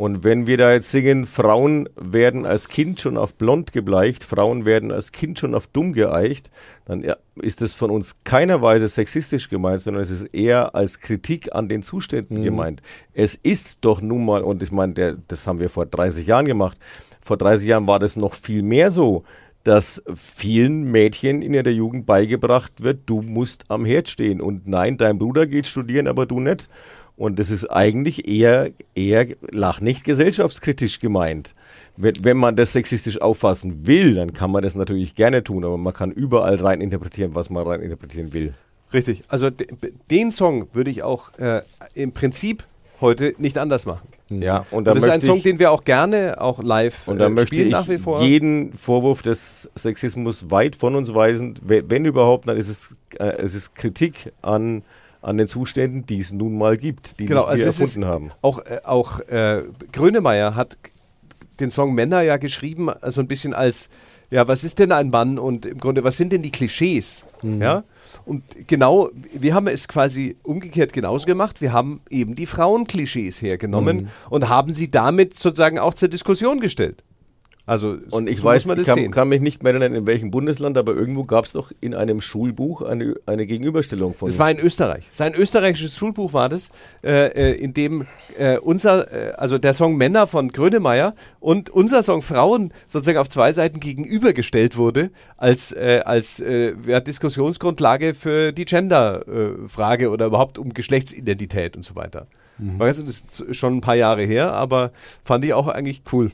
Und 0.00 0.24
wenn 0.24 0.46
wir 0.46 0.56
da 0.56 0.72
jetzt 0.72 0.90
singen, 0.90 1.26
Frauen 1.26 1.86
werden 1.94 2.46
als 2.46 2.68
Kind 2.68 3.00
schon 3.00 3.18
auf 3.18 3.34
blond 3.34 3.74
gebleicht, 3.74 4.24
Frauen 4.24 4.64
werden 4.64 4.92
als 4.92 5.12
Kind 5.12 5.38
schon 5.38 5.54
auf 5.54 5.66
dumm 5.66 5.92
geeicht, 5.92 6.50
dann 6.86 7.04
ist 7.34 7.60
es 7.60 7.74
von 7.74 7.90
uns 7.90 8.16
keiner 8.24 8.62
Weise 8.62 8.88
sexistisch 8.88 9.50
gemeint, 9.50 9.82
sondern 9.82 10.02
es 10.02 10.08
ist 10.08 10.24
eher 10.32 10.74
als 10.74 11.00
Kritik 11.00 11.54
an 11.54 11.68
den 11.68 11.82
Zuständen 11.82 12.42
gemeint. 12.42 12.80
Es 13.12 13.34
ist 13.34 13.80
doch 13.82 14.00
nun 14.00 14.24
mal, 14.24 14.42
und 14.42 14.62
ich 14.62 14.72
meine, 14.72 14.94
der, 14.94 15.16
das 15.28 15.46
haben 15.46 15.60
wir 15.60 15.68
vor 15.68 15.84
30 15.84 16.26
Jahren 16.26 16.46
gemacht, 16.46 16.78
vor 17.20 17.36
30 17.36 17.68
Jahren 17.68 17.86
war 17.86 17.98
das 17.98 18.16
noch 18.16 18.32
viel 18.32 18.62
mehr 18.62 18.92
so, 18.92 19.24
dass 19.64 20.02
vielen 20.16 20.90
Mädchen 20.90 21.42
in 21.42 21.52
ihrer 21.52 21.68
Jugend 21.68 22.06
beigebracht 22.06 22.82
wird, 22.82 23.00
du 23.04 23.20
musst 23.20 23.64
am 23.68 23.84
Herd 23.84 24.08
stehen 24.08 24.40
und 24.40 24.66
nein, 24.66 24.96
dein 24.96 25.18
Bruder 25.18 25.46
geht 25.46 25.66
studieren, 25.66 26.06
aber 26.06 26.24
du 26.24 26.40
nicht. 26.40 26.70
Und 27.20 27.38
das 27.38 27.50
ist 27.50 27.66
eigentlich 27.70 28.26
eher, 28.26 28.70
eher, 28.94 29.26
lach 29.52 29.82
nicht 29.82 30.04
gesellschaftskritisch 30.04 31.00
gemeint. 31.00 31.54
Wenn, 31.98 32.24
wenn 32.24 32.38
man 32.38 32.56
das 32.56 32.72
sexistisch 32.72 33.20
auffassen 33.20 33.86
will, 33.86 34.14
dann 34.14 34.32
kann 34.32 34.50
man 34.50 34.62
das 34.62 34.74
natürlich 34.74 35.14
gerne 35.16 35.44
tun, 35.44 35.62
aber 35.64 35.76
man 35.76 35.92
kann 35.92 36.12
überall 36.12 36.54
rein 36.54 36.80
interpretieren, 36.80 37.34
was 37.34 37.50
man 37.50 37.66
rein 37.66 37.82
interpretieren 37.82 38.32
will. 38.32 38.54
Richtig. 38.94 39.20
Also 39.28 39.50
de- 39.50 39.66
den 40.10 40.32
Song 40.32 40.68
würde 40.72 40.90
ich 40.90 41.02
auch 41.02 41.36
äh, 41.38 41.60
im 41.92 42.12
Prinzip 42.12 42.64
heute 43.02 43.34
nicht 43.36 43.58
anders 43.58 43.84
machen. 43.84 44.08
Ja, 44.30 44.64
und 44.70 44.86
da 44.86 44.92
Und 44.92 44.96
das 44.96 45.04
ist 45.04 45.10
ein 45.10 45.20
Song, 45.20 45.42
den 45.42 45.58
wir 45.58 45.72
auch 45.72 45.84
gerne 45.84 46.40
auch 46.40 46.62
live 46.62 47.06
und 47.06 47.18
da 47.18 47.26
äh, 47.26 47.28
möchte 47.28 47.54
ich 47.56 47.70
nach 47.70 47.86
wie 47.88 47.98
vor. 47.98 48.22
jeden 48.22 48.72
Vorwurf 48.72 49.20
des 49.20 49.68
Sexismus 49.74 50.50
weit 50.50 50.74
von 50.74 50.94
uns 50.94 51.12
weisen. 51.12 51.54
We- 51.62 51.82
Wenn 51.86 52.06
überhaupt, 52.06 52.48
dann 52.48 52.56
ist 52.56 52.68
es, 52.68 52.96
äh, 53.18 53.24
es 53.42 53.54
ist 53.54 53.74
Kritik 53.74 54.32
an, 54.40 54.82
an 55.22 55.36
den 55.36 55.48
Zuständen, 55.48 56.06
die 56.06 56.20
es 56.20 56.32
nun 56.32 56.56
mal 56.58 56.76
gibt, 56.76 57.18
die 57.18 57.26
Genau, 57.26 57.44
also 57.44 57.64
wir 57.64 57.68
es 57.68 57.74
ist- 57.80 57.96
erfunden 57.96 58.08
haben. 58.08 58.30
Auch, 58.42 58.58
äh, 58.60 58.80
auch 58.84 59.20
äh, 59.20 59.62
Grönemeyer 59.92 60.54
hat 60.54 60.76
den 61.60 61.70
Song 61.70 61.94
Männer 61.94 62.22
ja 62.22 62.36
geschrieben, 62.38 62.88
äh, 62.88 63.10
so 63.10 63.20
ein 63.20 63.28
bisschen 63.28 63.52
als, 63.52 63.90
ja, 64.30 64.48
was 64.48 64.64
ist 64.64 64.78
denn 64.78 64.92
ein 64.92 65.10
Mann 65.10 65.38
und 65.38 65.66
im 65.66 65.78
Grunde, 65.78 66.04
was 66.04 66.16
sind 66.16 66.32
denn 66.32 66.42
die 66.42 66.52
Klischees? 66.52 67.26
Ja. 67.42 67.84
Und 68.24 68.42
genau, 68.66 69.10
wir 69.34 69.54
haben 69.54 69.66
es 69.68 69.86
quasi 69.88 70.36
umgekehrt 70.42 70.92
genauso 70.92 71.26
gemacht. 71.26 71.60
Wir 71.60 71.72
haben 71.72 72.00
eben 72.10 72.34
die 72.34 72.46
Frauenklischees 72.46 73.40
hergenommen 73.42 74.08
und 74.30 74.48
haben 74.48 74.72
sie 74.74 74.90
damit 74.90 75.34
sozusagen 75.34 75.78
auch 75.78 75.94
zur 75.94 76.08
Diskussion 76.08 76.60
gestellt. 76.60 77.04
Also, 77.70 77.98
Und 78.10 78.28
ich 78.28 78.40
so 78.40 78.46
weiß, 78.46 78.66
ich 78.66 78.84
kann, 78.84 79.10
kann 79.12 79.28
mich 79.28 79.40
nicht 79.40 79.62
mehr 79.62 79.72
erinnern, 79.72 79.94
in 79.94 80.04
welchem 80.04 80.32
Bundesland, 80.32 80.76
aber 80.76 80.92
irgendwo 80.92 81.22
gab 81.22 81.44
es 81.44 81.52
doch 81.52 81.70
in 81.80 81.94
einem 81.94 82.20
Schulbuch 82.20 82.82
eine, 82.82 83.14
eine 83.26 83.46
Gegenüberstellung 83.46 84.12
von. 84.12 84.28
Das 84.28 84.40
war 84.40 84.50
in 84.50 84.58
Österreich. 84.58 85.04
Sein 85.08 85.36
österreichisches 85.36 85.96
Schulbuch 85.96 86.32
war 86.32 86.48
das, 86.48 86.72
äh, 87.04 87.26
äh, 87.28 87.52
in 87.52 87.72
dem 87.72 88.08
äh, 88.36 88.58
unser, 88.58 89.12
äh, 89.12 89.34
also 89.34 89.56
der 89.56 89.72
Song 89.72 89.96
Männer 89.96 90.26
von 90.26 90.48
Grönemeyer 90.48 91.14
und 91.38 91.70
unser 91.70 92.02
Song 92.02 92.22
Frauen 92.22 92.72
sozusagen 92.88 93.18
auf 93.18 93.28
zwei 93.28 93.52
Seiten 93.52 93.78
gegenübergestellt 93.78 94.76
wurde 94.76 95.12
als, 95.36 95.70
äh, 95.70 96.00
als 96.04 96.40
äh, 96.40 96.74
Diskussionsgrundlage 97.02 98.14
für 98.14 98.50
die 98.50 98.64
Gender-Frage 98.64 100.10
oder 100.10 100.26
überhaupt 100.26 100.58
um 100.58 100.74
Geschlechtsidentität 100.74 101.76
und 101.76 101.84
so 101.84 101.94
weiter. 101.94 102.26
Weißt 102.78 103.00
du, 103.00 103.04
das 103.04 103.24
ist 103.40 103.56
schon 103.56 103.78
ein 103.78 103.80
paar 103.80 103.96
Jahre 103.96 104.22
her, 104.22 104.52
aber 104.52 104.92
fand 105.24 105.44
ich 105.44 105.54
auch 105.54 105.68
eigentlich 105.68 106.02
cool. 106.12 106.30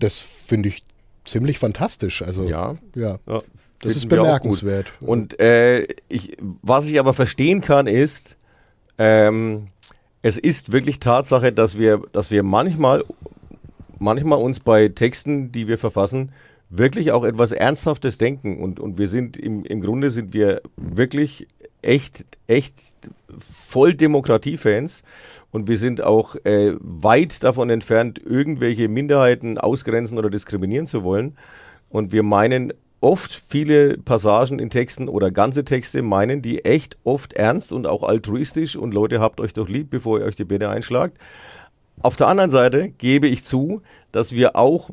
das 0.00 0.20
finde 0.46 0.68
ich 0.68 0.84
ziemlich 1.24 1.58
fantastisch. 1.58 2.22
Also, 2.22 2.48
ja, 2.48 2.76
ja. 2.94 3.18
Ja. 3.26 3.40
Das 3.80 3.96
ist 3.96 4.08
bemerkenswert. 4.08 4.92
Und 5.00 5.38
äh, 5.40 5.86
ich, 6.08 6.36
was 6.62 6.86
ich 6.86 6.98
aber 6.98 7.12
verstehen 7.12 7.60
kann, 7.60 7.86
ist, 7.86 8.36
ähm, 8.96 9.68
es 10.22 10.38
ist 10.38 10.72
wirklich 10.72 11.00
Tatsache, 11.00 11.52
dass 11.52 11.78
wir, 11.78 12.02
dass 12.12 12.30
wir 12.30 12.42
manchmal, 12.42 13.04
manchmal 13.98 14.38
uns 14.38 14.60
bei 14.60 14.88
Texten, 14.88 15.52
die 15.52 15.68
wir 15.68 15.76
verfassen, 15.76 16.32
wirklich 16.70 17.12
auch 17.12 17.24
etwas 17.24 17.52
Ernsthaftes 17.52 18.16
denken. 18.16 18.62
Und, 18.62 18.80
und 18.80 18.96
wir 18.96 19.08
sind 19.08 19.36
im, 19.36 19.64
im 19.64 19.80
Grunde 19.80 20.10
sind 20.10 20.32
wir 20.32 20.62
wirklich 20.76 21.46
echt, 21.84 22.26
echt 22.46 22.94
voll 23.38 23.94
Demokratiefans. 23.94 25.02
Und 25.50 25.68
wir 25.68 25.78
sind 25.78 26.02
auch 26.02 26.34
äh, 26.44 26.74
weit 26.80 27.44
davon 27.44 27.70
entfernt, 27.70 28.20
irgendwelche 28.24 28.88
Minderheiten 28.88 29.58
ausgrenzen 29.58 30.18
oder 30.18 30.30
diskriminieren 30.30 30.86
zu 30.86 31.04
wollen. 31.04 31.36
Und 31.88 32.10
wir 32.12 32.24
meinen 32.24 32.72
oft 33.00 33.32
viele 33.32 33.98
Passagen 33.98 34.58
in 34.58 34.70
Texten 34.70 35.08
oder 35.08 35.30
ganze 35.30 35.64
Texte 35.64 36.02
meinen 36.02 36.40
die 36.40 36.64
echt 36.64 36.96
oft 37.04 37.34
ernst 37.34 37.72
und 37.72 37.86
auch 37.86 38.02
altruistisch 38.02 38.76
und 38.76 38.94
Leute 38.94 39.20
habt 39.20 39.40
euch 39.40 39.52
doch 39.52 39.68
lieb, 39.68 39.90
bevor 39.90 40.18
ihr 40.18 40.24
euch 40.24 40.36
die 40.36 40.46
Beine 40.46 40.70
einschlagt. 40.70 41.18
Auf 42.00 42.16
der 42.16 42.28
anderen 42.28 42.50
Seite 42.50 42.90
gebe 42.90 43.28
ich 43.28 43.44
zu, 43.44 43.82
dass 44.10 44.32
wir 44.32 44.56
auch 44.56 44.90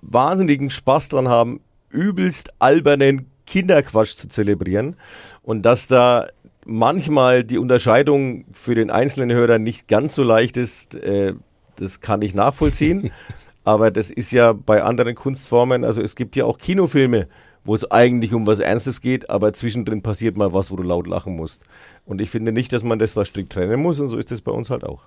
wahnsinnigen 0.00 0.70
Spaß 0.70 1.10
dran 1.10 1.28
haben, 1.28 1.60
übelst 1.90 2.50
albernen 2.58 3.26
Kinderquatsch 3.48 4.16
zu 4.16 4.28
zelebrieren 4.28 4.96
und 5.42 5.62
dass 5.62 5.88
da 5.88 6.28
manchmal 6.64 7.44
die 7.44 7.58
Unterscheidung 7.58 8.44
für 8.52 8.74
den 8.74 8.90
einzelnen 8.90 9.32
Hörer 9.34 9.58
nicht 9.58 9.88
ganz 9.88 10.14
so 10.14 10.22
leicht 10.22 10.56
ist, 10.56 10.94
äh, 10.94 11.34
das 11.76 12.00
kann 12.00 12.22
ich 12.22 12.34
nachvollziehen. 12.34 13.10
Aber 13.64 13.90
das 13.90 14.10
ist 14.10 14.30
ja 14.32 14.54
bei 14.54 14.82
anderen 14.82 15.14
Kunstformen, 15.14 15.84
also 15.84 16.00
es 16.00 16.16
gibt 16.16 16.36
ja 16.36 16.46
auch 16.46 16.56
Kinofilme, 16.56 17.28
wo 17.64 17.74
es 17.74 17.90
eigentlich 17.90 18.32
um 18.32 18.46
was 18.46 18.60
Ernstes 18.60 19.02
geht, 19.02 19.28
aber 19.28 19.52
zwischendrin 19.52 20.00
passiert 20.00 20.38
mal 20.38 20.54
was, 20.54 20.70
wo 20.70 20.76
du 20.76 20.82
laut 20.82 21.06
lachen 21.06 21.36
musst. 21.36 21.64
Und 22.06 22.22
ich 22.22 22.30
finde 22.30 22.50
nicht, 22.50 22.72
dass 22.72 22.82
man 22.82 22.98
das 22.98 23.12
da 23.12 23.26
strikt 23.26 23.52
trennen 23.52 23.78
muss 23.78 24.00
und 24.00 24.08
so 24.08 24.16
ist 24.16 24.32
es 24.32 24.40
bei 24.40 24.52
uns 24.52 24.70
halt 24.70 24.84
auch. 24.84 25.02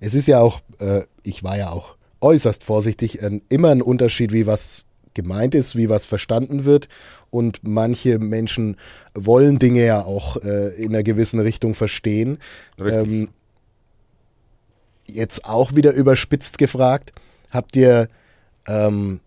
Es 0.00 0.14
ist 0.16 0.26
ja 0.26 0.40
auch, 0.40 0.60
äh, 0.80 1.02
ich 1.22 1.44
war 1.44 1.56
ja 1.56 1.70
auch 1.70 1.94
äußerst 2.20 2.64
vorsichtig, 2.64 3.22
äh, 3.22 3.40
immer 3.48 3.68
ein 3.68 3.82
Unterschied, 3.82 4.32
wie 4.32 4.48
was 4.48 4.84
gemeint 5.14 5.54
ist, 5.54 5.76
wie 5.76 5.88
was 5.88 6.06
verstanden 6.06 6.64
wird. 6.64 6.88
Und 7.30 7.60
manche 7.62 8.18
Menschen 8.18 8.76
wollen 9.14 9.58
Dinge 9.58 9.84
ja 9.84 10.04
auch 10.04 10.36
äh, 10.36 10.74
in 10.76 10.94
einer 10.94 11.02
gewissen 11.02 11.40
Richtung 11.40 11.74
verstehen. 11.74 12.38
Ähm, 12.78 13.28
jetzt 15.06 15.44
auch 15.44 15.74
wieder 15.74 15.92
überspitzt 15.92 16.58
gefragt, 16.58 17.12
habt 17.50 17.76
ihr 17.76 18.08
ähm, 18.66 19.20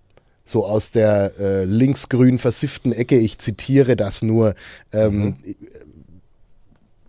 so 0.45 0.65
aus 0.65 0.91
der 0.91 1.33
äh, 1.39 1.63
linksgrün 1.65 2.37
versifften 2.37 2.93
Ecke, 2.93 3.17
ich 3.17 3.37
zitiere 3.39 3.95
das 3.95 4.21
nur, 4.21 4.55
ähm, 4.93 5.35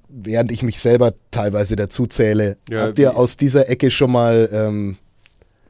während 0.09 0.51
ich 0.51 0.63
mich 0.63 0.81
selber 0.81 1.15
teilweise 1.31 1.77
dazu 1.77 2.07
zähle, 2.07 2.57
Ja, 2.69 2.83
habt 2.83 2.99
ihr 2.99 3.17
aus 3.17 3.37
dieser 3.37 3.69
Ecke 3.69 3.91
schon 3.91 4.11
mal 4.11 4.49
ähm, 4.53 4.97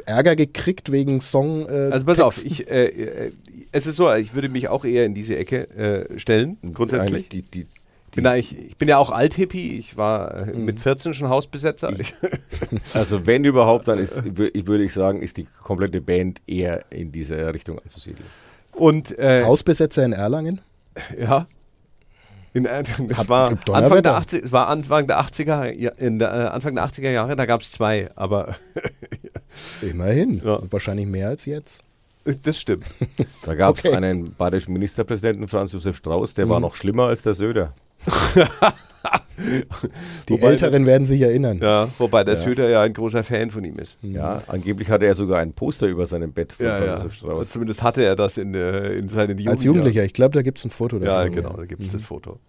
Ärger 0.09 0.35
gekriegt 0.37 0.90
wegen 0.92 1.21
Song? 1.21 1.68
Äh, 1.68 1.90
Also 1.92 2.07
pass 2.07 2.21
auf, 2.21 2.35
Texten? 2.35 2.51
ich, 2.53 2.71
äh, 2.71 2.87
äh, 2.87 3.33
es 3.73 3.87
ist 3.87 3.97
so, 3.97 4.12
ich 4.14 4.35
würde 4.35 4.49
mich 4.49 4.68
auch 4.68 4.85
eher 4.85 5.05
in 5.05 5.14
diese 5.14 5.37
Ecke 5.37 5.68
äh, 5.71 6.18
stellen, 6.18 6.59
grundsätzlich. 6.75 7.14
Eigentlich 7.14 7.29
Die, 7.29 7.42
die, 7.42 7.66
Ich 8.11 8.16
bin, 8.16 8.27
eigentlich, 8.27 8.59
ich 8.59 8.77
bin 8.79 8.88
ja 8.88 8.97
auch 8.99 9.11
Althippie, 9.11 9.79
ich 9.79 9.97
war 9.99 10.49
äh, 10.49 10.53
mit 10.57 10.81
14 10.81 11.12
schon 11.14 11.29
Hausbesetzer. 11.29 11.92
Ich, 12.01 12.14
also 12.94 13.27
wenn 13.27 13.44
überhaupt, 13.44 13.87
dann 13.88 13.99
ist, 13.99 14.18
wür- 14.21 14.51
ich 14.55 14.66
würde 14.66 14.85
ich 14.85 14.92
sagen, 14.94 15.21
ist 15.21 15.37
die 15.37 15.47
komplette 15.62 16.01
Band 16.01 16.40
eher 16.47 16.85
in 16.90 17.12
diese 17.12 17.53
Richtung 17.53 17.78
anzusiedeln. 17.78 18.26
und 18.72 19.18
äh, 19.18 19.45
Hausbesetzer 19.45 20.05
in 20.05 20.12
Erlangen? 20.14 20.61
ja. 21.18 21.47
In, 22.55 22.64
äh, 22.64 22.83
das 23.07 23.28
war 23.28 23.51
gibt 23.51 23.68
Anfang 23.68 24.03
der, 24.03 24.14
Donnerwetter. 24.14 24.16
80, 24.16 24.45
es 24.47 24.53
war 24.53 24.68
Anfang 24.68 25.07
der 25.07 25.20
80er, 25.20 25.70
ja, 25.78 25.91
in 25.99 26.18
der, 26.18 26.55
Anfang 26.55 26.74
der 26.76 26.85
80er 26.87 27.11
Jahre, 27.11 27.37
da 27.37 27.45
gab 27.45 27.61
es 27.61 27.70
zwei, 27.70 28.09
aber 28.16 28.57
Immerhin. 29.83 30.41
Ja. 30.45 30.61
Wahrscheinlich 30.71 31.07
mehr 31.07 31.29
als 31.29 31.45
jetzt. 31.47 31.83
das 32.45 32.59
stimmt. 32.61 32.85
Da 33.45 33.55
gab 33.55 33.79
es 33.79 33.85
Okay. 33.87 33.97
einen 33.97 34.35
bayerischen 34.35 34.73
Ministerpräsidenten, 34.73 35.49
Franz 35.49 35.73
Josef 35.73 35.97
Strauß, 35.97 36.35
der 36.35 36.49
war 36.49 36.61
noch 36.61 36.75
schlimmer 36.75 37.05
als 37.05 37.23
der 37.23 37.35
Söder. 37.35 37.73
Die 40.29 40.33
Wobei- 40.35 40.49
Älteren 40.49 40.85
werden 40.85 41.07
sich 41.07 41.21
erinnern. 41.21 41.61
Ja, 41.63 41.89
wobei 41.99 42.25
der 42.25 42.37
Söder 42.37 42.69
ja 42.69 42.83
ein 42.83 42.93
großer 42.93 43.23
Fan 43.23 43.51
von 43.53 43.63
ihm 43.65 43.77
ist. 43.79 43.97
Ja, 44.03 44.43
angeblich 44.49 44.91
hatte 44.91 45.07
er 45.07 45.15
sogar 45.15 45.39
ein 45.39 45.53
Poster 45.53 45.87
über 45.87 46.07
seinem 46.07 46.33
Bett 46.33 46.53
von 46.53 46.67
Ja, 46.67 46.73
Franz 46.77 46.87
ja. 46.89 46.97
Josef 46.97 47.13
Strauß. 47.15 47.49
Zumindest 47.51 47.83
hatte 47.83 48.03
er 48.05 48.17
das 48.17 48.37
in, 48.37 48.55
äh, 48.55 48.95
in 48.95 49.09
seinen 49.09 49.31
Jugendjahren. 49.39 49.49
Als 49.57 49.63
Jugendlicher, 49.65 50.05
ich 50.05 50.13
glaube, 50.13 50.35
da 50.35 50.43
gibt 50.43 50.59
es 50.59 50.65
ein 50.65 50.71
Foto 50.71 50.99
davon. 50.99 51.15
Ja, 51.15 51.29
genau, 51.29 51.53
da 51.57 51.65
gibt 51.67 51.83
es 51.83 51.93
das 51.93 52.03
Foto. 52.03 52.41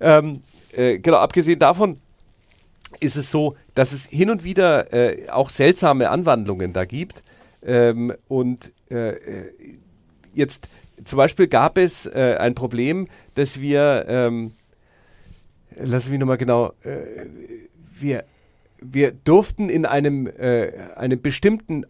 Ähm, 0.00 0.42
äh, 0.76 0.98
genau, 0.98 1.16
abgesehen 1.18 1.58
davon 1.58 1.96
ist 3.00 3.16
es 3.16 3.30
so, 3.30 3.56
dass 3.74 3.92
es 3.92 4.06
hin 4.06 4.30
und 4.30 4.44
wieder 4.44 4.92
äh, 4.92 5.28
auch 5.30 5.50
seltsame 5.50 6.10
Anwandlungen 6.10 6.72
da 6.72 6.84
gibt. 6.84 7.22
Ähm, 7.64 8.14
und 8.28 8.72
äh, 8.90 9.10
äh 9.10 9.52
jetzt 10.34 10.68
zum 11.04 11.16
Beispiel 11.16 11.48
gab 11.48 11.78
es 11.78 12.06
äh, 12.06 12.36
ein 12.38 12.54
Problem, 12.54 13.08
dass 13.34 13.60
wir, 13.60 14.04
ähm, 14.08 14.52
lassen 15.76 16.10
mich 16.10 16.20
nochmal 16.20 16.38
genau, 16.38 16.72
äh, 16.82 17.26
wir, 17.98 18.24
wir 18.80 19.12
durften 19.12 19.68
in 19.68 19.86
einem, 19.86 20.26
äh, 20.26 20.72
einem 20.96 21.20
bestimmten 21.20 21.84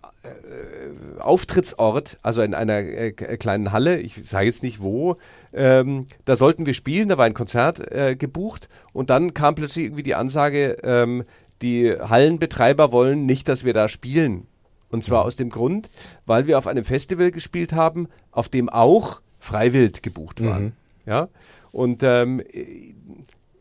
Auftrittsort, 1.20 2.18
also 2.22 2.42
in 2.42 2.54
einer 2.54 3.10
kleinen 3.12 3.72
Halle, 3.72 3.98
ich 3.98 4.14
sage 4.26 4.46
jetzt 4.46 4.62
nicht 4.62 4.80
wo, 4.80 5.16
ähm, 5.52 6.06
da 6.24 6.36
sollten 6.36 6.66
wir 6.66 6.74
spielen, 6.74 7.08
da 7.08 7.18
war 7.18 7.24
ein 7.24 7.34
Konzert 7.34 7.80
äh, 7.90 8.16
gebucht 8.16 8.68
und 8.92 9.10
dann 9.10 9.34
kam 9.34 9.54
plötzlich 9.54 9.86
irgendwie 9.86 10.02
die 10.02 10.14
Ansage, 10.14 10.76
ähm, 10.82 11.24
die 11.62 11.92
Hallenbetreiber 11.92 12.92
wollen 12.92 13.26
nicht, 13.26 13.48
dass 13.48 13.64
wir 13.64 13.74
da 13.74 13.88
spielen. 13.88 14.46
Und 14.90 15.04
zwar 15.04 15.24
aus 15.24 15.36
dem 15.36 15.50
Grund, 15.50 15.88
weil 16.24 16.46
wir 16.46 16.56
auf 16.56 16.66
einem 16.66 16.84
Festival 16.84 17.30
gespielt 17.30 17.72
haben, 17.72 18.08
auf 18.30 18.48
dem 18.48 18.68
auch 18.68 19.20
Freiwild 19.38 20.02
gebucht 20.02 20.44
waren. 20.44 20.64
Mhm. 20.64 20.72
Ja. 21.06 21.28
Und, 21.72 22.02
ähm, 22.02 22.40
äh, 22.40 22.94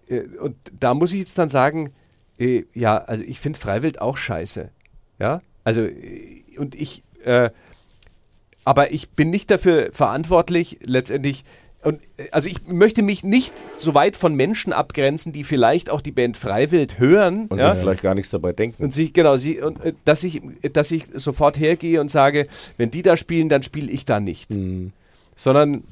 äh, 0.07 0.25
und 0.37 0.55
da 0.79 0.93
muss 0.93 1.11
ich 1.11 1.19
jetzt 1.19 1.37
dann 1.37 1.49
sagen, 1.49 1.91
äh, 2.37 2.63
ja, 2.73 2.97
also 2.97 3.23
ich 3.23 3.39
finde 3.39 3.59
Freiwild 3.59 3.99
auch 3.99 4.17
scheiße. 4.17 4.69
Ja. 5.19 5.41
Also, 5.63 5.81
äh, 5.81 6.43
und 6.57 6.75
ich, 6.75 7.03
äh, 7.23 7.49
aber 8.63 8.91
ich 8.91 9.09
bin 9.11 9.29
nicht 9.29 9.51
dafür 9.51 9.89
verantwortlich, 9.91 10.79
letztendlich 10.83 11.43
und 11.87 12.01
äh, 12.17 12.27
also 12.31 12.49
ich 12.49 12.67
möchte 12.67 13.01
mich 13.01 13.23
nicht 13.23 13.53
so 13.77 13.93
weit 13.93 14.17
von 14.17 14.35
Menschen 14.35 14.73
abgrenzen, 14.73 15.31
die 15.31 15.45
vielleicht 15.45 15.89
auch 15.89 16.01
die 16.01 16.11
Band 16.11 16.35
Freiwild 16.35 16.99
hören 16.99 17.47
und 17.47 17.59
ja, 17.59 17.73
vielleicht 17.75 18.01
gar 18.01 18.13
nichts 18.13 18.29
dabei 18.29 18.51
denken. 18.51 18.83
Und 18.83 18.93
sich 18.93 19.13
genau, 19.13 19.37
sie 19.37 19.61
und 19.61 19.81
äh, 19.81 19.93
dass 20.03 20.25
ich 20.25 20.41
dass 20.73 20.91
ich 20.91 21.05
sofort 21.13 21.57
hergehe 21.57 22.01
und 22.01 22.11
sage, 22.11 22.47
wenn 22.75 22.91
die 22.91 23.03
da 23.03 23.15
spielen, 23.15 23.47
dann 23.47 23.63
spiele 23.63 23.89
ich 23.89 24.03
da 24.03 24.19
nicht. 24.19 24.49
Mhm. 24.49 24.91
Sondern 25.37 25.85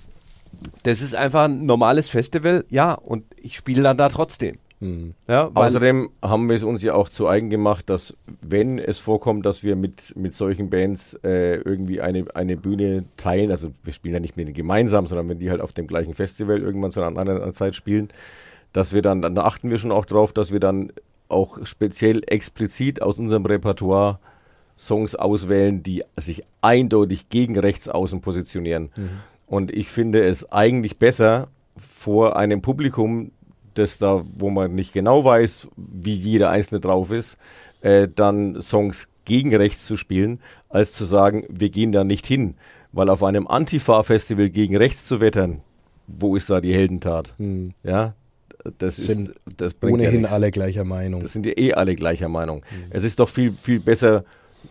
das 0.84 1.02
ist 1.02 1.16
einfach 1.16 1.46
ein 1.46 1.66
normales 1.66 2.10
Festival, 2.10 2.66
ja, 2.70 2.94
und 2.94 3.24
ich 3.42 3.56
spiele 3.56 3.82
dann 3.82 3.96
da 3.96 4.10
trotzdem. 4.10 4.58
Mhm. 4.80 5.14
Ja, 5.28 5.50
Außerdem 5.54 6.10
haben 6.22 6.50
wir 6.50 6.56
es 6.56 6.64
uns 6.64 6.82
ja 6.82 6.94
auch 6.94 7.10
zu 7.10 7.28
eigen 7.28 7.50
gemacht, 7.50 7.90
dass 7.90 8.16
wenn 8.42 8.80
es 8.80 9.00
vorkommt, 9.00 9.46
dass 9.46 9.64
wir 9.64 9.76
mit, 9.76 10.16
mit 10.16 10.36
solchen 10.36 10.70
Bands 10.70 11.18
äh, 11.24 11.56
irgendwie 11.56 12.02
eine, 12.02 12.26
eine 12.34 12.58
Bühne 12.58 13.04
teilen, 13.18 13.52
also 13.52 13.72
wir 13.84 13.94
spielen 13.94 14.14
ja 14.14 14.20
nicht 14.20 14.36
mit 14.36 14.48
denen 14.48 14.56
gemeinsam, 14.56 15.08
sondern 15.08 15.30
wenn 15.30 15.40
die 15.40 15.50
halt 15.50 15.62
auf 15.62 15.74
dem 15.74 15.88
gleichen 15.88 16.14
Festival 16.14 16.62
irgendwann 16.62 16.92
zu 16.92 17.02
einer 17.02 17.18
anderen 17.18 17.54
Zeit 17.54 17.76
spielen, 17.76 18.10
dass 18.74 18.94
wir 18.94 19.02
dann, 19.02 19.22
dann 19.22 19.38
achten 19.38 19.70
wir 19.70 19.78
schon 19.78 19.92
auch 19.92 20.06
drauf, 20.06 20.34
dass 20.34 20.52
wir 20.52 20.60
dann 20.60 20.92
auch 21.30 21.66
speziell 21.66 22.22
explizit 22.28 23.02
aus 23.02 23.18
unserem 23.18 23.46
Repertoire 23.46 24.20
Songs 24.78 25.16
auswählen, 25.16 25.84
die 25.84 26.04
sich 26.18 26.44
eindeutig 26.62 27.30
gegen 27.30 27.58
rechts 27.58 27.88
außen 27.88 28.20
positionieren. 28.20 28.92
Mhm. 28.96 29.10
Und 29.48 29.72
ich 29.72 29.88
finde 29.88 30.24
es 30.26 30.52
eigentlich 30.52 30.98
besser, 30.98 31.48
vor 31.78 32.38
einem 32.38 32.62
Publikum 32.62 33.32
das 33.76 33.98
da, 33.98 34.24
wo 34.36 34.50
man 34.50 34.74
nicht 34.74 34.94
genau 34.94 35.24
weiß, 35.24 35.68
wie 35.78 36.16
jeder 36.16 36.50
Einzelne 36.50 36.82
drauf 36.82 37.12
ist, 37.12 37.38
äh, 37.82 38.08
dann 38.14 38.62
Songs 38.62 39.10
gegen 39.26 39.56
rechts 39.56 39.86
zu 39.86 39.98
spielen, 39.98 40.40
als 40.70 40.94
zu 40.94 41.06
sagen, 41.06 41.46
wir 41.50 41.70
gehen 41.70 41.92
da 41.92 42.04
nicht 42.04 42.26
hin. 42.26 42.56
Weil 42.92 43.10
auf 43.10 43.24
einem 43.24 43.48
Antifa-Festival 43.48 44.50
gegen 44.50 44.78
rechts 44.78 45.06
zu 45.06 45.20
wettern, 45.20 45.62
wo 46.08 46.36
ist 46.36 46.50
da 46.50 46.62
die 46.62 46.74
Heldentat? 46.74 47.34
Hm. 47.38 47.72
Ja, 47.84 48.14
das 48.78 48.96
sind 48.96 49.30
ist, 49.30 49.38
das 49.58 49.76
ohnehin 49.82 50.24
ja 50.24 50.30
alle 50.30 50.52
gleicher 50.52 50.86
Meinung. 50.86 51.22
Das 51.22 51.34
sind 51.34 51.46
ja 51.46 51.54
eh 51.56 51.74
alle 51.74 51.96
gleicher 51.96 52.30
Meinung. 52.30 52.60
Mhm. 52.60 52.92
Es 52.92 53.04
ist 53.04 53.20
doch 53.20 53.30
viel, 53.30 53.54
viel 53.54 53.80
besser 53.80 54.24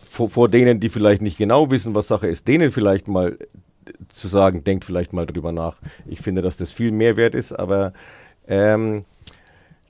vor, 0.09 0.29
vor, 0.29 0.49
denen, 0.49 0.81
die 0.81 0.89
vielleicht 0.89 1.23
nicht 1.23 1.39
genau 1.39 1.71
wissen, 1.71 1.95
was 1.95 2.09
Sache 2.09 2.27
ist, 2.27 2.49
denen 2.49 2.73
vielleicht 2.73 3.07
mal 3.09 3.39
zu 4.09 4.29
sagen, 4.29 4.65
denkt 4.65 4.85
vielleicht 4.85 5.13
mal 5.13 5.27
drüber 5.27 5.53
nach. 5.53 5.77
Ich 6.07 6.21
finde, 6.21 6.43
dass 6.43 6.57
das 6.57 6.73
viel 6.73 6.91
mehr 6.91 7.17
wert 7.17 7.35
ist, 7.35 7.53
aber 7.53 7.93
ähm, 8.49 9.05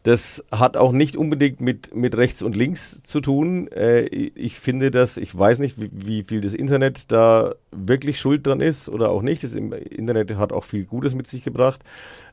das 0.04 0.44
hat 0.52 0.76
auch 0.76 0.92
nicht 0.92 1.16
unbedingt 1.16 1.62
mit, 1.62 1.96
mit 1.96 2.14
rechts 2.14 2.42
und 2.42 2.56
links 2.56 3.02
zu 3.02 3.22
tun. 3.22 3.68
Äh, 3.68 4.02
ich 4.02 4.58
finde 4.60 4.90
das, 4.90 5.16
ich 5.16 5.36
weiß 5.36 5.60
nicht, 5.60 5.80
wie, 5.80 5.90
wie, 5.92 6.22
viel 6.24 6.42
das 6.42 6.52
Internet 6.52 7.10
da 7.10 7.54
wirklich 7.70 8.20
schuld 8.20 8.46
dran 8.46 8.60
ist 8.60 8.90
oder 8.90 9.08
auch 9.08 9.22
nicht. 9.22 9.42
Das 9.42 9.54
Internet 9.54 10.36
hat 10.36 10.52
auch 10.52 10.64
viel 10.64 10.84
Gutes 10.84 11.14
mit 11.14 11.26
sich 11.26 11.42
gebracht. 11.42 11.80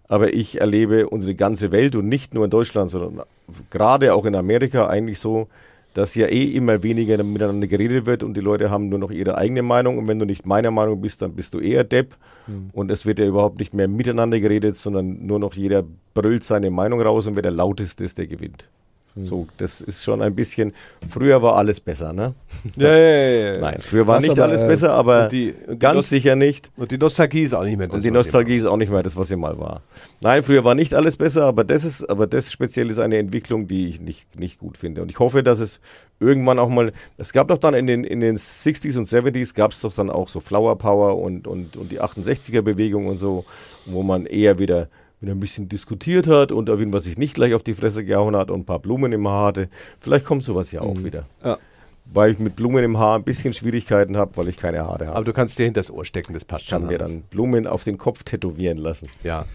Aber 0.09 0.33
ich 0.33 0.59
erlebe 0.59 1.07
unsere 1.07 1.33
ganze 1.33 1.71
Welt 1.71 1.95
und 1.95 2.09
nicht 2.09 2.33
nur 2.33 2.43
in 2.43 2.51
Deutschland, 2.51 2.89
sondern 2.89 3.25
gerade 3.69 4.13
auch 4.13 4.25
in 4.25 4.35
Amerika 4.35 4.87
eigentlich 4.87 5.19
so, 5.19 5.47
dass 5.93 6.15
ja 6.15 6.27
eh 6.27 6.43
immer 6.51 6.83
weniger 6.83 7.21
miteinander 7.23 7.67
geredet 7.67 8.05
wird 8.05 8.23
und 8.23 8.35
die 8.35 8.41
Leute 8.41 8.69
haben 8.69 8.89
nur 8.89 8.99
noch 8.99 9.11
ihre 9.11 9.37
eigene 9.37 9.61
Meinung 9.61 9.97
und 9.97 10.07
wenn 10.07 10.19
du 10.19 10.25
nicht 10.25 10.45
meiner 10.45 10.71
Meinung 10.71 11.01
bist, 11.01 11.21
dann 11.21 11.33
bist 11.33 11.53
du 11.53 11.59
eher 11.59 11.83
Depp 11.83 12.15
mhm. 12.47 12.69
und 12.73 12.91
es 12.91 13.05
wird 13.05 13.19
ja 13.19 13.25
überhaupt 13.25 13.59
nicht 13.59 13.73
mehr 13.73 13.87
miteinander 13.87 14.39
geredet, 14.39 14.75
sondern 14.77 15.25
nur 15.25 15.39
noch 15.39 15.53
jeder 15.53 15.83
brüllt 16.13 16.43
seine 16.43 16.71
Meinung 16.71 17.01
raus 17.01 17.27
und 17.27 17.35
wer 17.35 17.41
der 17.43 17.51
lauteste 17.51 18.03
ist, 18.03 18.17
der 18.17 18.27
gewinnt. 18.27 18.67
Hm. 19.15 19.25
So, 19.25 19.47
das 19.57 19.81
ist 19.81 20.03
schon 20.03 20.21
ein 20.21 20.35
bisschen. 20.35 20.73
Früher 21.09 21.41
war 21.41 21.57
alles 21.57 21.81
besser, 21.81 22.13
ne? 22.13 22.33
Ja, 22.77 22.95
ja, 22.95 23.07
ja. 23.07 23.53
ja. 23.53 23.57
Nein, 23.59 23.77
früher 23.79 24.07
war 24.07 24.17
was 24.17 24.23
nicht 24.23 24.31
aber, 24.31 24.43
alles 24.43 24.61
äh, 24.61 24.67
besser, 24.67 24.93
aber 24.93 25.27
die, 25.27 25.53
ganz 25.79 26.07
sicher 26.07 26.35
nicht. 26.35 26.69
Und 26.77 26.91
die 26.91 26.97
Nostalgie 26.97 27.41
ist 27.41 27.53
auch 27.53 27.63
nicht 27.63 27.77
mehr 27.77 27.87
das. 27.87 27.95
Und 27.95 28.03
die 28.05 28.11
Nostalgie 28.11 28.55
ist 28.55 28.65
auch 28.65 28.77
nicht 28.77 28.91
mehr 28.91 29.03
das, 29.03 29.17
was 29.17 29.27
sie 29.27 29.35
mal 29.35 29.57
war. 29.59 29.81
Nein, 30.21 30.43
früher 30.43 30.63
war 30.63 30.75
nicht 30.75 30.93
alles 30.93 31.17
besser, 31.17 31.45
aber 31.45 31.65
das 31.65 31.83
ist, 31.83 32.09
aber 32.09 32.25
das 32.25 32.51
speziell 32.51 32.89
ist 32.89 32.99
eine 32.99 33.17
Entwicklung, 33.17 33.67
die 33.67 33.89
ich 33.89 33.99
nicht, 33.99 34.39
nicht 34.39 34.59
gut 34.59 34.77
finde. 34.77 35.01
Und 35.01 35.11
ich 35.11 35.19
hoffe, 35.19 35.43
dass 35.43 35.59
es 35.59 35.81
irgendwann 36.21 36.59
auch 36.59 36.69
mal. 36.69 36.93
Es 37.17 37.33
gab 37.33 37.49
doch 37.49 37.57
dann 37.57 37.73
in 37.73 37.87
den, 37.87 38.05
in 38.05 38.21
den 38.21 38.37
60s 38.37 38.97
und 38.97 39.09
70s 39.09 39.53
gab 39.53 39.71
es 39.71 39.81
doch 39.81 39.93
dann 39.93 40.09
auch 40.09 40.29
so 40.29 40.39
Flower 40.39 40.77
Power 40.77 41.17
und, 41.17 41.47
und, 41.47 41.75
und 41.75 41.91
die 41.91 42.01
68er 42.01 42.61
Bewegung 42.61 43.07
und 43.07 43.17
so, 43.17 43.43
wo 43.85 44.03
man 44.03 44.25
eher 44.25 44.57
wieder 44.57 44.87
wenn 45.21 45.29
er 45.29 45.35
ein 45.35 45.39
bisschen 45.39 45.69
diskutiert 45.69 46.27
hat 46.27 46.51
und 46.51 46.69
auf 46.69 46.81
ihn 46.81 46.91
was 46.91 47.03
sich 47.03 47.17
nicht 47.17 47.35
gleich 47.35 47.53
auf 47.53 47.63
die 47.63 47.75
Fresse 47.75 48.03
gehauen 48.03 48.35
hat 48.35 48.49
und 48.49 48.61
ein 48.61 48.65
paar 48.65 48.79
Blumen 48.79 49.13
im 49.13 49.27
Haar 49.27 49.47
hatte. 49.47 49.69
Vielleicht 49.99 50.25
kommt 50.25 50.43
sowas 50.43 50.71
ja 50.71 50.81
auch 50.81 50.95
mhm. 50.95 51.05
wieder. 51.05 51.25
Ja. 51.43 51.57
Weil 52.05 52.31
ich 52.31 52.39
mit 52.39 52.55
Blumen 52.55 52.83
im 52.83 52.97
Haar 52.97 53.15
ein 53.17 53.23
bisschen 53.23 53.53
Schwierigkeiten 53.53 54.17
habe, 54.17 54.35
weil 54.35 54.49
ich 54.49 54.57
keine 54.57 54.79
Haare 54.79 55.05
habe. 55.05 55.15
Aber 55.15 55.23
du 55.23 55.31
kannst 55.31 55.57
dir 55.59 55.63
hinter 55.63 55.79
das 55.79 55.91
Ohr 55.91 56.03
stecken, 56.03 56.33
das 56.33 56.43
passt 56.43 56.63
ich 56.63 56.69
kann 56.69 56.81
schon. 56.81 56.89
mir 56.89 56.97
dann 56.97 57.21
Blumen 57.21 57.67
auf 57.67 57.83
den 57.83 57.97
Kopf 57.97 58.23
tätowieren 58.23 58.79
lassen. 58.79 59.09
Ja. 59.23 59.45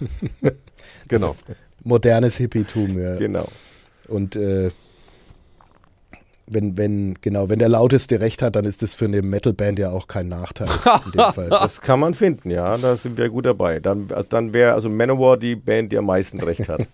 genau. 1.09 1.35
Modernes 1.83 2.37
Hippietum, 2.37 2.99
ja. 2.99 3.17
Genau. 3.17 3.47
Und 4.09 4.37
äh, 4.37 4.71
wenn, 6.47 6.77
wenn, 6.77 7.19
genau, 7.21 7.49
wenn 7.49 7.59
der 7.59 7.69
lauteste 7.69 8.21
Recht 8.21 8.41
hat, 8.43 8.57
dann 8.57 8.65
ist 8.65 8.83
das 8.83 8.95
für 8.95 9.07
eine 9.07 9.23
Metalband 9.23 9.79
ja 9.79 9.91
auch 9.91 10.07
kein 10.07 10.29
Nachteil. 10.29 10.69
in 11.07 11.13
dem 11.13 11.33
Fall. 11.35 11.49
Das 11.51 11.81
kann 11.81 12.01
man 12.01 12.15
finden, 12.15 12.51
ja, 12.51 12.77
da 12.77 12.97
sind 12.97 13.19
wir 13.19 13.29
gut 13.29 13.47
dabei. 13.47 13.81
Dann, 13.81 14.09
dann 14.29 14.53
wäre 14.53 14.75
also 14.75 14.89
Manowar 14.89 15.37
die 15.37 15.57
Band, 15.57 15.93
die 15.93 15.99
am 15.99 16.07
meisten 16.07 16.41
Recht 16.41 16.69
hat. 16.69 16.87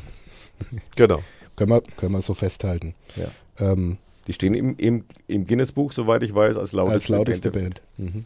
genau. 0.96 1.22
Können 1.56 1.70
wir, 1.70 1.82
können 1.96 2.12
wir 2.12 2.22
so 2.22 2.34
festhalten. 2.34 2.94
Ja. 3.16 3.30
Ähm, 3.58 3.96
die 4.26 4.34
stehen 4.34 4.54
im, 4.54 4.76
im, 4.76 5.04
im 5.26 5.46
Guinness-Buch, 5.46 5.92
soweit 5.92 6.22
ich 6.22 6.34
weiß, 6.34 6.56
als 6.56 6.72
lauteste, 6.72 6.94
als 6.94 7.08
lauteste 7.08 7.50
Band. 7.50 7.82
Band. 7.96 8.14
Mhm. 8.14 8.24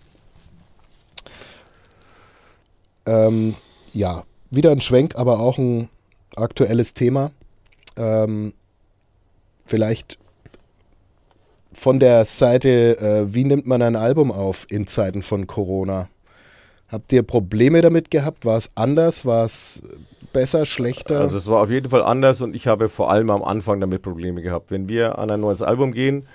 Ähm, 3.06 3.54
ja, 3.92 4.24
wieder 4.50 4.70
ein 4.72 4.80
Schwenk, 4.80 5.14
aber 5.16 5.40
auch 5.40 5.58
ein 5.58 5.88
aktuelles 6.36 6.94
Thema. 6.94 7.30
Ähm, 7.96 8.54
vielleicht 9.64 10.18
von 11.72 11.98
der 11.98 12.24
Seite, 12.24 12.98
äh, 12.98 13.34
wie 13.34 13.44
nimmt 13.44 13.66
man 13.66 13.82
ein 13.82 13.96
Album 13.96 14.30
auf 14.30 14.66
in 14.70 14.86
Zeiten 14.86 15.22
von 15.22 15.46
Corona? 15.46 16.08
Habt 16.88 17.12
ihr 17.12 17.22
Probleme 17.22 17.80
damit 17.80 18.10
gehabt? 18.10 18.44
War 18.44 18.56
es 18.56 18.70
anders? 18.76 19.26
War 19.26 19.44
es 19.44 19.82
besser, 20.32 20.66
schlechter? 20.66 21.20
Also 21.20 21.38
es 21.38 21.46
war 21.46 21.62
auf 21.62 21.70
jeden 21.70 21.90
Fall 21.90 22.02
anders 22.02 22.40
und 22.40 22.54
ich 22.54 22.66
habe 22.66 22.88
vor 22.88 23.10
allem 23.10 23.30
am 23.30 23.42
Anfang 23.42 23.80
damit 23.80 24.02
Probleme 24.02 24.42
gehabt. 24.42 24.70
Wenn 24.70 24.88
wir 24.88 25.18
an 25.18 25.30
ein 25.30 25.40
neues 25.40 25.62
Album 25.62 25.92
gehen, 25.92 26.26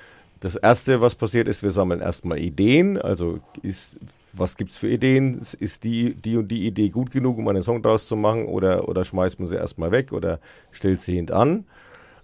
das 0.41 0.55
erste, 0.55 1.01
was 1.01 1.15
passiert 1.15 1.47
ist, 1.47 1.63
wir 1.63 1.71
sammeln 1.71 2.01
erstmal 2.01 2.39
Ideen. 2.39 2.99
Also 2.99 3.39
ist, 3.61 3.99
was 4.33 4.57
gibt 4.57 4.71
es 4.71 4.77
für 4.77 4.89
Ideen? 4.89 5.41
Ist 5.59 5.83
die, 5.83 6.15
die 6.15 6.37
und 6.37 6.47
die 6.47 6.65
Idee 6.65 6.89
gut 6.89 7.11
genug, 7.11 7.37
um 7.37 7.47
einen 7.47 7.63
Song 7.63 7.81
draus 7.81 8.07
zu 8.07 8.15
machen? 8.15 8.45
Oder, 8.45 8.87
oder 8.87 9.05
schmeißt 9.05 9.39
man 9.39 9.47
sie 9.47 9.55
erstmal 9.55 9.91
weg 9.91 10.11
oder 10.13 10.39
stellt 10.71 11.01
sie 11.01 11.15
hintan? 11.15 11.65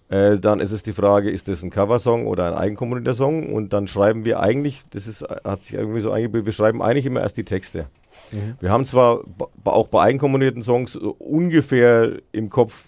Äh, 0.09 0.37
dann 0.37 0.59
ist 0.59 0.71
es 0.71 0.83
die 0.83 0.93
Frage, 0.93 1.31
ist 1.31 1.47
das 1.47 1.63
ein 1.63 1.71
Coversong 1.71 2.27
oder 2.27 2.47
ein 2.47 2.53
eigenkomponierter 2.53 3.15
Song? 3.15 3.51
Und 3.51 3.73
dann 3.73 3.87
schreiben 3.87 4.23
wir 4.23 4.39
eigentlich, 4.39 4.83
das 4.91 5.07
ist, 5.07 5.23
hat 5.23 5.63
sich 5.63 5.73
irgendwie 5.73 5.99
so 5.99 6.11
eingebildet, 6.11 6.45
wir 6.45 6.53
schreiben 6.53 6.81
eigentlich 6.81 7.05
immer 7.05 7.21
erst 7.21 7.37
die 7.37 7.43
Texte. 7.43 7.87
Mhm. 8.31 8.55
Wir 8.59 8.69
haben 8.69 8.85
zwar 8.85 9.21
auch 9.63 9.87
bei 9.87 10.01
eigenkomponierten 10.01 10.63
Songs 10.63 10.95
ungefähr 10.95 12.19
im 12.31 12.49
Kopf, 12.49 12.87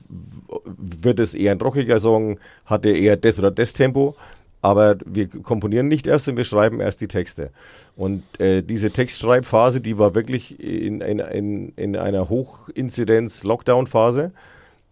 wird 0.77 1.19
es 1.19 1.33
eher 1.33 1.53
ein 1.53 1.61
rockiger 1.61 1.99
Song, 1.99 2.39
hat 2.65 2.85
er 2.85 2.95
eher 2.95 3.17
das 3.17 3.39
oder 3.39 3.51
das 3.51 3.73
Tempo, 3.73 4.15
aber 4.61 4.97
wir 5.05 5.27
komponieren 5.27 5.87
nicht 5.87 6.07
erst, 6.07 6.25
sondern 6.25 6.37
wir 6.37 6.45
schreiben 6.45 6.79
erst 6.79 7.01
die 7.01 7.07
Texte. 7.07 7.49
Und 7.95 8.23
äh, 8.39 8.61
diese 8.61 8.91
Textschreibphase, 8.91 9.81
die 9.81 9.97
war 9.97 10.13
wirklich 10.13 10.59
in, 10.59 11.01
in, 11.01 11.17
in, 11.19 11.73
in 11.75 11.95
einer 11.95 12.29
Hochinzidenz-Lockdown-Phase. 12.29 14.31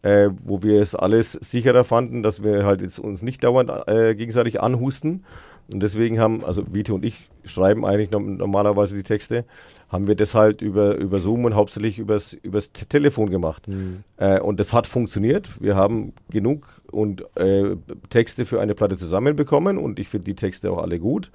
Äh, 0.06 0.30
wo 0.44 0.62
wir 0.62 0.84
es 0.84 0.94
alles 0.94 1.32
sicherer 1.32 1.84
fanden, 1.84 2.22
dass 2.22 2.44
wir 2.44 2.64
halt 2.64 2.82
jetzt 2.82 3.00
uns 3.00 3.24
nicht 3.24 3.44
dauernd 3.44 3.72
äh, 3.88 4.14
gegenseitig 4.14 4.62
anhusten. 4.62 5.26
Und 5.68 5.80
deswegen 5.80 6.20
haben, 6.20 6.46
also 6.46 6.64
Vito 6.72 6.94
und 6.94 7.04
ich 7.04 7.28
schreiben 7.44 7.84
eigentlich 7.88 8.12
normalerweise 8.12 8.96
die 8.96 9.02
Texte, 9.02 9.46
haben 9.90 10.06
wir 10.06 10.14
das 10.14 10.36
halt 10.36 10.62
über, 10.62 10.96
über 10.98 11.20
Zoom 11.20 11.46
und 11.46 11.56
hauptsächlich 11.56 11.98
übers, 11.98 12.34
übers 12.34 12.72
Telefon 12.72 13.32
gemacht. 13.32 13.68
Mhm. 13.68 14.04
Äh, 14.18 14.40
und 14.40 14.60
das 14.60 14.74
hat 14.74 14.86
funktioniert. 14.86 15.60
Wir 15.60 15.76
haben 15.76 16.14
genug 16.30 16.68
und 16.92 17.26
äh, 17.36 17.76
Texte 18.10 18.46
für 18.46 18.62
eine 18.62 18.76
Platte 18.76 18.98
zusammenbekommen 18.98 19.80
und 19.80 19.98
ich 19.98 20.08
finde 20.08 20.26
die 20.26 20.36
Texte 20.36 20.72
auch 20.72 20.84
alle 20.84 21.00
gut. 21.00 21.32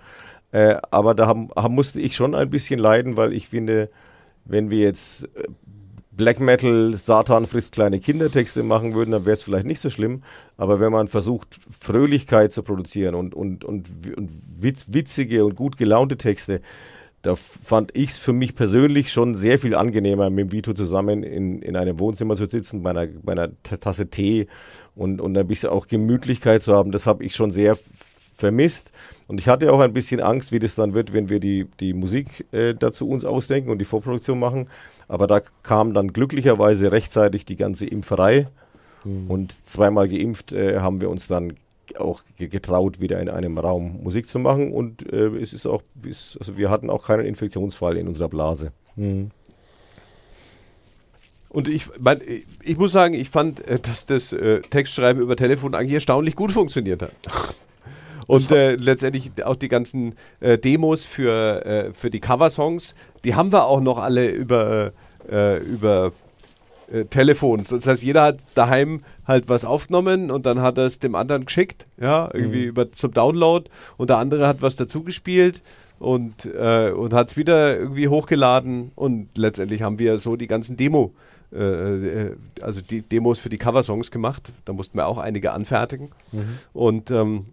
Äh, 0.53 0.77
aber 0.93 1.15
da 1.17 1.27
haben, 1.27 1.49
haben, 1.57 1.75
musste 1.75 2.01
ich 2.01 2.15
schon 2.15 2.37
ein 2.37 2.51
bisschen 2.51 2.79
leiden, 2.79 3.17
weil 3.17 3.33
ich 3.33 3.49
finde, 3.49 3.91
wenn 4.45 4.71
wir 4.71 4.79
jetzt 4.79 5.25
äh, 5.25 5.49
Black 6.21 6.39
Metal, 6.39 6.93
Satan 6.95 7.47
frisst 7.47 7.73
kleine 7.73 7.99
Kindertexte 7.99 8.63
machen 8.63 8.93
würden, 8.93 9.13
dann 9.13 9.25
wäre 9.25 9.33
es 9.33 9.43
vielleicht 9.43 9.65
nicht 9.65 9.81
so 9.81 9.89
schlimm. 9.89 10.23
Aber 10.59 10.79
wenn 10.79 10.93
man 10.93 11.09
versucht, 11.09 11.57
Fröhlichkeit 11.71 12.53
zu 12.53 12.63
produzieren 12.63 13.15
und, 13.15 13.35
und, 13.35 13.65
und, 13.65 13.89
und 14.19 14.31
witz, 14.61 14.89
witzige 14.91 15.47
und 15.47 15.57
gut 15.57 15.79
gelaunte 15.79 16.19
Texte, 16.19 16.61
da 17.23 17.37
fand 17.37 17.97
ich 17.97 18.11
es 18.11 18.19
für 18.19 18.35
mich 18.35 18.55
persönlich 18.55 19.11
schon 19.11 19.35
sehr 19.35 19.59
viel 19.59 19.75
angenehmer, 19.75 20.29
mit 20.29 20.53
Vito 20.53 20.75
zusammen 20.75 21.23
in, 21.23 21.63
in 21.63 21.75
einem 21.75 21.99
Wohnzimmer 21.99 22.37
zu 22.37 22.45
sitzen, 22.45 22.83
bei 22.83 22.91
einer, 22.91 23.07
bei 23.23 23.33
einer 23.33 23.49
Tasse 23.63 24.11
Tee 24.11 24.47
und, 24.95 25.23
und 25.23 25.39
ein 25.39 25.47
bisschen 25.47 25.71
auch 25.71 25.87
Gemütlichkeit 25.87 26.63
zu 26.63 26.75
haben. 26.75 26.93
Das 26.93 27.07
habe 27.07 27.25
ich 27.25 27.35
schon 27.35 27.51
sehr 27.51 27.79
vermisst. 28.35 28.93
Und 29.27 29.41
ich 29.41 29.49
hatte 29.49 29.73
auch 29.73 29.81
ein 29.81 29.95
bisschen 29.95 30.21
Angst, 30.21 30.53
wie 30.53 30.59
das 30.59 30.75
dann 30.75 30.93
wird, 30.93 31.15
wenn 31.15 31.31
wir 31.31 31.41
die, 31.41 31.67
die 31.81 31.95
Musik 31.95 32.47
äh, 32.53 32.75
dazu 32.75 33.09
uns 33.09 33.25
ausdenken 33.25 33.71
und 33.71 33.79
die 33.79 33.87
Vorproduktion 33.87 34.39
machen. 34.39 34.69
Aber 35.11 35.27
da 35.27 35.41
kam 35.65 35.93
dann 35.93 36.13
glücklicherweise 36.13 36.93
rechtzeitig 36.93 37.45
die 37.45 37.57
ganze 37.57 37.85
Impferei. 37.85 38.47
Mhm. 39.03 39.29
Und 39.29 39.67
zweimal 39.67 40.09
geimpft 40.09 40.53
äh, 40.53 40.79
haben 40.79 41.01
wir 41.01 41.11
uns 41.11 41.27
dann 41.27 41.55
auch 41.99 42.23
getraut, 42.39 43.01
wieder 43.01 43.21
in 43.21 43.29
einem 43.29 43.59
Raum 43.59 44.05
Musik 44.05 44.29
zu 44.29 44.39
machen. 44.39 44.73
Und 44.73 45.13
äh, 45.13 45.27
es 45.37 45.53
ist 45.53 45.67
auch, 45.67 45.83
ist, 46.07 46.37
also 46.39 46.57
wir 46.57 46.71
hatten 46.71 46.91
auch 46.91 47.05
keinen 47.05 47.27
Infektionsfall 47.27 47.97
in 47.97 48.07
unserer 48.07 48.29
Blase. 48.29 48.71
Mhm. 48.95 49.33
Und 51.49 51.67
ich, 51.67 51.87
mein, 51.99 52.21
ich 52.63 52.79
muss 52.79 52.93
sagen, 52.93 53.15
ich 53.15 53.31
fand, 53.31 53.67
äh, 53.67 53.81
dass 53.81 54.07
das 54.07 54.33
äh, 54.33 54.61
Textschreiben 54.61 55.21
über 55.21 55.35
Telefon 55.35 55.75
eigentlich 55.75 55.95
erstaunlich 55.95 56.37
gut 56.37 56.53
funktioniert 56.53 57.03
hat. 57.03 57.13
Und 58.31 58.53
äh, 58.53 58.77
letztendlich 58.77 59.33
auch 59.45 59.57
die 59.57 59.69
ganzen 59.69 60.15
äh, 60.39 60.57
Demos 60.57 61.05
für, 61.05 61.67
äh, 61.67 61.93
für 61.93 62.11
die 62.11 62.21
Coversongs, 62.21 62.95
die 63.25 63.35
haben 63.35 63.53
wir 63.53 63.67
auch 63.67 63.81
noch 63.81 63.99
alle 63.99 64.29
über, 64.29 64.93
äh, 65.29 65.59
über 65.59 66.13
äh, 66.93 67.07
Telefons. 67.07 67.71
Das 67.71 67.89
heißt, 67.89 68.05
jeder 68.05 68.23
hat 68.23 68.39
daheim 68.55 69.03
halt 69.27 69.49
was 69.49 69.65
aufgenommen 69.65 70.31
und 70.31 70.47
dann 70.47 70.61
hat 70.61 70.79
er 70.79 70.87
es 70.87 71.01
dem 71.01 71.17
anderen 71.17 71.45
geschickt, 71.45 71.87
ja, 72.01 72.31
irgendwie 72.33 72.63
mhm. 72.63 72.69
über, 72.69 72.93
zum 72.93 73.13
Download 73.13 73.69
und 73.97 74.11
der 74.11 74.19
andere 74.19 74.47
hat 74.47 74.63
was 74.63 74.77
dazugespielt 74.77 75.61
und, 75.99 76.47
äh, 76.47 76.93
und 76.93 77.13
hat 77.13 77.31
es 77.31 77.37
wieder 77.37 77.77
irgendwie 77.79 78.07
hochgeladen 78.07 78.93
und 78.95 79.29
letztendlich 79.37 79.83
haben 79.83 79.99
wir 79.99 80.19
so 80.19 80.37
die 80.37 80.47
ganzen 80.47 80.77
Demo, 80.77 81.13
äh, 81.53 82.31
also 82.61 82.81
die 82.81 83.03
Demos 83.03 83.41
für 83.41 83.49
die 83.49 83.59
Coversongs 83.59 84.13
gemacht. 84.13 84.53
Da 84.65 84.73
mussten 84.73 84.99
wir 84.99 85.09
auch 85.09 85.19
einige 85.19 85.51
anfertigen. 85.51 86.11
Mhm. 86.31 86.59
Und 86.73 87.11
ähm, 87.11 87.47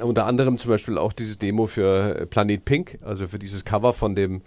unter 0.00 0.26
anderem 0.26 0.58
zum 0.58 0.70
Beispiel 0.70 0.98
auch 0.98 1.12
dieses 1.12 1.38
Demo 1.38 1.66
für 1.66 2.26
Planet 2.30 2.64
Pink, 2.64 2.98
also 3.02 3.28
für 3.28 3.38
dieses 3.38 3.64
Cover 3.64 3.92
von 3.92 4.14
dem, 4.14 4.42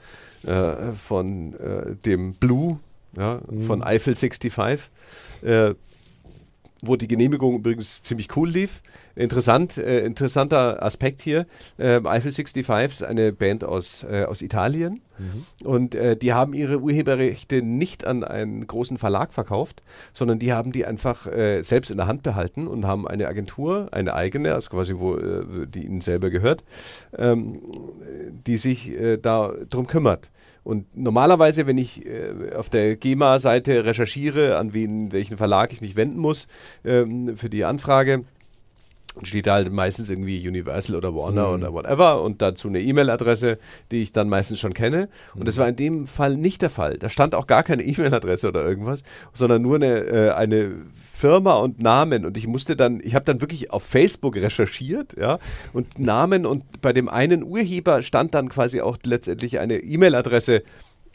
äh, 0.45 0.93
von 0.93 1.53
äh, 1.55 1.95
dem 1.95 2.33
Blue, 2.33 2.79
ja, 3.17 3.41
mhm. 3.49 3.63
von 3.63 3.83
Eiffel 3.83 4.15
65. 4.15 4.89
Äh, 5.43 5.75
wo 6.81 6.95
die 6.95 7.07
Genehmigung 7.07 7.55
übrigens 7.55 8.01
ziemlich 8.03 8.35
cool 8.35 8.49
lief. 8.49 8.81
Interessant, 9.15 9.77
äh, 9.77 10.03
interessanter 10.05 10.81
Aspekt 10.81 11.21
hier. 11.21 11.45
Äh, 11.77 12.01
Eiffel 12.05 12.31
65 12.31 12.67
ist 12.91 13.03
eine 13.03 13.31
Band 13.31 13.63
aus, 13.63 14.03
äh, 14.03 14.23
aus 14.23 14.41
Italien 14.41 15.01
mhm. 15.17 15.67
und 15.67 15.95
äh, 15.95 16.15
die 16.15 16.33
haben 16.33 16.53
ihre 16.53 16.79
Urheberrechte 16.79 17.61
nicht 17.61 18.05
an 18.05 18.23
einen 18.23 18.65
großen 18.65 18.97
Verlag 18.97 19.33
verkauft, 19.33 19.81
sondern 20.13 20.39
die 20.39 20.53
haben 20.53 20.71
die 20.71 20.85
einfach 20.85 21.27
äh, 21.27 21.61
selbst 21.61 21.91
in 21.91 21.97
der 21.97 22.07
Hand 22.07 22.23
behalten 22.23 22.67
und 22.67 22.85
haben 22.85 23.07
eine 23.07 23.27
Agentur, 23.27 23.89
eine 23.91 24.15
eigene, 24.15 24.53
also 24.53 24.69
quasi 24.69 24.95
wo 24.97 25.17
äh, 25.17 25.67
die 25.67 25.85
ihnen 25.85 26.01
selber 26.01 26.29
gehört, 26.29 26.63
ähm, 27.17 27.61
die 28.47 28.57
sich 28.57 28.91
da 29.21 29.53
drum 29.69 29.87
kümmert. 29.87 30.29
Und 30.63 30.85
normalerweise, 30.95 31.65
wenn 31.65 31.77
ich 31.77 32.05
äh, 32.05 32.53
auf 32.55 32.69
der 32.69 32.95
GEMA-Seite 32.95 33.85
recherchiere, 33.85 34.57
an 34.57 34.73
wen, 34.73 35.11
welchen 35.11 35.37
Verlag 35.37 35.73
ich 35.73 35.81
mich 35.81 35.95
wenden 35.95 36.19
muss 36.19 36.47
ähm, 36.85 37.35
für 37.35 37.49
die 37.49 37.65
Anfrage, 37.65 38.25
steht 39.23 39.47
da 39.47 39.55
halt 39.55 39.71
meistens 39.71 40.09
irgendwie 40.09 40.47
Universal 40.47 40.95
oder 40.95 41.13
Warner 41.13 41.47
mhm. 41.49 41.53
oder 41.55 41.73
whatever 41.73 42.21
und 42.21 42.41
dazu 42.41 42.67
eine 42.67 42.81
E-Mail-Adresse, 42.81 43.57
die 43.91 44.01
ich 44.01 44.11
dann 44.11 44.29
meistens 44.29 44.59
schon 44.59 44.73
kenne. 44.73 45.09
Und 45.33 45.41
mhm. 45.41 45.45
das 45.45 45.57
war 45.57 45.67
in 45.67 45.75
dem 45.75 46.07
Fall 46.07 46.37
nicht 46.37 46.61
der 46.61 46.69
Fall. 46.69 46.97
Da 46.97 47.09
stand 47.09 47.35
auch 47.35 47.47
gar 47.47 47.63
keine 47.63 47.83
E-Mail-Adresse 47.83 48.47
oder 48.47 48.65
irgendwas, 48.65 49.03
sondern 49.33 49.61
nur 49.61 49.75
eine, 49.75 49.99
äh, 49.99 50.29
eine 50.31 50.71
Firma 50.93 51.55
und 51.57 51.81
Namen. 51.81 52.25
Und 52.25 52.37
ich 52.37 52.47
musste 52.47 52.75
dann, 52.75 53.01
ich 53.03 53.13
habe 53.13 53.25
dann 53.25 53.41
wirklich 53.41 53.71
auf 53.71 53.83
Facebook 53.83 54.35
recherchiert, 54.35 55.15
ja, 55.19 55.39
und 55.73 55.99
Namen 55.99 56.45
und 56.45 56.81
bei 56.81 56.93
dem 56.93 57.09
einen 57.09 57.43
Urheber 57.43 58.01
stand 58.01 58.33
dann 58.33 58.49
quasi 58.49 58.81
auch 58.81 58.97
letztendlich 59.03 59.59
eine 59.59 59.77
E-Mail-Adresse 59.77 60.63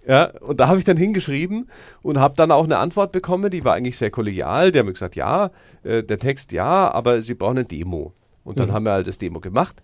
ja, 0.06 0.30
und 0.40 0.60
da 0.60 0.68
habe 0.68 0.78
ich 0.78 0.84
dann 0.84 0.96
hingeschrieben 0.96 1.68
und 2.02 2.20
habe 2.20 2.34
dann 2.36 2.52
auch 2.52 2.64
eine 2.64 2.78
Antwort 2.78 3.10
bekommen, 3.10 3.50
die 3.50 3.64
war 3.64 3.74
eigentlich 3.74 3.98
sehr 3.98 4.10
kollegial. 4.10 4.70
Die 4.70 4.78
haben 4.78 4.86
mir 4.86 4.92
gesagt, 4.92 5.16
ja, 5.16 5.50
äh, 5.82 6.04
der 6.04 6.18
Text 6.18 6.52
ja, 6.52 6.90
aber 6.92 7.22
sie 7.22 7.34
brauchen 7.34 7.58
eine 7.58 7.64
Demo. 7.64 8.12
Und 8.44 8.60
dann 8.60 8.68
mhm. 8.68 8.72
haben 8.72 8.84
wir 8.84 8.92
halt 8.92 9.08
das 9.08 9.18
Demo 9.18 9.40
gemacht. 9.40 9.82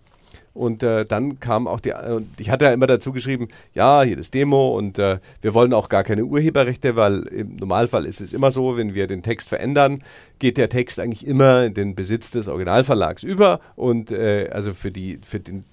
Und 0.53 0.83
äh, 0.83 1.05
dann 1.05 1.39
kam 1.39 1.67
auch 1.67 1.79
die, 1.79 1.89
äh, 1.89 2.21
ich 2.37 2.51
hatte 2.51 2.65
ja 2.65 2.71
immer 2.71 2.85
dazu 2.85 3.11
geschrieben, 3.11 3.47
ja, 3.73 4.03
hier 4.03 4.17
das 4.17 4.29
Demo 4.29 4.77
und 4.77 4.99
äh, 4.99 5.17
wir 5.41 5.55
wollen 5.55 5.73
auch 5.73 5.89
gar 5.89 6.03
keine 6.03 6.25
Urheberrechte, 6.25 6.95
weil 6.95 7.23
im 7.23 7.55
Normalfall 7.55 8.05
ist 8.05 8.21
es 8.21 8.33
immer 8.33 8.51
so, 8.51 8.77
wenn 8.77 8.93
wir 8.93 9.07
den 9.07 9.23
Text 9.23 9.49
verändern, 9.49 10.03
geht 10.37 10.57
der 10.57 10.69
Text 10.69 10.99
eigentlich 10.99 11.25
immer 11.25 11.63
in 11.63 11.73
den 11.73 11.95
Besitz 11.95 12.29
des 12.29 12.47
Originalverlags 12.47 13.23
über 13.23 13.61
und 13.75 14.11
äh, 14.11 14.49
also 14.51 14.73
für, 14.73 14.91
die, 14.91 15.17
für 15.23 15.39
den, 15.39 15.63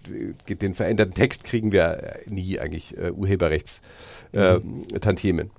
den 0.49 0.75
veränderten 0.75 1.13
Text 1.13 1.45
kriegen 1.45 1.73
wir 1.73 2.21
nie 2.27 2.59
eigentlich 2.59 2.97
äh, 2.97 3.11
Urheberrechtstantiemen. 3.11 5.49
Mhm. 5.49 5.53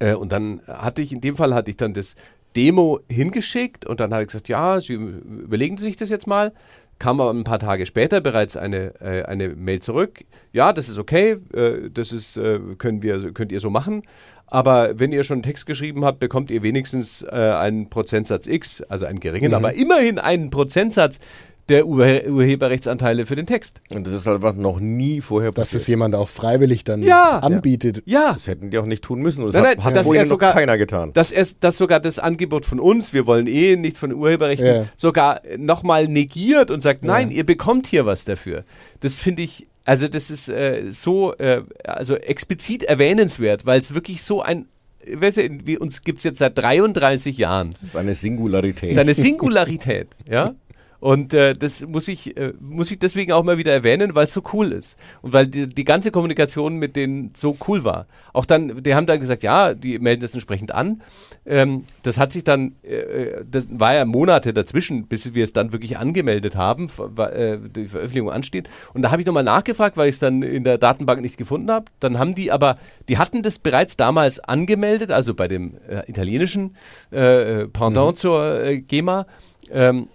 Äh, 0.00 0.14
und 0.14 0.32
dann 0.32 0.60
hatte 0.66 1.02
ich, 1.02 1.12
in 1.12 1.20
dem 1.20 1.36
Fall 1.36 1.54
hatte 1.54 1.70
ich 1.70 1.76
dann 1.76 1.94
das 1.94 2.16
Demo 2.56 2.98
hingeschickt 3.08 3.86
und 3.86 4.00
dann 4.00 4.12
hat 4.12 4.20
er 4.20 4.26
gesagt, 4.26 4.48
ja, 4.48 4.80
Sie 4.80 4.94
überlegen 4.94 5.76
Sie 5.76 5.84
sich 5.84 5.96
das 5.96 6.08
jetzt 6.08 6.26
mal 6.26 6.52
kam 6.98 7.20
aber 7.20 7.30
ein 7.30 7.44
paar 7.44 7.58
Tage 7.58 7.86
später 7.86 8.20
bereits 8.20 8.56
eine, 8.56 9.00
äh, 9.00 9.22
eine 9.24 9.50
Mail 9.50 9.80
zurück. 9.80 10.24
Ja, 10.52 10.72
das 10.72 10.88
ist 10.88 10.98
okay, 10.98 11.36
äh, 11.52 11.90
das 11.90 12.12
ist, 12.12 12.36
äh, 12.36 12.58
können 12.78 13.02
wir, 13.02 13.32
könnt 13.32 13.52
ihr 13.52 13.60
so 13.60 13.70
machen. 13.70 14.02
Aber 14.50 14.98
wenn 14.98 15.12
ihr 15.12 15.24
schon 15.24 15.36
einen 15.36 15.42
Text 15.42 15.66
geschrieben 15.66 16.04
habt, 16.04 16.20
bekommt 16.20 16.50
ihr 16.50 16.62
wenigstens 16.62 17.22
äh, 17.22 17.28
einen 17.28 17.90
Prozentsatz 17.90 18.46
X, 18.46 18.82
also 18.82 19.04
einen 19.04 19.20
geringen, 19.20 19.48
mhm. 19.48 19.54
aber 19.54 19.74
immerhin 19.74 20.18
einen 20.18 20.50
Prozentsatz, 20.50 21.20
der 21.68 21.86
Ur 21.86 22.06
Urheberrechtsanteile 22.26 23.26
für 23.26 23.36
den 23.36 23.46
Text. 23.46 23.80
Und 23.90 24.06
das 24.06 24.14
ist 24.14 24.28
einfach 24.28 24.54
noch 24.54 24.80
nie 24.80 25.20
vorher 25.20 25.52
passiert. 25.52 25.74
Dass 25.74 25.82
es 25.82 25.86
jemand 25.86 26.14
auch 26.14 26.28
freiwillig 26.28 26.84
dann 26.84 27.02
ja. 27.02 27.38
anbietet. 27.38 28.02
Ja. 28.06 28.32
Das 28.32 28.46
hätten 28.46 28.70
die 28.70 28.78
auch 28.78 28.86
nicht 28.86 29.04
tun 29.04 29.20
müssen. 29.20 29.44
Das 29.44 29.54
nein, 29.54 29.62
nein, 29.62 29.84
hat, 29.84 29.94
hat 29.94 30.04
vorher 30.04 30.24
sogar, 30.24 30.52
keiner 30.52 30.78
getan. 30.78 31.12
Dass, 31.12 31.30
erst, 31.30 31.62
dass 31.64 31.76
sogar 31.76 32.00
das 32.00 32.18
Angebot 32.18 32.64
von 32.64 32.80
uns, 32.80 33.12
wir 33.12 33.26
wollen 33.26 33.46
eh 33.46 33.76
nichts 33.76 33.98
von 33.98 34.12
Urheberrechten, 34.12 34.66
ja. 34.66 34.84
sogar 34.96 35.42
nochmal 35.56 36.08
negiert 36.08 36.70
und 36.70 36.82
sagt, 36.82 37.04
nein, 37.04 37.30
ja. 37.30 37.38
ihr 37.38 37.46
bekommt 37.46 37.86
hier 37.86 38.06
was 38.06 38.24
dafür. 38.24 38.64
Das 39.00 39.18
finde 39.18 39.42
ich, 39.42 39.66
also 39.84 40.08
das 40.08 40.30
ist 40.30 40.48
äh, 40.48 40.84
so, 40.90 41.34
äh, 41.34 41.62
also 41.84 42.16
explizit 42.16 42.84
erwähnenswert, 42.84 43.66
weil 43.66 43.80
es 43.80 43.94
wirklich 43.94 44.22
so 44.22 44.42
ein 44.42 44.66
weißt 45.10 45.38
du, 45.38 45.58
wie 45.64 45.78
uns 45.78 46.02
gibt 46.02 46.18
es 46.18 46.24
jetzt 46.24 46.38
seit 46.38 46.58
33 46.58 47.38
Jahren. 47.38 47.70
Das 47.70 47.82
ist 47.82 47.96
eine 47.96 48.14
Singularität. 48.14 48.90
Das 48.90 48.96
ist 48.96 48.98
eine 48.98 49.14
Singularität, 49.14 50.08
ja. 50.28 50.54
Und 51.00 51.32
äh, 51.32 51.54
das 51.54 51.86
muss 51.86 52.08
ich, 52.08 52.36
äh, 52.36 52.52
muss 52.58 52.90
ich 52.90 52.98
deswegen 52.98 53.32
auch 53.32 53.44
mal 53.44 53.56
wieder 53.56 53.72
erwähnen, 53.72 54.16
weil 54.16 54.24
es 54.24 54.32
so 54.32 54.42
cool 54.52 54.72
ist. 54.72 54.96
Und 55.22 55.32
weil 55.32 55.46
die, 55.46 55.68
die 55.68 55.84
ganze 55.84 56.10
Kommunikation 56.10 56.76
mit 56.76 56.96
denen 56.96 57.30
so 57.34 57.56
cool 57.68 57.84
war. 57.84 58.06
Auch 58.32 58.44
dann, 58.44 58.82
die 58.82 58.94
haben 58.94 59.06
dann 59.06 59.20
gesagt, 59.20 59.44
ja, 59.44 59.74
die 59.74 59.98
melden 60.00 60.22
das 60.22 60.34
entsprechend 60.34 60.74
an. 60.74 61.02
Ähm, 61.46 61.84
das 62.02 62.18
hat 62.18 62.32
sich 62.32 62.42
dann, 62.42 62.74
äh, 62.82 62.96
äh 62.96 63.44
das 63.48 63.68
war 63.70 63.94
ja 63.94 64.04
Monate 64.04 64.52
dazwischen, 64.52 65.06
bis 65.06 65.34
wir 65.34 65.44
es 65.44 65.52
dann 65.52 65.72
wirklich 65.72 65.98
angemeldet 65.98 66.56
haben, 66.56 66.90
äh, 67.16 67.58
die 67.58 67.86
Veröffentlichung 67.86 68.32
ansteht. 68.32 68.68
Und 68.92 69.02
da 69.02 69.12
habe 69.12 69.22
ich 69.22 69.26
nochmal 69.26 69.44
nachgefragt, 69.44 69.96
weil 69.96 70.08
ich 70.08 70.16
es 70.16 70.20
dann 70.20 70.42
in 70.42 70.64
der 70.64 70.78
Datenbank 70.78 71.20
nicht 71.20 71.36
gefunden 71.36 71.70
habe. 71.70 71.86
Dann 72.00 72.18
haben 72.18 72.34
die 72.34 72.50
aber, 72.50 72.76
die 73.08 73.18
hatten 73.18 73.42
das 73.42 73.60
bereits 73.60 73.96
damals 73.96 74.40
angemeldet, 74.40 75.12
also 75.12 75.34
bei 75.34 75.46
dem 75.46 75.76
äh, 75.88 76.08
italienischen 76.08 76.74
Pendant 77.10 78.12
mhm. 78.12 78.16
zur 78.16 78.74
GEMA. 78.88 79.26
Ähm, 79.70 80.08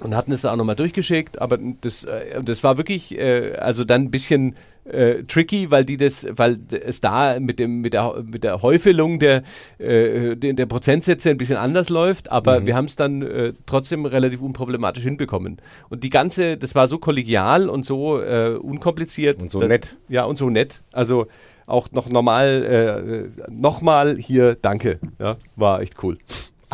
und 0.00 0.14
hatten 0.16 0.32
es 0.32 0.44
auch 0.44 0.56
nochmal 0.56 0.76
durchgeschickt, 0.76 1.40
aber 1.40 1.58
das, 1.80 2.04
äh, 2.04 2.42
das 2.42 2.62
war 2.64 2.76
wirklich, 2.76 3.16
äh, 3.18 3.52
also 3.56 3.84
dann 3.84 4.02
ein 4.02 4.10
bisschen 4.10 4.56
äh, 4.84 5.22
tricky, 5.24 5.70
weil 5.70 5.84
die 5.86 5.96
das, 5.96 6.26
weil 6.36 6.58
es 6.70 7.00
da 7.00 7.40
mit 7.40 7.58
dem 7.58 7.80
mit 7.80 7.94
der 7.94 8.22
mit 8.22 8.44
der 8.44 8.60
Häufelung 8.60 9.18
der 9.18 9.42
äh, 9.78 10.36
der, 10.36 10.52
der 10.52 10.66
Prozentsätze 10.66 11.30
ein 11.30 11.38
bisschen 11.38 11.56
anders 11.56 11.88
läuft, 11.88 12.30
aber 12.30 12.60
Mhm. 12.60 12.66
wir 12.66 12.76
haben 12.76 12.84
es 12.84 12.96
dann 12.96 13.22
äh, 13.22 13.52
trotzdem 13.64 14.04
relativ 14.04 14.42
unproblematisch 14.42 15.04
hinbekommen. 15.04 15.56
Und 15.88 16.04
die 16.04 16.10
ganze, 16.10 16.58
das 16.58 16.74
war 16.74 16.86
so 16.86 16.98
kollegial 16.98 17.70
und 17.70 17.86
so 17.86 18.20
äh, 18.20 18.58
unkompliziert 18.60 19.40
Und 19.40 19.50
so 19.50 19.60
dass- 19.60 19.68
nett. 19.68 19.96
Ja 20.10 20.24
und 20.24 20.36
so 20.36 20.50
nett. 20.50 20.82
Also 20.92 21.28
auch 21.66 21.90
noch 21.92 22.10
normal, 22.10 23.30
äh, 23.38 23.50
nochmal 23.50 24.18
hier, 24.18 24.54
danke. 24.60 24.98
Ja, 25.18 25.36
war 25.56 25.80
echt 25.80 25.94
cool. 26.02 26.18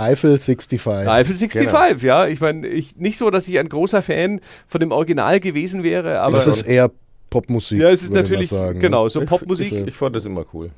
Eiffel 0.01 0.39
65. 0.39 1.09
Eiffel 1.09 1.35
65, 1.35 2.03
ja. 2.03 2.27
Ich 2.27 2.41
meine, 2.41 2.67
ich, 2.67 2.97
nicht 2.97 3.17
so, 3.19 3.31
dass 3.31 3.47
ich 3.49 3.59
ein 3.59 3.69
großer 3.69 4.03
Fan 4.03 4.41
von 4.67 4.81
dem 4.81 4.93
Original 4.93 5.41
gewesen 5.41 5.83
wäre, 5.83 6.21
aber 6.21 6.37
das 6.39 6.47
ist 6.47 6.63
eher 6.63 6.91
Popmusik. 7.31 7.81
ja, 7.81 7.91
es 7.91 8.03
ist 8.03 8.13
natürlich, 8.13 8.49
sagen, 8.49 8.79
ne? 8.79 8.81
genau, 8.81 9.09
so 9.09 9.23
Ich- 9.23 9.29
Popmusik. 9.29 9.73
Ich, 9.73 9.87
ich 9.89 9.95
fand 9.95 10.17
das 10.17 10.25
immer 10.25 10.45
cool. 10.53 10.71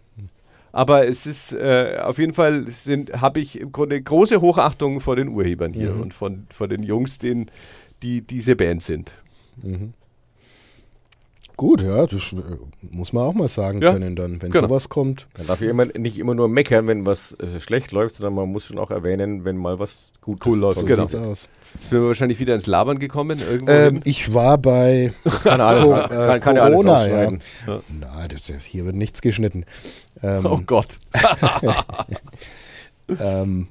Aber 0.75 1.07
es 1.07 1.27
ist 1.27 1.53
äh, 1.53 1.99
auf 2.03 2.18
jeden 2.18 2.33
Fall 2.33 2.64
sind 2.70 3.20
habe 3.20 3.41
ich 3.41 3.61
im 3.61 3.73
Grunde 3.73 4.01
große 4.01 4.41
Hochachtung 4.41 5.01
vor 5.01 5.16
den 5.16 5.29
Urhebern 5.29 5.73
hier 5.75 5.91
Mhm. 5.93 6.01
und 6.01 6.14
von, 6.14 6.47
von 6.51 6.70
den 6.70 6.83
Jungs, 6.83 7.18
den, 7.18 7.51
die 8.03 8.23
diese 8.23 8.57
Band 8.57 8.83
sind. 8.83 9.11
Gut, 11.57 11.83
ja, 11.83 12.07
das 12.07 12.33
äh, 12.33 12.37
muss 12.91 13.13
man 13.13 13.25
auch 13.25 13.35
mal 13.35 13.47
sagen 13.49 13.81
Ja, 13.83 13.93
können 13.93 14.17
dann, 14.17 14.41
wenn 14.43 14.51
genau. 14.51 14.69
sowas 14.69 14.89
kommt. 14.89 15.27
Man 15.39 15.47
darf 15.47 15.61
ja 15.61 15.71
immer, 15.71 15.85
nicht 15.87 16.19
immer 16.19 16.35
nur 16.35 16.49
meckern, 16.49 16.87
wenn 16.87 17.07
was 17.07 17.33
äh, 17.41 17.61
schlecht 17.61 17.93
läuft, 17.93 18.17
sondern 18.17 18.35
man 18.35 18.51
muss 18.51 18.65
schon 18.67 18.79
auch 18.79 18.91
erwähnen, 18.91 19.45
wenn 19.45 19.57
mal 19.57 19.79
was 19.79 20.13
gut 20.21 20.45
Cool 20.47 20.59
läuft, 20.59 20.81
So 20.81 20.87
genau. 20.87 21.03
sieht's 21.03 21.15
aus. 21.15 21.49
Jetzt 21.75 21.85
sind 21.85 21.93
wir 21.93 22.07
wahrscheinlich 22.07 22.39
wieder 22.41 22.55
ins 22.55 22.67
Labern 22.67 22.99
gekommen. 22.99 23.39
Irgendwo 23.41 23.73
Ähm, 23.73 24.01
ich 24.05 24.35
war 24.35 24.59
bei 24.59 25.13
Kann, 25.45 25.61
alles, 25.61 25.85
Co- 25.85 25.93
kann, 25.93 26.37
äh, 26.37 26.41
kann 26.41 26.57
ja 26.57 26.63
alles 26.63 26.75
Corona, 26.77 26.91
ja. 26.93 26.99
rausschneiden. 27.25 27.43
Na, 28.01 28.29
das, 28.29 28.53
hier 28.65 28.85
wird 28.85 28.97
nichts 28.97 29.23
geschnitten. 29.23 29.65
Ähm, 30.23 30.45
oh 30.47 30.61
Gott. 30.67 30.97
Ähm, 33.21 33.69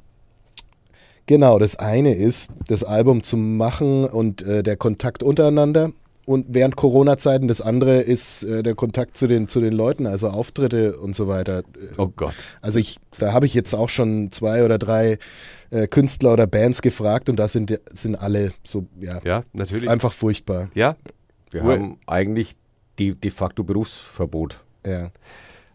genau, 1.25 1.57
das 1.59 1.75
eine 1.77 2.13
ist, 2.13 2.49
das 2.67 2.83
Album 2.83 3.23
zu 3.23 3.37
machen 3.37 4.05
und 4.05 4.41
äh, 4.43 4.61
der 4.63 4.77
Kontakt 4.77 5.23
untereinander. 5.23 5.91
Und 6.31 6.45
während 6.49 6.77
Corona-Zeiten 6.77 7.47
das 7.49 7.59
andere 7.61 7.99
ist 7.99 8.43
äh, 8.43 8.63
der 8.63 8.73
Kontakt 8.75 9.17
zu 9.17 9.27
den, 9.27 9.47
zu 9.49 9.59
den 9.59 9.73
Leuten, 9.73 10.07
also 10.07 10.29
Auftritte 10.29 10.97
und 10.97 11.13
so 11.13 11.27
weiter. 11.27 11.63
Oh 11.97 12.07
Gott. 12.15 12.33
Also 12.61 12.79
ich, 12.79 12.97
da 13.19 13.33
habe 13.33 13.45
ich 13.45 13.53
jetzt 13.53 13.73
auch 13.75 13.89
schon 13.89 14.31
zwei 14.31 14.63
oder 14.63 14.77
drei 14.77 15.17
äh, 15.71 15.87
Künstler 15.87 16.31
oder 16.33 16.47
Bands 16.47 16.81
gefragt 16.81 17.27
und 17.27 17.35
da 17.35 17.47
sind, 17.49 17.77
sind 17.91 18.15
alle 18.15 18.53
so, 18.63 18.85
ja, 18.99 19.19
Ja, 19.25 19.43
natürlich. 19.51 19.89
einfach 19.89 20.13
furchtbar. 20.13 20.69
Ja, 20.73 20.95
Wir 21.51 21.65
Ur- 21.65 21.73
haben 21.73 21.97
eigentlich 22.07 22.55
de, 22.97 23.13
de 23.13 23.29
facto 23.31 23.63
Berufsverbot. 23.65 24.63
Ja. 24.85 25.11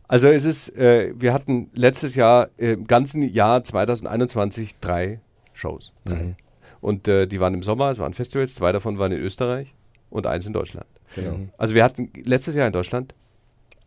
Also 0.08 0.28
es 0.28 0.44
ist, 0.44 0.74
äh, 0.76 1.12
wir 1.18 1.34
hatten 1.34 1.70
letztes 1.74 2.14
Jahr, 2.14 2.48
äh, 2.56 2.72
im 2.72 2.86
ganzen 2.86 3.22
Jahr 3.22 3.62
2021 3.62 4.76
drei 4.80 5.20
Shows. 5.52 5.92
Mhm. 6.08 6.36
Und 6.80 7.08
äh, 7.08 7.26
die 7.26 7.40
waren 7.40 7.52
im 7.54 7.62
Sommer, 7.62 7.90
es 7.90 7.98
waren 7.98 8.14
Festivals, 8.14 8.54
zwei 8.54 8.72
davon 8.72 8.98
waren 8.98 9.12
in 9.12 9.20
Österreich 9.20 9.74
und 10.16 10.26
eins 10.26 10.46
in 10.46 10.52
Deutschland. 10.52 10.86
Genau. 11.14 11.38
Also 11.58 11.74
wir 11.74 11.84
hatten 11.84 12.10
letztes 12.24 12.54
Jahr 12.54 12.66
in 12.66 12.72
Deutschland 12.72 13.14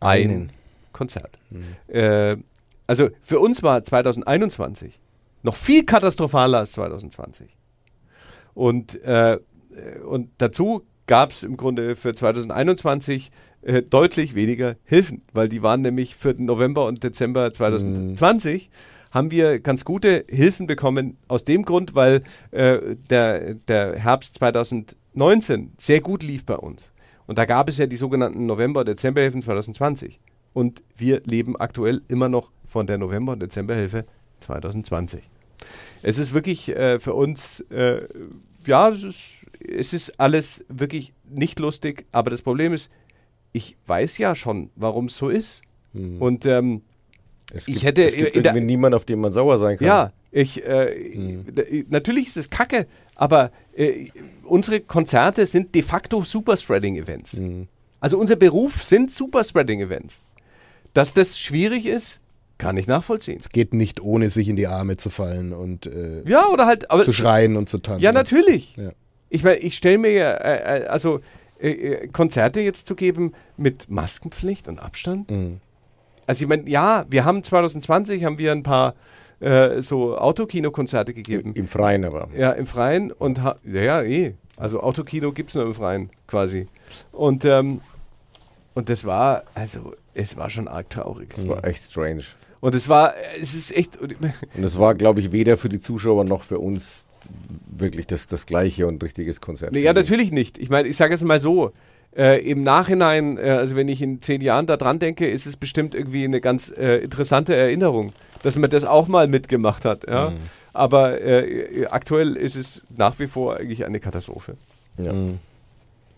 ein 0.00 0.30
Einen. 0.30 0.52
Konzert. 0.92 1.38
Äh, 1.88 2.36
also 2.86 3.10
für 3.22 3.38
uns 3.38 3.62
war 3.62 3.82
2021 3.84 4.98
noch 5.42 5.56
viel 5.56 5.84
katastrophaler 5.84 6.58
als 6.58 6.72
2020. 6.72 7.48
Und, 8.54 9.02
äh, 9.04 9.38
und 10.06 10.30
dazu 10.38 10.82
gab 11.06 11.30
es 11.30 11.42
im 11.42 11.56
Grunde 11.56 11.96
für 11.96 12.14
2021 12.14 13.30
äh, 13.62 13.82
deutlich 13.82 14.34
weniger 14.34 14.76
Hilfen, 14.84 15.22
weil 15.32 15.48
die 15.48 15.62
waren 15.62 15.82
nämlich 15.82 16.16
für 16.16 16.34
November 16.36 16.86
und 16.86 17.04
Dezember 17.04 17.52
2020 17.52 18.70
haben 19.10 19.30
wir 19.30 19.60
ganz 19.60 19.84
gute 19.84 20.24
Hilfen 20.28 20.66
bekommen 20.66 21.16
aus 21.28 21.44
dem 21.44 21.64
Grund, 21.64 21.94
weil 21.94 22.22
äh, 22.50 22.96
der, 23.10 23.54
der 23.54 23.98
Herbst 23.98 24.36
2019 24.36 25.72
sehr 25.78 26.00
gut 26.00 26.22
lief 26.22 26.44
bei 26.44 26.56
uns. 26.56 26.92
Und 27.26 27.38
da 27.38 27.44
gab 27.44 27.68
es 27.68 27.78
ja 27.78 27.86
die 27.86 27.96
sogenannten 27.96 28.46
November-Dezemberhilfen 28.46 29.42
2020. 29.42 30.20
Und 30.52 30.82
wir 30.96 31.22
leben 31.24 31.56
aktuell 31.56 32.02
immer 32.08 32.28
noch 32.28 32.50
von 32.66 32.86
der 32.86 32.98
November- 32.98 33.32
und 33.32 33.40
Dezemberhilfe 33.40 34.04
2020. 34.40 35.22
Es 36.02 36.18
ist 36.18 36.34
wirklich 36.34 36.68
äh, 36.70 36.98
für 36.98 37.14
uns, 37.14 37.60
äh, 37.70 38.02
ja, 38.66 38.88
es 38.88 39.04
ist, 39.04 39.46
es 39.60 39.92
ist 39.92 40.18
alles 40.18 40.64
wirklich 40.68 41.12
nicht 41.28 41.60
lustig, 41.60 42.06
aber 42.10 42.30
das 42.30 42.42
Problem 42.42 42.72
ist, 42.72 42.90
ich 43.52 43.76
weiß 43.86 44.18
ja 44.18 44.34
schon, 44.34 44.70
warum 44.76 45.06
es 45.06 45.16
so 45.16 45.28
ist. 45.28 45.62
Und 46.20 46.46
ähm, 46.46 46.82
Es 47.54 47.66
Ich 47.68 47.74
gibt, 47.74 47.82
hätte 47.84 48.04
es 48.04 48.16
gibt 48.16 48.36
irgendwie 48.36 48.60
niemanden, 48.60 48.94
auf 48.96 49.04
den 49.04 49.20
man 49.20 49.32
sauer 49.32 49.58
sein 49.58 49.76
kann. 49.78 49.86
ja, 49.86 50.12
ich, 50.30 50.64
äh, 50.64 51.36
d- 51.48 51.84
natürlich 51.88 52.28
ist 52.28 52.36
es 52.36 52.50
kacke, 52.50 52.86
aber 53.16 53.50
äh, 53.76 54.06
unsere 54.44 54.80
Konzerte 54.80 55.44
sind 55.46 55.74
de 55.74 55.82
facto 55.82 56.22
Superspreading-Events. 56.22 57.36
Also 58.00 58.18
unser 58.18 58.36
Beruf 58.36 58.82
sind 58.84 59.10
Superspreading-Events. 59.10 60.22
Dass 60.94 61.12
das 61.12 61.38
schwierig 61.38 61.86
ist, 61.86 62.20
kann 62.58 62.76
ich 62.76 62.86
nachvollziehen. 62.86 63.40
Geht 63.52 63.74
nicht 63.74 64.00
ohne 64.00 64.30
sich 64.30 64.48
in 64.48 64.56
die 64.56 64.66
Arme 64.66 64.96
zu 64.96 65.08
fallen 65.10 65.52
und 65.52 65.86
äh, 65.86 66.22
Ja, 66.28 66.48
oder 66.48 66.66
halt, 66.66 66.90
aber 66.90 67.04
zu 67.04 67.12
schreien 67.12 67.56
und 67.56 67.68
zu 67.68 67.78
tanzen. 67.78 68.02
Ja, 68.02 68.12
natürlich. 68.12 68.74
Ja. 68.76 68.90
Ich 69.28 69.44
meine, 69.44 69.58
ich 69.58 69.76
stelle 69.76 69.98
mir 69.98 70.12
ja, 70.12 70.30
äh, 70.32 70.82
äh, 70.82 70.86
also 70.86 71.20
äh, 71.60 71.70
äh, 71.70 72.08
Konzerte 72.08 72.60
jetzt 72.60 72.86
zu 72.86 72.94
geben 72.96 73.32
mit 73.56 73.88
Maskenpflicht 73.90 74.66
und 74.68 74.78
Abstand. 74.80 75.30
Mhm. 75.30 75.60
Also 76.30 76.44
ich 76.44 76.48
meine, 76.48 76.70
ja, 76.70 77.06
wir 77.10 77.24
haben 77.24 77.42
2020 77.42 78.24
haben 78.24 78.38
wir 78.38 78.52
ein 78.52 78.62
paar 78.62 78.94
äh, 79.40 79.82
so 79.82 80.16
Autokino-Konzerte 80.16 81.12
gegeben. 81.12 81.54
Im 81.56 81.66
Freien 81.66 82.04
aber. 82.04 82.28
Ja, 82.38 82.52
im 82.52 82.66
Freien 82.66 83.10
und 83.10 83.38
ja, 83.38 83.56
ja, 83.64 84.02
eh. 84.02 84.34
Also 84.56 84.80
Autokino 84.80 85.32
gibt 85.32 85.50
es 85.50 85.56
nur 85.56 85.64
im 85.64 85.74
Freien 85.74 86.08
quasi. 86.28 86.66
Und, 87.10 87.44
ähm, 87.44 87.80
und 88.74 88.88
das 88.88 89.04
war, 89.04 89.42
also 89.56 89.92
es 90.14 90.36
war 90.36 90.50
schon 90.50 90.68
arg 90.68 90.88
traurig. 90.88 91.30
Das 91.34 91.48
war 91.48 91.64
echt 91.64 91.82
strange. 91.82 92.22
Und 92.60 92.76
es 92.76 92.88
war, 92.88 93.14
es 93.40 93.56
ist 93.56 93.76
echt, 93.76 93.96
Und 93.96 94.14
es 94.62 94.78
war, 94.78 94.94
glaube 94.94 95.18
ich, 95.18 95.32
weder 95.32 95.56
für 95.56 95.68
die 95.68 95.80
Zuschauer 95.80 96.22
noch 96.22 96.44
für 96.44 96.60
uns 96.60 97.08
wirklich 97.72 98.06
das, 98.06 98.28
das 98.28 98.46
gleiche 98.46 98.86
und 98.86 99.02
richtiges 99.02 99.40
Konzert. 99.40 99.72
Nee, 99.72 99.80
ja, 99.80 99.92
natürlich 99.92 100.30
nicht. 100.30 100.58
Ich 100.58 100.70
meine, 100.70 100.86
ich 100.86 100.96
sage 100.96 101.12
es 101.12 101.24
mal 101.24 101.40
so. 101.40 101.72
Äh, 102.16 102.40
Im 102.50 102.64
Nachhinein, 102.64 103.38
äh, 103.38 103.50
also 103.50 103.76
wenn 103.76 103.88
ich 103.88 104.02
in 104.02 104.20
zehn 104.20 104.40
Jahren 104.40 104.66
da 104.66 104.76
dran 104.76 104.98
denke, 104.98 105.28
ist 105.28 105.46
es 105.46 105.56
bestimmt 105.56 105.94
irgendwie 105.94 106.24
eine 106.24 106.40
ganz 106.40 106.72
äh, 106.76 106.96
interessante 106.98 107.54
Erinnerung, 107.54 108.12
dass 108.42 108.56
man 108.56 108.68
das 108.68 108.84
auch 108.84 109.06
mal 109.06 109.28
mitgemacht 109.28 109.84
hat. 109.84 110.08
Ja? 110.08 110.32
Aber 110.72 111.20
äh, 111.20 111.86
aktuell 111.86 112.36
ist 112.36 112.56
es 112.56 112.82
nach 112.96 113.18
wie 113.18 113.26
vor 113.26 113.56
eigentlich 113.56 113.84
eine 113.84 114.00
Katastrophe. 114.00 114.56
Ja. 114.98 115.12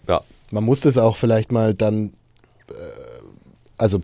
Ja. 0.08 0.20
Man 0.50 0.64
muss 0.64 0.80
das 0.80 0.98
auch 0.98 1.16
vielleicht 1.16 1.52
mal 1.52 1.74
dann, 1.74 2.12
äh, 2.68 2.72
also 3.76 4.00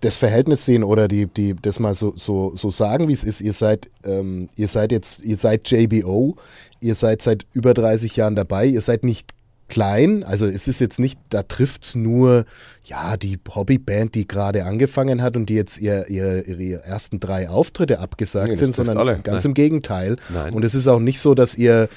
das 0.00 0.16
Verhältnis 0.16 0.64
sehen 0.64 0.84
oder 0.84 1.08
die, 1.08 1.26
die, 1.26 1.54
das 1.54 1.80
mal 1.80 1.94
so, 1.94 2.12
so, 2.16 2.54
so 2.54 2.70
sagen, 2.70 3.08
wie 3.08 3.12
es 3.12 3.24
ist. 3.24 3.40
Ihr 3.40 3.52
seid, 3.52 3.90
ähm, 4.04 4.48
ihr 4.56 4.68
seid 4.68 4.92
jetzt, 4.92 5.24
ihr 5.24 5.36
seid 5.36 5.68
JBO, 5.68 6.36
ihr 6.80 6.94
seid 6.94 7.22
seit 7.22 7.46
über 7.52 7.74
30 7.74 8.14
Jahren 8.16 8.36
dabei, 8.36 8.66
ihr 8.66 8.80
seid 8.80 9.04
nicht 9.04 9.32
klein, 9.68 10.24
also 10.24 10.46
es 10.46 10.66
ist 10.68 10.80
jetzt 10.80 10.98
nicht, 10.98 11.18
da 11.28 11.42
trifft's 11.42 11.94
nur, 11.94 12.44
ja, 12.84 13.16
die 13.16 13.38
Hobbyband, 13.54 14.14
die 14.14 14.26
gerade 14.26 14.64
angefangen 14.64 15.20
hat 15.22 15.36
und 15.36 15.46
die 15.48 15.54
jetzt 15.54 15.78
ihr, 15.78 16.08
ihre, 16.08 16.40
ihre 16.42 16.82
ersten 16.84 17.20
drei 17.20 17.48
Auftritte 17.48 17.98
abgesagt 18.00 18.48
Nee, 18.48 18.56
sind, 18.56 18.66
trifft 18.74 18.76
sondern 18.76 18.98
alle. 18.98 19.18
ganz 19.20 19.44
im 19.44 19.54
Gegenteil. 19.54 20.16
Nein. 20.30 20.54
Und 20.54 20.64
es 20.64 20.74
ist 20.74 20.88
auch 20.88 21.00
nicht 21.00 21.20
so, 21.20 21.34
dass 21.34 21.54
ihr 21.56 21.88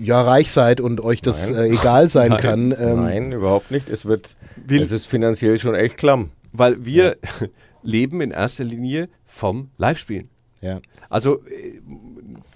ja 0.00 0.20
reich 0.22 0.50
seid 0.50 0.80
und 0.80 1.00
euch 1.00 1.22
das 1.22 1.50
Nein. 1.50 1.64
äh, 1.64 1.74
egal 1.74 2.08
sein 2.08 2.28
Nein. 2.30 2.38
kann. 2.40 2.72
Ähm, 2.78 3.02
Nein, 3.02 3.32
überhaupt 3.32 3.70
nicht. 3.70 3.88
Es 3.88 4.04
wird, 4.06 4.36
Will- 4.56 4.82
es 4.82 4.90
ist 4.92 5.06
finanziell 5.06 5.58
schon 5.58 5.74
echt 5.74 5.96
klamm. 5.96 6.30
Weil 6.52 6.84
wir 6.84 7.16
leben 7.82 8.20
in 8.20 8.30
erster 8.30 8.64
Linie 8.64 9.08
vom 9.26 9.70
Live-Spielen. 9.78 10.28
Ja. 10.60 10.80
Also, 11.08 11.44
äh, 11.46 11.80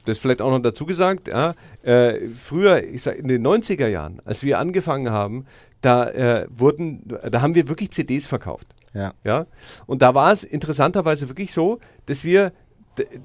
das 0.04 0.18
vielleicht 0.18 0.42
auch 0.42 0.50
noch 0.50 0.58
dazu 0.60 0.84
gesagt, 0.86 1.28
ja, 1.28 1.54
äh, 1.84 2.28
früher, 2.28 2.82
ich 2.82 3.02
sag, 3.02 3.18
in 3.18 3.28
den 3.28 3.46
90er 3.46 3.88
Jahren, 3.88 4.20
als 4.24 4.42
wir 4.42 4.58
angefangen 4.58 5.10
haben, 5.10 5.46
da 5.80 6.08
äh, 6.08 6.46
wurden, 6.50 7.02
da 7.30 7.42
haben 7.42 7.54
wir 7.54 7.68
wirklich 7.68 7.90
CDs 7.90 8.26
verkauft. 8.26 8.74
Ja. 8.94 9.12
Ja? 9.22 9.46
Und 9.86 10.00
da 10.00 10.14
war 10.14 10.32
es 10.32 10.44
interessanterweise 10.44 11.28
wirklich 11.28 11.52
so, 11.52 11.78
dass 12.06 12.24
wir, 12.24 12.52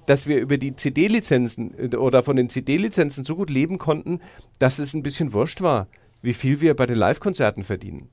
dass 0.05 0.27
wir 0.27 0.41
über 0.41 0.57
die 0.57 0.75
CD-Lizenzen 0.75 1.91
äh, 1.93 1.95
oder 1.95 2.21
von 2.21 2.35
den 2.35 2.49
CD-Lizenzen 2.49 3.23
so 3.23 3.35
gut 3.35 3.49
leben 3.49 3.77
konnten, 3.77 4.19
dass 4.59 4.79
es 4.79 4.93
ein 4.93 5.03
bisschen 5.03 5.31
wurscht 5.31 5.61
war, 5.61 5.87
wie 6.21 6.33
viel 6.33 6.59
wir 6.59 6.75
bei 6.75 6.85
den 6.85 6.97
Live-Konzerten 6.97 7.63
verdienen. 7.63 8.09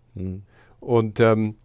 Und 0.79 1.19
ähm, 1.19 1.57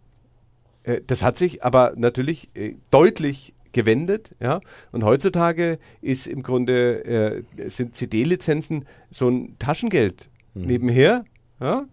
äh, 0.82 1.00
das 1.06 1.22
hat 1.22 1.36
sich 1.36 1.62
aber 1.62 1.92
natürlich 1.96 2.50
äh, 2.54 2.74
deutlich 2.90 3.54
gewendet, 3.72 4.34
ja. 4.40 4.60
Und 4.92 5.04
heutzutage 5.04 5.78
ist 6.00 6.26
im 6.26 6.42
Grunde 6.42 7.04
äh, 7.04 7.68
sind 7.68 7.96
CD-Lizenzen 7.96 8.84
so 9.10 9.28
ein 9.28 9.56
Taschengeld 9.58 10.28
nebenher, 10.54 11.24
ja. 11.60 11.86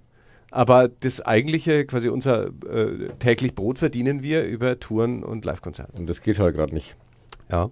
Aber 0.52 0.88
das 0.90 1.22
eigentliche, 1.22 1.86
quasi 1.86 2.10
unser 2.10 2.48
äh, 2.68 3.10
täglich 3.20 3.54
Brot 3.54 3.78
verdienen 3.78 4.24
wir 4.24 4.44
über 4.46 4.80
Touren 4.80 5.24
und 5.24 5.46
Live-Konzerte. 5.46 5.94
Und 5.98 6.10
das 6.10 6.22
geht 6.24 6.40
halt 6.40 6.56
gerade 6.56 6.74
nicht. 6.74 6.96
Ja. 7.52 7.70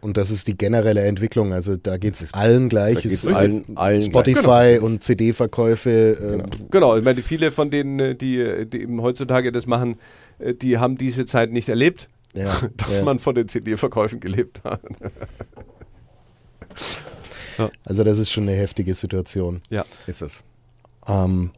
Und 0.00 0.16
das 0.16 0.30
ist 0.30 0.48
die 0.48 0.56
generelle 0.56 1.02
Entwicklung. 1.02 1.52
Also 1.52 1.76
da 1.76 1.96
geht 1.98 2.14
es 2.14 2.32
allen 2.34 2.68
gleich. 2.70 3.02
Geht's 3.02 3.22
Es- 3.24 3.26
allen, 3.26 3.64
allen 3.76 4.02
Spotify 4.02 4.80
und 4.82 5.04
CD-Verkäufe. 5.04 6.40
ähm, 6.40 6.42
Genau, 6.70 6.96
ich 6.96 7.04
meine, 7.04 7.22
viele 7.22 7.52
von 7.52 7.70
denen, 7.70 8.00
äh, 8.00 8.14
die, 8.14 8.66
die 8.66 8.80
eben 8.82 9.00
heutzutage 9.02 9.52
das 9.52 9.66
machen, 9.66 9.96
äh, 10.38 10.54
die 10.54 10.78
haben 10.78 10.96
diese 10.96 11.24
Zeit 11.26 11.52
nicht 11.52 11.68
erlebt, 11.68 12.08
Ja, 12.36 12.60
dass 12.76 12.98
ja. 12.98 13.04
man 13.04 13.18
von 13.18 13.34
den 13.34 13.48
CD-Verkäufen 13.48 14.20
gelebt 14.20 14.62
hat. 14.64 14.80
Also 17.86 18.04
das 18.04 18.18
ist 18.18 18.30
schon 18.30 18.42
eine 18.42 18.52
heftige 18.52 18.92
Situation. 18.92 19.62
Ja. 19.70 19.86
ist 20.06 20.20
es. 20.20 20.42
Ähm, 21.08 21.52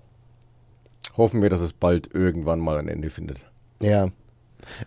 Hoffen 1.16 1.42
wir, 1.42 1.50
dass 1.50 1.60
es 1.60 1.72
bald 1.72 2.14
irgendwann 2.14 2.60
mal 2.60 2.78
ein 2.78 2.86
Ende 2.86 3.10
findet. 3.10 3.38
Ja. 3.82 4.08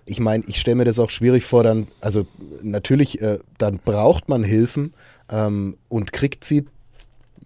Ich 0.06 0.22
meine, 0.22 0.46
ich 0.48 0.58
stelle 0.58 0.76
mir 0.76 0.86
das 0.86 1.00
auch 1.00 1.10
schwierig 1.10 1.44
vor, 1.44 1.64
dann, 1.64 1.88
also 2.00 2.26
natürlich, 2.62 3.22
äh, 3.22 3.40
dann 3.58 3.80
braucht 3.80 4.30
man 4.30 4.46
Hilfen 4.46 4.92
ähm, 5.30 5.76
und 5.90 6.14
kriegt 6.14 6.46
sie 6.46 6.66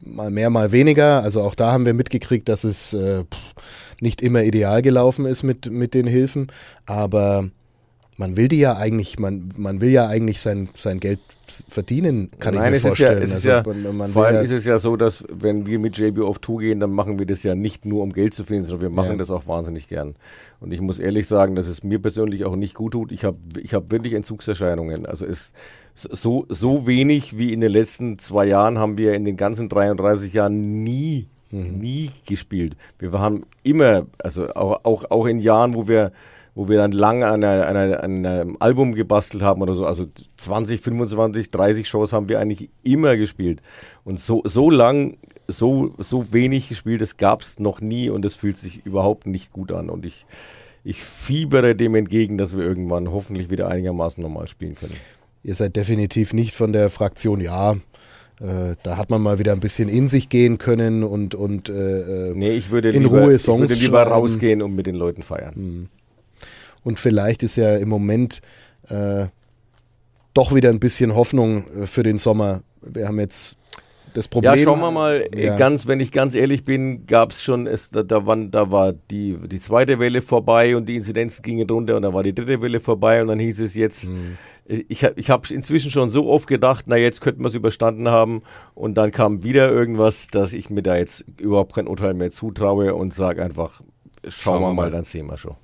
mal 0.02 0.30
mehr, 0.30 0.50
mal 0.50 0.72
weniger. 0.72 1.24
Also 1.24 1.42
auch 1.42 1.56
da 1.56 1.72
haben 1.72 1.86
wir 1.86 1.94
mitgekriegt, 1.94 2.48
dass 2.50 2.64
es 2.64 2.94
äh, 2.94 3.24
nicht 4.02 4.22
immer 4.22 4.44
ideal 4.44 4.82
gelaufen 4.82 5.26
ist 5.26 5.44
mit, 5.44 5.72
mit 5.72 5.94
den 5.94 6.06
Hilfen. 6.06 6.52
Aber 6.86 7.50
man 8.18 8.38
will 8.38 8.48
die 8.48 8.60
ja 8.60 8.78
eigentlich, 8.78 9.20
man, 9.20 9.50
man 9.58 9.82
will 9.82 9.90
ja 9.90 10.08
eigentlich 10.08 10.40
sein, 10.40 10.70
sein 10.76 11.00
Geld 11.00 11.20
verdienen, 11.68 12.32
kann 12.40 12.56
Nein, 12.56 12.74
ich 12.74 12.84
mir 12.84 12.90
es 12.90 12.94
ist 12.94 13.00
ja, 13.00 13.08
vorstellen. 13.08 13.24
es 13.24 13.30
ist 13.30 13.48
also 13.48 13.72
ja, 13.74 13.92
man, 13.92 14.12
vor 14.12 14.26
allem 14.26 14.36
ja, 14.36 14.42
ist 14.42 14.52
es 14.52 14.66
ja 14.66 14.80
so, 14.80 14.96
dass 14.96 15.26
wenn 15.30 15.68
wir 15.68 15.80
mit 15.80 15.98
JB 15.98 16.22
auf 16.22 16.40
Tour 16.40 16.62
gehen, 16.62 16.80
dann 16.80 16.92
machen 16.92 17.20
wir 17.20 17.26
das 17.26 17.44
ja 17.44 17.56
nicht 17.56 17.86
nur 17.86 18.04
um 18.04 18.14
Geld 18.14 18.34
zu 18.34 18.46
finden, 18.46 18.64
sondern 18.64 18.82
wir 18.90 18.96
machen 18.96 19.12
Ja. 19.12 19.18
das 19.18 19.32
auch 19.32 19.48
wahnsinnig 19.48 19.88
gern. 19.90 20.16
Und 20.62 20.72
ich 20.72 20.80
muss 20.80 21.00
ehrlich 21.00 21.28
sagen, 21.28 21.56
dass 21.56 21.68
es 21.68 21.84
mir 21.84 22.00
persönlich 22.00 22.46
auch 22.46 22.56
nicht 22.56 22.74
gut 22.74 22.94
tut. 22.94 23.12
Ich 23.12 23.26
habe 23.26 23.38
ich 23.62 23.74
hab 23.74 23.92
wirklich 23.92 24.14
Entzugserscheinungen. 24.14 25.06
Also 25.06 25.26
es 25.26 25.52
so, 25.94 26.46
so 26.50 26.88
wenig 26.88 27.38
wie 27.38 27.54
in 27.54 27.62
den 27.62 27.72
letzten 27.72 28.18
zwei 28.18 28.46
Jahren 28.48 28.78
haben 28.78 28.98
wir 28.98 29.14
in 29.14 29.26
den 29.26 29.38
ganzen 29.38 29.70
33 29.70 30.34
Jahren 30.34 30.84
nie, 30.84 31.28
nie 31.52 32.12
gespielt. 32.26 32.76
Wir 33.00 33.12
haben 33.14 33.44
immer, 33.64 34.06
also 34.18 34.48
auch, 34.56 34.84
auch, 34.84 35.12
auch 35.12 35.26
in 35.26 35.40
Jahren, 35.40 35.76
wo 35.76 35.88
wir 35.88 36.12
wo 36.56 36.70
wir 36.70 36.78
dann 36.78 36.94
lange 36.94 37.28
an, 37.28 37.44
einer, 37.44 37.68
an, 37.68 37.76
einer, 37.78 38.04
an 38.04 38.26
einem 38.26 38.58
Album 38.60 38.96
gebastelt 38.96 39.44
haben 39.44 39.62
oder 39.62 39.76
so. 39.76 39.86
Also 39.86 40.06
20, 40.38 40.80
25, 40.82 41.52
30 41.52 41.88
Shows 41.88 42.14
haben 42.14 42.30
wir 42.30 42.40
eigentlich 42.40 42.70
immer 42.82 43.18
gespielt. 43.18 43.62
Und 44.06 44.20
so, 44.20 44.42
so 44.46 44.70
lang, 44.70 45.18
so, 45.48 45.94
so 46.00 46.32
wenig 46.32 46.70
gespielt, 46.70 47.02
das 47.02 47.18
gab 47.18 47.42
es 47.42 47.60
noch 47.60 47.82
nie 47.82 48.10
und 48.10 48.24
es 48.26 48.36
fühlt 48.36 48.58
sich 48.58 48.86
überhaupt 48.86 49.28
nicht 49.28 49.52
gut 49.52 49.72
an. 49.74 49.90
Und 49.90 50.06
ich, 50.06 50.26
ich 50.86 51.04
fiebere 51.04 51.76
dem 51.76 51.94
entgegen, 51.94 52.38
dass 52.38 52.56
wir 52.56 52.64
irgendwann 52.64 53.12
hoffentlich 53.12 53.50
wieder 53.50 53.68
einigermaßen 53.68 54.24
normal 54.24 54.48
spielen 54.48 54.76
können. 54.76 54.96
Ihr 55.44 55.56
seid 55.56 55.76
definitiv 55.76 56.34
nicht 56.34 56.54
von 56.54 56.74
der 56.74 56.90
Fraktion, 56.90 57.42
ja, 57.42 57.74
äh, 58.42 58.76
da 58.84 58.98
hat 58.98 59.10
man 59.10 59.22
mal 59.22 59.40
wieder 59.40 59.52
ein 59.54 59.60
bisschen 59.60 59.90
in 59.90 60.08
sich 60.08 60.30
gehen 60.30 60.58
können 60.58 61.04
und, 61.04 61.36
und 61.36 61.70
äh, 61.70 62.32
äh, 62.32 62.34
Nee, 62.34 62.52
ich 62.54 62.72
würde 62.72 62.90
In 62.90 63.04
lieber, 63.04 63.22
Ruhe 63.24 63.36
ich 63.36 63.42
Songs 63.42 63.62
würde 63.62 63.76
lieber 63.76 64.00
schreiben. 64.02 64.12
rausgehen 64.12 64.62
und 64.62 64.76
mit 64.76 64.88
den 64.88 64.96
Leuten 64.96 65.22
feiern. 65.24 65.90
Und 66.86 67.00
vielleicht 67.00 67.44
ist 67.44 67.58
ja 67.58 67.76
im 67.76 67.90
Moment 67.90 68.40
äh, 68.88 69.26
doch 70.34 70.54
wieder 70.56 70.70
ein 70.70 70.80
bisschen 70.80 71.16
Hoffnung 71.16 71.66
äh, 71.82 71.88
für 71.88 72.04
den 72.04 72.18
Sommer. 72.20 72.62
Wir 72.82 73.08
haben 73.08 73.20
jetzt 73.20 73.58
das 74.14 74.28
Problem. 74.28 74.54
Ja, 74.56 74.64
schauen 74.64 74.80
wir 74.80 74.92
mal, 74.92 75.26
Ja. 75.36 75.58
ganz, 75.58 75.88
wenn 75.88 76.00
ich 76.00 76.12
ganz 76.12 76.36
ehrlich 76.36 76.64
bin, 76.64 77.06
gab 77.08 77.32
es 77.32 77.44
schon, 77.44 77.68
es, 77.68 77.90
da, 77.90 78.04
da, 78.04 78.26
waren, 78.26 78.52
da 78.52 78.72
war 78.72 78.94
die, 78.94 79.36
die 79.48 79.60
zweite 79.60 80.00
Welle 80.00 80.22
vorbei 80.22 80.78
und 80.78 80.88
die 80.88 80.96
Inzidenzen 80.96 81.42
gingen 81.42 81.70
runter 81.70 81.96
und 81.98 82.04
dann 82.04 82.14
war 82.14 82.24
die 82.24 82.34
dritte 82.34 82.62
Welle 82.62 82.80
vorbei 82.80 83.22
und 83.22 83.28
dann 83.28 83.40
hieß 83.40 83.60
es 83.62 83.74
jetzt, 83.76 84.04
Hm. 84.04 84.38
ich 84.88 85.04
habe 85.04 85.20
ich 85.20 85.30
hab 85.30 85.50
inzwischen 85.52 85.92
schon 85.92 86.10
so 86.12 86.30
oft 86.30 86.48
gedacht, 86.48 86.86
na 86.88 86.96
jetzt 86.98 87.20
könnten 87.20 87.42
wir 87.44 87.48
es 87.50 87.56
überstanden 87.56 88.08
haben 88.08 88.44
und 88.74 88.94
dann 88.96 89.12
kam 89.12 89.44
wieder 89.44 89.70
irgendwas, 89.72 90.28
dass 90.28 90.54
ich 90.54 90.70
mir 90.70 90.82
da 90.84 90.96
jetzt 90.96 91.26
überhaupt 91.42 91.74
kein 91.76 91.88
Urteil 91.88 92.14
mehr 92.14 92.30
zutraue 92.32 92.94
und 92.96 93.14
sage 93.14 93.44
einfach, 93.44 93.82
schauen, 94.28 94.62
wir 94.62 94.74
mal, 94.74 94.92
dann 94.92 95.04
sehen 95.04 95.26
wir 95.28 95.38
schon. 95.38 95.56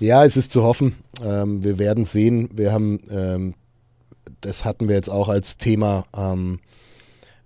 Ja, 0.00 0.24
es 0.24 0.36
ist 0.36 0.52
zu 0.52 0.62
hoffen. 0.62 0.94
Ähm, 1.24 1.62
wir 1.64 1.78
werden 1.78 2.04
sehen. 2.04 2.48
Wir 2.52 2.72
haben, 2.72 3.00
ähm, 3.10 3.54
das 4.40 4.64
hatten 4.64 4.88
wir 4.88 4.94
jetzt 4.94 5.10
auch 5.10 5.28
als 5.28 5.56
Thema. 5.56 6.04
Ähm, 6.16 6.60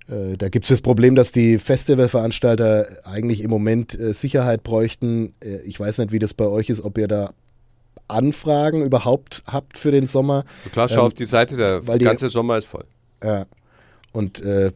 äh, 0.09 0.37
da 0.37 0.49
gibt 0.49 0.65
es 0.67 0.69
das 0.69 0.81
Problem, 0.83 1.15
dass 1.15 1.33
die 1.33 1.59
Festivalveranstalter 1.59 2.87
eigentlich 3.05 3.41
im 3.43 3.51
Moment 3.51 3.99
äh, 3.99 4.13
Sicherheit 4.13 4.63
bräuchten. 4.63 5.35
Äh, 5.43 5.59
ich 5.63 5.79
weiß 5.81 5.99
nicht, 5.99 6.13
wie 6.13 6.19
das 6.19 6.35
bei 6.35 6.47
euch 6.47 6.69
ist, 6.69 6.83
ob 6.83 6.99
ihr 6.99 7.09
da 7.09 7.33
Anfragen 8.09 8.83
überhaupt 8.83 9.43
habt 9.47 9.79
für 9.79 9.91
den 9.91 10.07
Sommer. 10.07 10.45
So 10.65 10.71
klar, 10.71 10.89
schau 10.89 11.01
Ähm, 11.01 11.07
auf 11.07 11.15
die 11.15 11.25
Seite, 11.25 11.57
der 11.57 11.87
weil 11.87 11.99
die- 11.99 12.05
ganze 12.05 12.29
Sommer 12.29 12.59
ist 12.59 12.67
voll. 12.67 12.85
Ja. 13.25 13.47
Und 14.13 14.43
äh, 14.43 14.73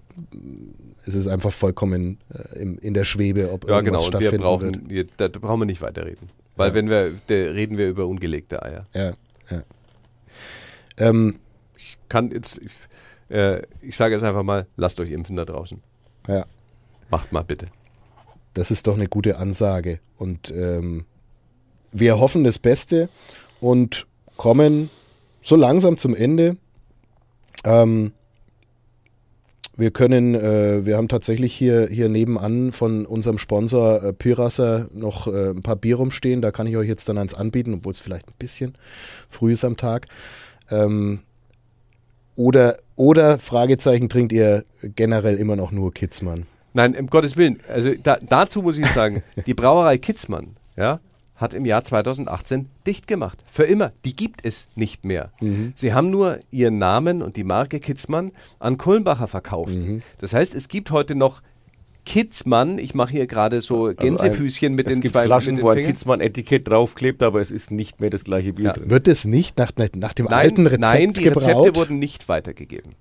es 1.06 1.14
ist 1.14 1.28
einfach 1.28 1.52
vollkommen 1.52 2.18
äh, 2.34 2.58
im, 2.58 2.78
in 2.78 2.92
der 2.94 3.04
Schwebe, 3.04 3.50
ob 3.52 3.68
Ja, 3.68 3.76
irgendwas 3.76 4.06
genau. 4.06 4.18
Stattfinden 4.18 4.42
brauchen, 4.42 4.90
wir, 4.90 5.06
da 5.16 5.28
brauchen 5.28 5.60
wir 5.60 5.66
nicht 5.66 5.80
weiterreden. 5.82 6.28
Weil 6.56 6.70
Ja. 6.70 6.74
wenn 6.74 6.90
wir, 6.90 7.12
da 7.26 7.34
reden 7.34 7.78
wir 7.78 7.88
über 7.88 8.06
ungelegte 8.06 8.62
Eier. 8.62 8.86
wird. 8.92 9.16
Ja, 9.50 9.56
ja. 9.56 9.62
Ähm, 10.98 11.36
Kann 12.08 12.30
jetzt, 12.30 12.58
ich, 12.58 12.72
äh, 13.34 13.62
ich 13.82 13.96
sage 13.96 14.14
jetzt 14.14 14.24
einfach 14.24 14.42
mal, 14.42 14.66
lasst 14.76 14.98
euch 15.00 15.10
impfen 15.10 15.36
da 15.36 15.44
draußen. 15.44 15.80
ja. 16.28 16.44
Macht 17.08 17.30
mal 17.30 17.42
bitte. 17.44 17.68
Das 18.54 18.72
ist 18.72 18.88
doch 18.88 18.94
eine 18.96 19.06
gute 19.06 19.36
Ansage. 19.36 20.00
Und 20.16 20.50
ähm, 20.50 21.04
wir 21.92 22.18
hoffen 22.18 22.42
das 22.42 22.58
Beste 22.58 23.08
und 23.60 24.08
kommen 24.36 24.90
so 25.40 25.54
langsam 25.54 25.98
zum 25.98 26.16
Ende. 26.16 26.56
Ähm, 27.64 28.10
wir 29.76 29.90
können, 29.90 30.34
äh, 30.34 30.86
wir 30.86 30.96
haben 30.96 31.08
tatsächlich 31.08 31.54
hier, 31.54 31.88
hier 31.88 32.08
nebenan 32.08 32.72
von 32.72 33.04
unserem 33.04 33.38
Sponsor 33.38 34.02
äh, 34.02 34.12
Pirasser 34.12 34.88
noch 34.94 35.26
äh, 35.26 35.50
ein 35.50 35.62
paar 35.62 35.76
Bier 35.76 35.96
rumstehen. 35.96 36.40
Da 36.40 36.50
kann 36.50 36.66
ich 36.66 36.76
euch 36.76 36.88
jetzt 36.88 37.08
dann 37.08 37.18
eins 37.18 37.34
anbieten, 37.34 37.74
obwohl 37.74 37.92
es 37.92 37.98
vielleicht 37.98 38.28
ein 38.28 38.34
bisschen 38.38 38.74
früh 39.28 39.52
ist 39.52 39.64
am 39.64 39.76
Tag. 39.76 40.06
Ähm, 40.70 41.20
oder, 42.36 42.78
oder, 42.96 43.38
Fragezeichen, 43.38 44.08
trinkt 44.08 44.32
ihr 44.32 44.64
generell 44.82 45.36
immer 45.36 45.56
noch 45.56 45.72
nur 45.72 45.92
Kitzmann? 45.92 46.46
Nein, 46.72 46.96
um 46.96 47.06
Gottes 47.06 47.36
Willen. 47.36 47.60
Also 47.68 47.94
da, 48.02 48.18
dazu 48.20 48.62
muss 48.62 48.78
ich 48.78 48.86
sagen, 48.86 49.22
die 49.46 49.54
Brauerei 49.54 49.98
Kitzmann, 49.98 50.56
ja, 50.76 51.00
hat 51.36 51.54
im 51.54 51.64
Jahr 51.64 51.84
2018 51.84 52.68
dicht 52.86 53.06
gemacht. 53.06 53.42
Für 53.46 53.64
immer. 53.64 53.92
Die 54.04 54.16
gibt 54.16 54.44
es 54.44 54.68
nicht 54.74 55.04
mehr. 55.04 55.32
Sie 55.74 55.92
haben 55.94 56.10
nur 56.10 56.40
ihren 56.50 56.78
Namen 56.78 57.22
und 57.22 57.36
die 57.36 57.44
Marke 57.44 57.78
Kitzmann 57.80 58.32
an 58.58 58.78
Kulmbacher 58.78 59.26
verkauft. 59.28 59.76
Das 60.18 60.32
heißt, 60.34 60.54
es 60.54 60.68
gibt 60.68 60.90
heute 60.90 61.14
noch 61.14 61.42
Kitzmann. 62.04 62.78
Ich 62.78 62.94
mache 62.94 63.12
hier 63.12 63.26
gerade 63.26 63.60
so 63.60 63.92
Gänsefüßchen 63.94 64.74
mit 64.74 64.86
Also 64.86 64.94
es 64.94 64.98
den 64.98 65.02
gibt 65.02 65.12
zwei 65.14 65.26
Flaschen, 65.26 65.54
mit 65.56 65.62
den 65.62 65.66
wo 65.66 65.70
ein. 65.70 65.84
Kitzmann-Etikett 65.84 66.68
draufklebt, 66.68 67.22
aber 67.22 67.40
es 67.40 67.50
ist 67.50 67.70
nicht 67.70 68.00
mehr 68.00 68.10
das 68.10 68.24
gleiche 68.24 68.52
Bier 68.52 68.66
Ja. 68.66 68.72
drin. 68.74 68.90
Wird 68.90 69.08
es 69.08 69.24
nicht 69.24 69.58
nach, 69.58 69.72
nach 69.96 70.12
dem 70.14 70.26
Nein, 70.26 70.32
alten 70.34 70.66
Rezept 70.66 70.80
nein, 70.80 71.12
die 71.12 71.22
gebraut? 71.24 71.42
Rezepte 71.48 71.76
wurden 71.76 71.98
nicht 71.98 72.28
weitergegeben. 72.28 72.94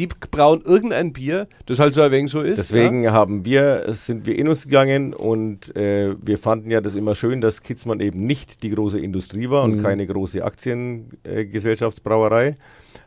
Die 0.00 0.08
brauen 0.30 0.62
irgendein 0.64 1.12
Bier, 1.12 1.46
das 1.66 1.78
halt 1.78 1.92
so 1.92 2.00
ein 2.00 2.10
wenig 2.10 2.30
so 2.32 2.40
ist. 2.40 2.56
Deswegen 2.58 3.12
haben 3.12 3.44
wir, 3.44 3.84
sind 3.88 4.24
wir 4.24 4.38
in 4.38 4.48
uns 4.48 4.64
gegangen 4.64 5.12
und 5.12 5.76
äh, 5.76 6.14
wir 6.20 6.38
fanden 6.38 6.70
ja 6.70 6.80
das 6.80 6.94
immer 6.94 7.14
schön, 7.14 7.42
dass 7.42 7.62
Kitzmann 7.62 8.00
eben 8.00 8.24
nicht 8.26 8.62
die 8.62 8.70
große 8.70 8.98
Industrie 8.98 9.50
war 9.50 9.66
Mhm. 9.66 9.72
und 9.74 9.82
keine 9.82 10.06
große 10.06 10.42
Aktiengesellschaftsbrauerei, 10.42 12.56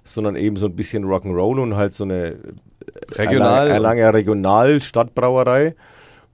sondern 0.04 0.36
eben 0.36 0.58
so 0.58 0.68
ein 0.68 0.76
bisschen 0.76 1.06
Rock'n'Roll 1.06 1.62
und 1.62 1.76
halt 1.76 1.94
so 1.94 2.04
eine 2.04 2.38
Regional. 3.14 3.70
Erlanger 3.70 4.14
Regional 4.14 4.82
Stadtbrauerei. 4.82 5.76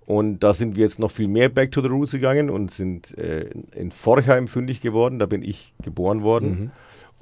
Und 0.05 0.39
da 0.39 0.53
sind 0.53 0.75
wir 0.75 0.83
jetzt 0.83 0.99
noch 0.99 1.11
viel 1.11 1.27
mehr 1.27 1.49
back 1.49 1.71
to 1.71 1.81
the 1.81 1.87
roots 1.87 2.11
gegangen 2.11 2.49
und 2.49 2.71
sind 2.71 3.15
äh, 3.17 3.49
in 3.75 3.91
Forchheim 3.91 4.47
fündig 4.47 4.81
geworden. 4.81 5.19
Da 5.19 5.27
bin 5.27 5.43
ich 5.43 5.73
geboren 5.83 6.23
worden. 6.23 6.71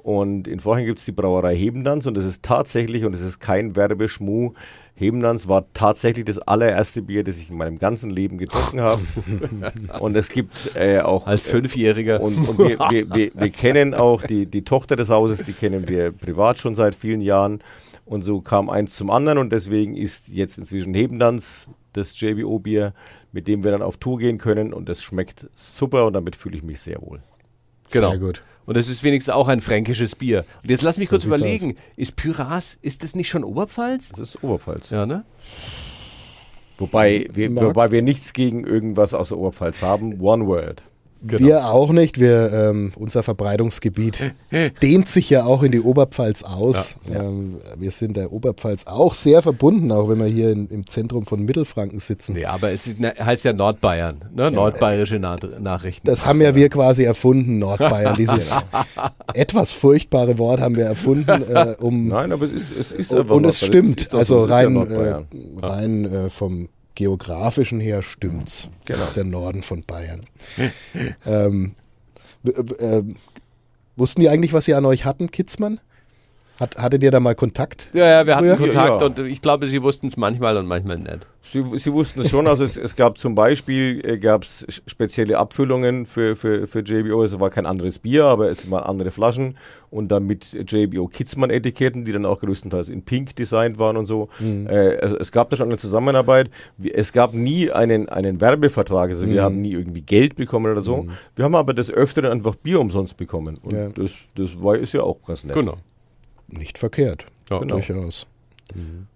Und 0.08 0.48
in 0.48 0.58
Forchheim 0.58 0.86
gibt 0.86 1.00
es 1.00 1.04
die 1.04 1.12
Brauerei 1.12 1.54
Hebendanz 1.54 2.06
und 2.06 2.16
das 2.16 2.24
ist 2.24 2.42
tatsächlich, 2.42 3.04
und 3.04 3.12
das 3.12 3.20
ist 3.20 3.40
kein 3.40 3.76
Werbeschmuh, 3.76 4.54
Hebendanz 4.94 5.48
war 5.48 5.70
tatsächlich 5.74 6.24
das 6.24 6.38
allererste 6.38 7.02
Bier, 7.02 7.24
das 7.24 7.36
ich 7.36 7.50
in 7.50 7.58
meinem 7.58 7.78
ganzen 7.78 8.08
Leben 8.08 8.38
getrunken 8.38 8.80
habe. 8.80 9.02
und 10.00 10.16
es 10.16 10.30
gibt 10.30 10.74
äh, 10.76 11.00
auch 11.00 11.26
Als 11.26 11.44
Fünfjähriger. 11.44 12.22
und, 12.22 12.38
und 12.38 12.58
wir, 12.58 12.78
wir, 12.88 13.14
wir, 13.14 13.32
wir 13.34 13.50
kennen 13.50 13.92
auch 13.92 14.22
die, 14.22 14.46
die 14.46 14.64
Tochter 14.64 14.96
des 14.96 15.10
Hauses, 15.10 15.42
die 15.42 15.52
kennen 15.52 15.90
wir 15.90 16.10
privat 16.10 16.56
schon 16.56 16.74
seit 16.74 16.94
vielen 16.94 17.20
Jahren. 17.20 17.62
Und 18.06 18.22
so 18.22 18.40
kam 18.40 18.70
eins 18.70 18.96
zum 18.96 19.10
anderen 19.10 19.36
und 19.36 19.52
deswegen 19.52 19.94
ist 19.94 20.30
jetzt 20.30 20.56
inzwischen 20.56 20.94
Hebendanz 20.94 21.68
das 21.92 22.18
JBO-Bier, 22.18 22.94
mit 23.32 23.46
dem 23.46 23.62
wir 23.62 23.72
dann 23.72 23.82
auf 23.82 23.98
Tour 23.98 24.16
gehen 24.16 24.38
können 24.38 24.72
und 24.72 24.88
das 24.88 25.02
schmeckt 25.02 25.50
super 25.54 26.06
und 26.06 26.14
damit 26.14 26.34
fühle 26.34 26.56
ich 26.56 26.62
mich 26.62 26.80
sehr 26.80 27.02
wohl. 27.02 27.20
Genau. 27.92 28.08
Sehr 28.08 28.18
gut. 28.18 28.42
Und 28.68 28.76
das 28.76 28.90
ist 28.90 29.02
wenigstens 29.02 29.32
auch 29.32 29.48
ein 29.48 29.62
fränkisches 29.62 30.14
Bier. 30.14 30.44
Und 30.62 30.68
jetzt 30.68 30.82
lass 30.82 30.98
mich 30.98 31.08
So 31.08 31.14
kurz 31.14 31.24
überlegen, 31.24 31.78
ist 31.96 32.16
Pyras, 32.16 32.76
ist 32.82 33.02
das 33.02 33.14
nicht 33.14 33.30
schon 33.30 33.42
Oberpfalz? 33.42 34.10
Das 34.10 34.20
ist 34.20 34.44
Oberpfalz. 34.44 34.90
Ja, 34.90 35.06
ne? 35.06 35.24
Wobei 36.76 37.26
wir, 37.32 37.56
wobei 37.56 37.90
wir 37.90 38.02
nichts 38.02 38.34
gegen 38.34 38.64
irgendwas 38.64 39.14
aus 39.14 39.30
der 39.30 39.38
Oberpfalz 39.38 39.80
haben. 39.80 40.20
One 40.20 40.46
World. 40.46 40.82
Wir 41.20 41.66
auch 41.66 41.90
nicht. 41.90 42.20
Wir, 42.20 42.52
ähm, 42.52 42.92
unser 42.96 43.22
Verbreitungsgebiet 43.22 44.34
dehnt 44.82 45.08
sich 45.08 45.30
ja 45.30 45.44
auch 45.44 45.62
in 45.62 45.72
die 45.72 45.80
Oberpfalz 45.80 46.42
aus. 46.42 46.96
Ähm, 47.12 47.58
wir 47.76 47.90
sind 47.90 48.16
der 48.16 48.32
Oberpfalz 48.32 48.86
auch 48.86 49.14
sehr 49.14 49.42
verbunden, 49.42 49.90
auch 49.90 50.08
wenn 50.08 50.18
wir 50.18 50.26
hier 50.26 50.50
in, 50.50 50.68
im 50.68 50.86
Zentrum 50.86 51.26
von 51.26 51.44
Mittelfranken 51.44 51.98
sitzen. 51.98 52.34
Nee, 52.34 52.44
aber 52.44 52.70
es 52.70 52.86
ist, 52.86 53.00
ne, 53.00 53.14
heißt 53.18 53.44
ja 53.44 53.52
Nordbayern, 53.52 54.18
ne? 54.34 54.50
nordbayerische 54.50 55.18
Na 55.18 55.36
Nachrichten. 55.58 56.06
Das 56.06 56.24
haben 56.26 56.40
ja 56.40 56.54
wir 56.54 56.68
quasi 56.68 57.04
erfunden, 57.04 57.58
Nordbayern. 57.58 58.16
Dieses 58.16 58.54
etwas 59.34 59.72
furchtbare 59.72 60.38
Wort 60.38 60.60
haben 60.60 60.76
wir 60.76 60.84
erfunden, 60.84 61.42
äh, 61.48 61.74
um 61.80 62.08
Nein, 62.08 62.32
aber 62.32 62.46
es 62.46 62.52
ist, 62.52 62.76
es 62.76 62.92
ist 62.92 63.10
und, 63.10 63.20
einfach 63.20 63.34
und 63.34 63.44
es 63.44 63.64
stimmt. 63.64 64.14
also 64.14 64.46
ja 64.46 64.54
rein, 64.54 64.76
äh, 64.76 65.66
rein 65.66 66.04
äh, 66.04 66.30
vom 66.30 66.68
geografischen 66.98 67.78
her 67.78 68.02
stimmt's. 68.02 68.68
Genau. 68.84 68.98
Das 68.98 69.08
ist 69.10 69.16
der 69.16 69.24
Norden 69.24 69.62
von 69.62 69.84
Bayern. 69.84 70.22
ähm, 71.26 71.76
ähm, 72.80 73.14
wussten 73.94 74.20
die 74.20 74.28
eigentlich, 74.28 74.52
was 74.52 74.64
sie 74.64 74.74
an 74.74 74.84
euch 74.84 75.04
hatten, 75.04 75.30
Kitzmann? 75.30 75.78
Hat, 76.60 76.76
hattet 76.76 77.02
ihr 77.04 77.10
da 77.12 77.20
mal 77.20 77.34
Kontakt? 77.36 77.90
Ja, 77.92 78.06
ja, 78.06 78.26
wir 78.26 78.34
hatten 78.36 78.46
früher? 78.46 78.56
Kontakt 78.56 79.00
Ja, 79.00 79.06
ja. 79.06 79.06
und 79.06 79.18
ich 79.30 79.40
glaube, 79.42 79.66
sie 79.68 79.80
wussten 79.82 80.08
es 80.08 80.16
manchmal 80.16 80.56
und 80.56 80.66
manchmal 80.66 80.98
nicht. 80.98 81.26
Sie, 81.40 81.62
Sie 81.78 81.92
wussten 81.92 82.20
es 82.20 82.30
schon, 82.30 82.46
also 82.48 82.64
es, 82.64 82.76
es 82.76 82.96
gab 82.96 83.16
zum 83.16 83.34
Beispiel 83.36 84.02
äh, 84.04 84.18
gab's 84.18 84.66
spezielle 84.86 85.38
Abfüllungen 85.38 86.04
für, 86.04 86.34
für, 86.36 86.66
für 86.66 86.80
JBO. 86.80 87.22
Es 87.22 87.38
war 87.38 87.48
kein 87.50 87.64
anderes 87.64 88.00
Bier, 88.00 88.24
aber 88.24 88.50
es 88.50 88.68
waren 88.70 88.82
andere 88.82 89.10
Flaschen 89.12 89.56
und 89.90 90.08
dann 90.08 90.26
mit 90.26 90.52
JBO 90.70 91.06
Kitzmann-Etiketten, 91.06 92.04
die 92.04 92.12
dann 92.12 92.26
auch 92.26 92.40
größtenteils 92.40 92.88
in 92.88 93.02
Pink 93.02 93.36
designt 93.36 93.78
waren 93.78 93.96
und 93.96 94.06
so. 94.06 94.28
Äh, 94.40 94.96
es, 94.96 95.12
es 95.12 95.32
gab 95.32 95.50
da 95.50 95.56
schon 95.56 95.68
eine 95.68 95.78
Zusammenarbeit. 95.78 96.50
Es 96.92 97.12
gab 97.12 97.32
nie 97.34 97.70
einen, 97.70 98.08
einen 98.08 98.40
Werbevertrag, 98.40 99.10
also 99.10 99.26
wir 99.28 99.42
haben 99.42 99.62
nie 99.62 99.72
irgendwie 99.72 100.02
Geld 100.02 100.34
bekommen 100.34 100.70
oder 100.72 100.82
so. 100.82 101.06
Wir 101.36 101.44
haben 101.44 101.54
aber 101.54 101.72
des 101.72 101.90
Öfteren 101.90 102.32
einfach 102.32 102.56
Bier 102.56 102.80
umsonst 102.80 103.16
bekommen 103.16 103.58
und 103.62 103.72
Ja. 103.74 103.88
das, 103.90 104.16
das 104.34 104.60
war, 104.62 104.76
ist 104.76 104.92
ja 104.92 105.02
auch 105.02 105.16
ganz 105.24 105.44
nett. 105.44 105.54
Genau. 105.54 105.76
Nicht 106.48 106.78
verkehrt. 106.78 107.26
Ja, 107.50 107.58
Genau. 107.58 107.76
Durchaus. 107.76 108.26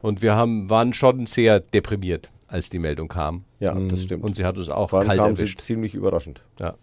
Und 0.01 0.23
wir 0.23 0.35
haben, 0.35 0.71
waren 0.71 0.95
schon 0.95 1.27
sehr 1.27 1.61
deprimiert, 1.61 2.31
als 2.47 2.71
die 2.71 2.79
Meldung 2.79 3.09
kam. 3.09 3.45
Ja, 3.61 3.75
das 3.75 4.05
stimmt. 4.05 4.25
Und 4.25 4.35
sie 4.35 4.45
hat 4.47 4.57
uns 4.57 4.71
auch 4.71 4.91
Vor 4.91 5.01
allem 5.01 5.09
kalt 5.09 5.21
kam 5.21 5.37
sie 5.37 5.43
erwischt. 5.43 5.61
ziemlich 5.61 5.95
überraschend. 5.95 6.41
Ja. 6.59 6.75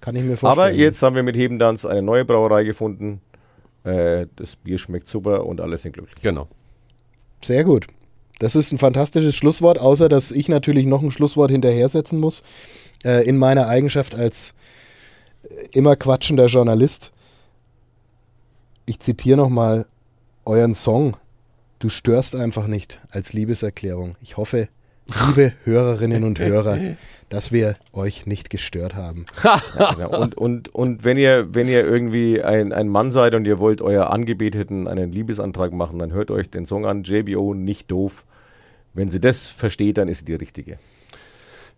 Kann 0.00 0.14
ich 0.14 0.22
mir 0.22 0.36
vorstellen. 0.36 0.68
Aber 0.68 0.76
jetzt 0.76 1.02
haben 1.02 1.16
wir 1.16 1.24
mit 1.24 1.36
Hebendanz 1.36 1.84
eine 1.84 2.00
neue 2.00 2.24
Brauerei 2.24 2.62
gefunden. 2.64 3.20
Äh, 3.82 4.26
das 4.36 4.54
Bier 4.56 4.78
schmeckt 4.78 5.08
super 5.08 5.44
und 5.46 5.60
alle 5.60 5.76
sind 5.76 5.92
glücklich. 5.92 6.22
Genau. 6.22 6.46
Sehr 7.42 7.64
gut. 7.64 7.88
Das 8.38 8.54
ist 8.56 8.72
ein 8.72 8.78
fantastisches 8.78 9.34
Schlusswort, 9.36 9.78
außer 9.80 10.08
dass 10.08 10.30
ich 10.30 10.48
natürlich 10.48 10.86
noch 10.86 11.02
ein 11.02 11.10
Schlusswort 11.10 11.50
hinterher 11.50 11.88
setzen 11.88 12.18
muss. 12.20 12.42
Äh, 13.04 13.28
in 13.28 13.36
meiner 13.36 13.66
Eigenschaft 13.66 14.14
als 14.14 14.54
äh, 15.42 15.66
immer 15.72 15.96
quatschender 15.96 16.46
Journalist. 16.46 17.12
Ich 18.86 19.00
zitiere 19.00 19.38
nochmal 19.38 19.86
euren 20.44 20.74
Song. 20.74 21.16
Du 21.78 21.88
störst 21.88 22.36
einfach 22.36 22.66
nicht 22.66 23.00
als 23.10 23.32
Liebeserklärung. 23.32 24.14
Ich 24.20 24.36
hoffe, 24.36 24.68
liebe 25.26 25.54
Hörerinnen 25.64 26.22
und 26.24 26.38
Hörer, 26.38 26.78
dass 27.30 27.50
wir 27.50 27.76
euch 27.94 28.26
nicht 28.26 28.50
gestört 28.50 28.94
haben. 28.94 29.24
Genau. 29.96 30.20
Und, 30.20 30.36
und, 30.36 30.74
und 30.74 31.04
wenn 31.04 31.16
ihr, 31.16 31.54
wenn 31.54 31.68
ihr 31.68 31.84
irgendwie 31.86 32.42
ein, 32.42 32.72
ein 32.72 32.88
Mann 32.88 33.10
seid 33.10 33.34
und 33.34 33.46
ihr 33.46 33.58
wollt 33.58 33.80
euer 33.80 34.10
Angebeteten 34.10 34.86
einen 34.86 35.10
Liebesantrag 35.10 35.72
machen, 35.72 35.98
dann 35.98 36.12
hört 36.12 36.30
euch 36.30 36.50
den 36.50 36.66
Song 36.66 36.84
an, 36.86 37.04
JBO, 37.04 37.54
nicht 37.54 37.90
doof. 37.90 38.24
Wenn 38.92 39.08
sie 39.08 39.20
das 39.20 39.46
versteht, 39.46 39.98
dann 39.98 40.08
ist 40.08 40.20
sie 40.20 40.24
die 40.26 40.34
richtige. 40.34 40.78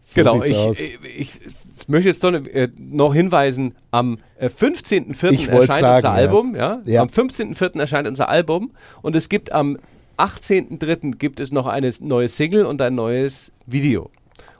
So 0.08 0.20
genau, 0.20 0.34
sieht's 0.34 0.50
ich, 0.50 0.56
aus. 0.56 0.78
ich, 0.78 0.98
ich, 1.02 1.40
ich 1.80 1.88
möchte 1.88 2.08
jetzt 2.08 2.22
doch, 2.22 2.32
äh, 2.32 2.68
noch 2.78 3.12
hinweisen, 3.12 3.74
am 3.90 4.18
äh, 4.38 4.46
15.04. 4.46 5.32
Ich 5.32 5.50
wollt's 5.50 5.68
erscheint 5.68 5.80
sagen, 5.80 5.96
unser. 5.96 6.10
Album. 6.12 6.54
Ja? 6.54 6.80
Ja. 6.84 7.02
Am 7.02 7.08
15.04. 7.08 7.80
erscheint 7.80 8.06
unser 8.06 8.28
Album 8.28 8.70
und 9.02 9.16
es 9.16 9.28
gibt 9.28 9.50
am 9.50 9.78
18.03. 10.16 11.16
gibt 11.16 11.40
es 11.40 11.50
noch 11.50 11.66
eine 11.66 11.90
neue 12.02 12.28
Single 12.28 12.66
und 12.66 12.80
ein 12.82 12.94
neues 12.94 13.50
Video. 13.66 14.10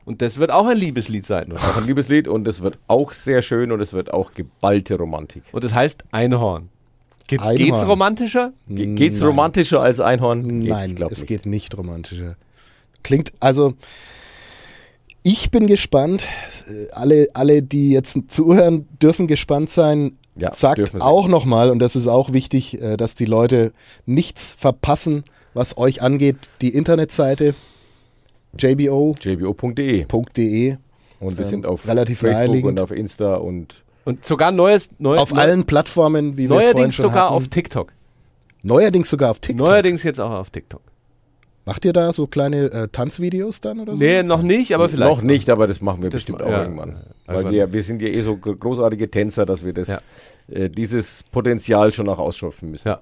Und 0.04 0.20
das 0.20 0.38
wird 0.38 0.50
auch 0.50 0.66
ein 0.66 0.78
Liebeslied 0.78 1.24
sein. 1.24 1.52
Auch 1.52 1.76
ein 1.76 1.86
Liebeslied 1.86 2.26
und 2.26 2.48
es 2.48 2.62
wird 2.62 2.78
auch 2.88 3.12
sehr 3.12 3.40
schön 3.40 3.70
und 3.70 3.80
es 3.80 3.92
wird 3.92 4.12
auch 4.12 4.34
geballte 4.34 4.96
Romantik. 4.96 5.44
Und 5.52 5.62
das 5.62 5.72
heißt 5.72 6.02
Einhorn. 6.10 6.70
Geht, 7.28 7.40
Einhorn. 7.40 7.56
Geht's 7.56 7.86
romantischer? 7.86 8.52
Ge 8.68 8.96
geht's 8.96 9.22
romantischer 9.22 9.80
als 9.80 10.00
Einhorn? 10.00 10.42
Geht, 10.62 10.70
Nein, 10.70 10.96
ich 10.96 11.02
es 11.02 11.18
nicht. 11.18 11.26
geht 11.28 11.46
nicht 11.46 11.78
romantischer. 11.78 12.34
Klingt, 13.04 13.32
also 13.38 13.74
ich 15.28 15.50
bin 15.50 15.66
gespannt. 15.66 16.28
Alle, 16.92 17.26
alle, 17.34 17.60
die 17.62 17.90
jetzt 17.90 18.16
zuhören, 18.28 18.86
dürfen 19.02 19.26
gespannt 19.26 19.70
sein. 19.70 20.16
Ja, 20.36 20.54
Sagt 20.54 21.00
auch 21.00 21.26
nochmal, 21.26 21.70
und 21.70 21.80
das 21.80 21.96
ist 21.96 22.06
auch 22.06 22.32
wichtig, 22.32 22.80
äh, 22.80 22.96
dass 22.96 23.14
die 23.16 23.24
Leute 23.24 23.72
nichts 24.04 24.54
verpassen, 24.58 25.24
was 25.54 25.78
euch 25.78 26.00
angeht. 26.02 26.36
Die 26.60 26.68
Internetseite 26.74 27.54
jbo.de 28.56 29.14
JBO.de 29.32 30.76
und 31.20 31.38
wir 31.38 31.44
Ähm, 31.44 31.50
sind 31.50 31.66
auf 31.66 31.88
relativ 31.88 32.18
Facebook 32.20 32.38
naheliegend. 32.46 32.70
und 32.72 32.80
auf 32.80 32.90
Insta 32.90 33.34
und 33.34 33.82
Und 34.04 34.24
sogar 34.24 34.52
neues, 34.52 34.90
neues 34.98 35.20
auf 35.20 35.34
allen 35.36 35.64
Plattformen, 35.64 36.36
wie 36.36 36.48
wir 36.48 36.56
es 36.56 36.62
vorhin 36.66 36.72
neuerdings 36.76 36.94
schon 36.94 37.02
sogar 37.06 37.24
hatten. 37.24 37.34
auf 37.34 37.48
TikTok. 37.48 37.92
neuerdings 38.62 39.10
sogar 39.10 39.30
auf 39.30 39.40
TikTok. 39.40 39.66
Neuerdings 39.66 40.02
jetzt 40.04 40.20
auch 40.20 40.30
auf 40.30 40.50
TikTok. 40.50 40.82
Macht 41.66 41.84
ihr 41.84 41.92
da 41.92 42.12
so 42.12 42.26
kleine 42.28 42.70
äh, 42.70 42.88
Tanzvideos 42.88 43.60
dann 43.60 43.80
oder 43.80 43.96
so? 43.96 44.02
Nee, 44.02 44.22
noch 44.22 44.40
nicht, 44.42 44.72
aber 44.72 44.88
vielleicht. 44.88 45.10
noch 45.10 45.20
nicht, 45.20 45.50
aber 45.50 45.66
das 45.66 45.80
machen 45.82 46.00
wir 46.02 46.10
Das 46.10 46.18
bestimmt 46.18 46.40
auch 46.42 46.48
ja, 46.48 46.62
irgendwann. 46.62 46.94
Weil 47.26 47.36
irgendwann. 47.36 47.52
wir, 47.54 47.72
wir 47.72 47.82
sind 47.82 48.00
ja 48.00 48.08
eh 48.08 48.20
so 48.22 48.36
gro- 48.36 48.54
großartige 48.54 49.10
Tänzer, 49.10 49.44
dass 49.44 49.64
wir 49.64 49.72
das, 49.72 49.88
Ja. 49.88 49.98
äh, 50.48 50.70
dieses 50.70 51.24
Potenzial 51.32 51.90
schon 51.92 52.08
auch 52.08 52.20
ausschöpfen 52.20 52.70
müssen. 52.70 52.86
Ja. 52.88 53.00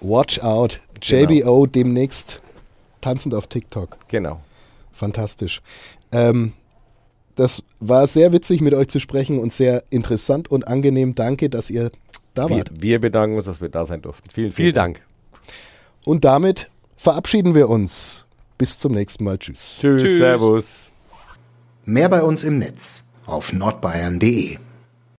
Watch 0.00 0.38
out. 0.40 0.80
Genau. 1.00 1.28
JBO 1.32 1.66
demnächst 1.66 2.40
tanzend 3.00 3.34
auf 3.34 3.48
TikTok. 3.48 3.98
Genau. 4.08 4.40
Fantastisch. 4.92 5.60
Ähm, 6.12 6.52
das 7.34 7.64
war 7.80 8.06
sehr 8.06 8.32
witzig, 8.32 8.60
mit 8.60 8.74
euch 8.74 8.86
zu 8.88 9.00
sprechen 9.00 9.40
und 9.40 9.52
sehr 9.52 9.82
interessant 9.90 10.48
und 10.52 10.68
angenehm. 10.68 11.16
Danke, 11.16 11.50
dass 11.50 11.68
ihr 11.68 11.90
da 12.34 12.48
Wir, 12.48 12.58
wart. 12.58 12.70
wir 12.80 13.00
bedanken 13.00 13.36
uns, 13.36 13.46
dass 13.46 13.60
wir 13.60 13.70
da 13.70 13.84
sein 13.84 14.02
durften. 14.02 14.30
Vielen, 14.32 14.52
vielen, 14.52 14.66
Vielen 14.66 14.74
Dank. 14.74 15.00
Und 16.04 16.24
damit 16.24 16.70
verabschieden 17.04 17.54
wir 17.54 17.68
uns. 17.68 18.26
Bis 18.56 18.78
zum 18.78 18.92
nächsten 18.92 19.24
Mal. 19.24 19.38
Tschüss. 19.38 19.78
Tschüss, 19.80 20.02
Tschüss. 20.02 20.18
Servus. 20.18 20.90
Mehr 21.84 22.08
bei 22.08 22.22
uns 22.22 22.42
im 22.44 22.58
Netz 22.58 23.04
auf 23.26 23.52
nordbayern.de. 23.52 24.58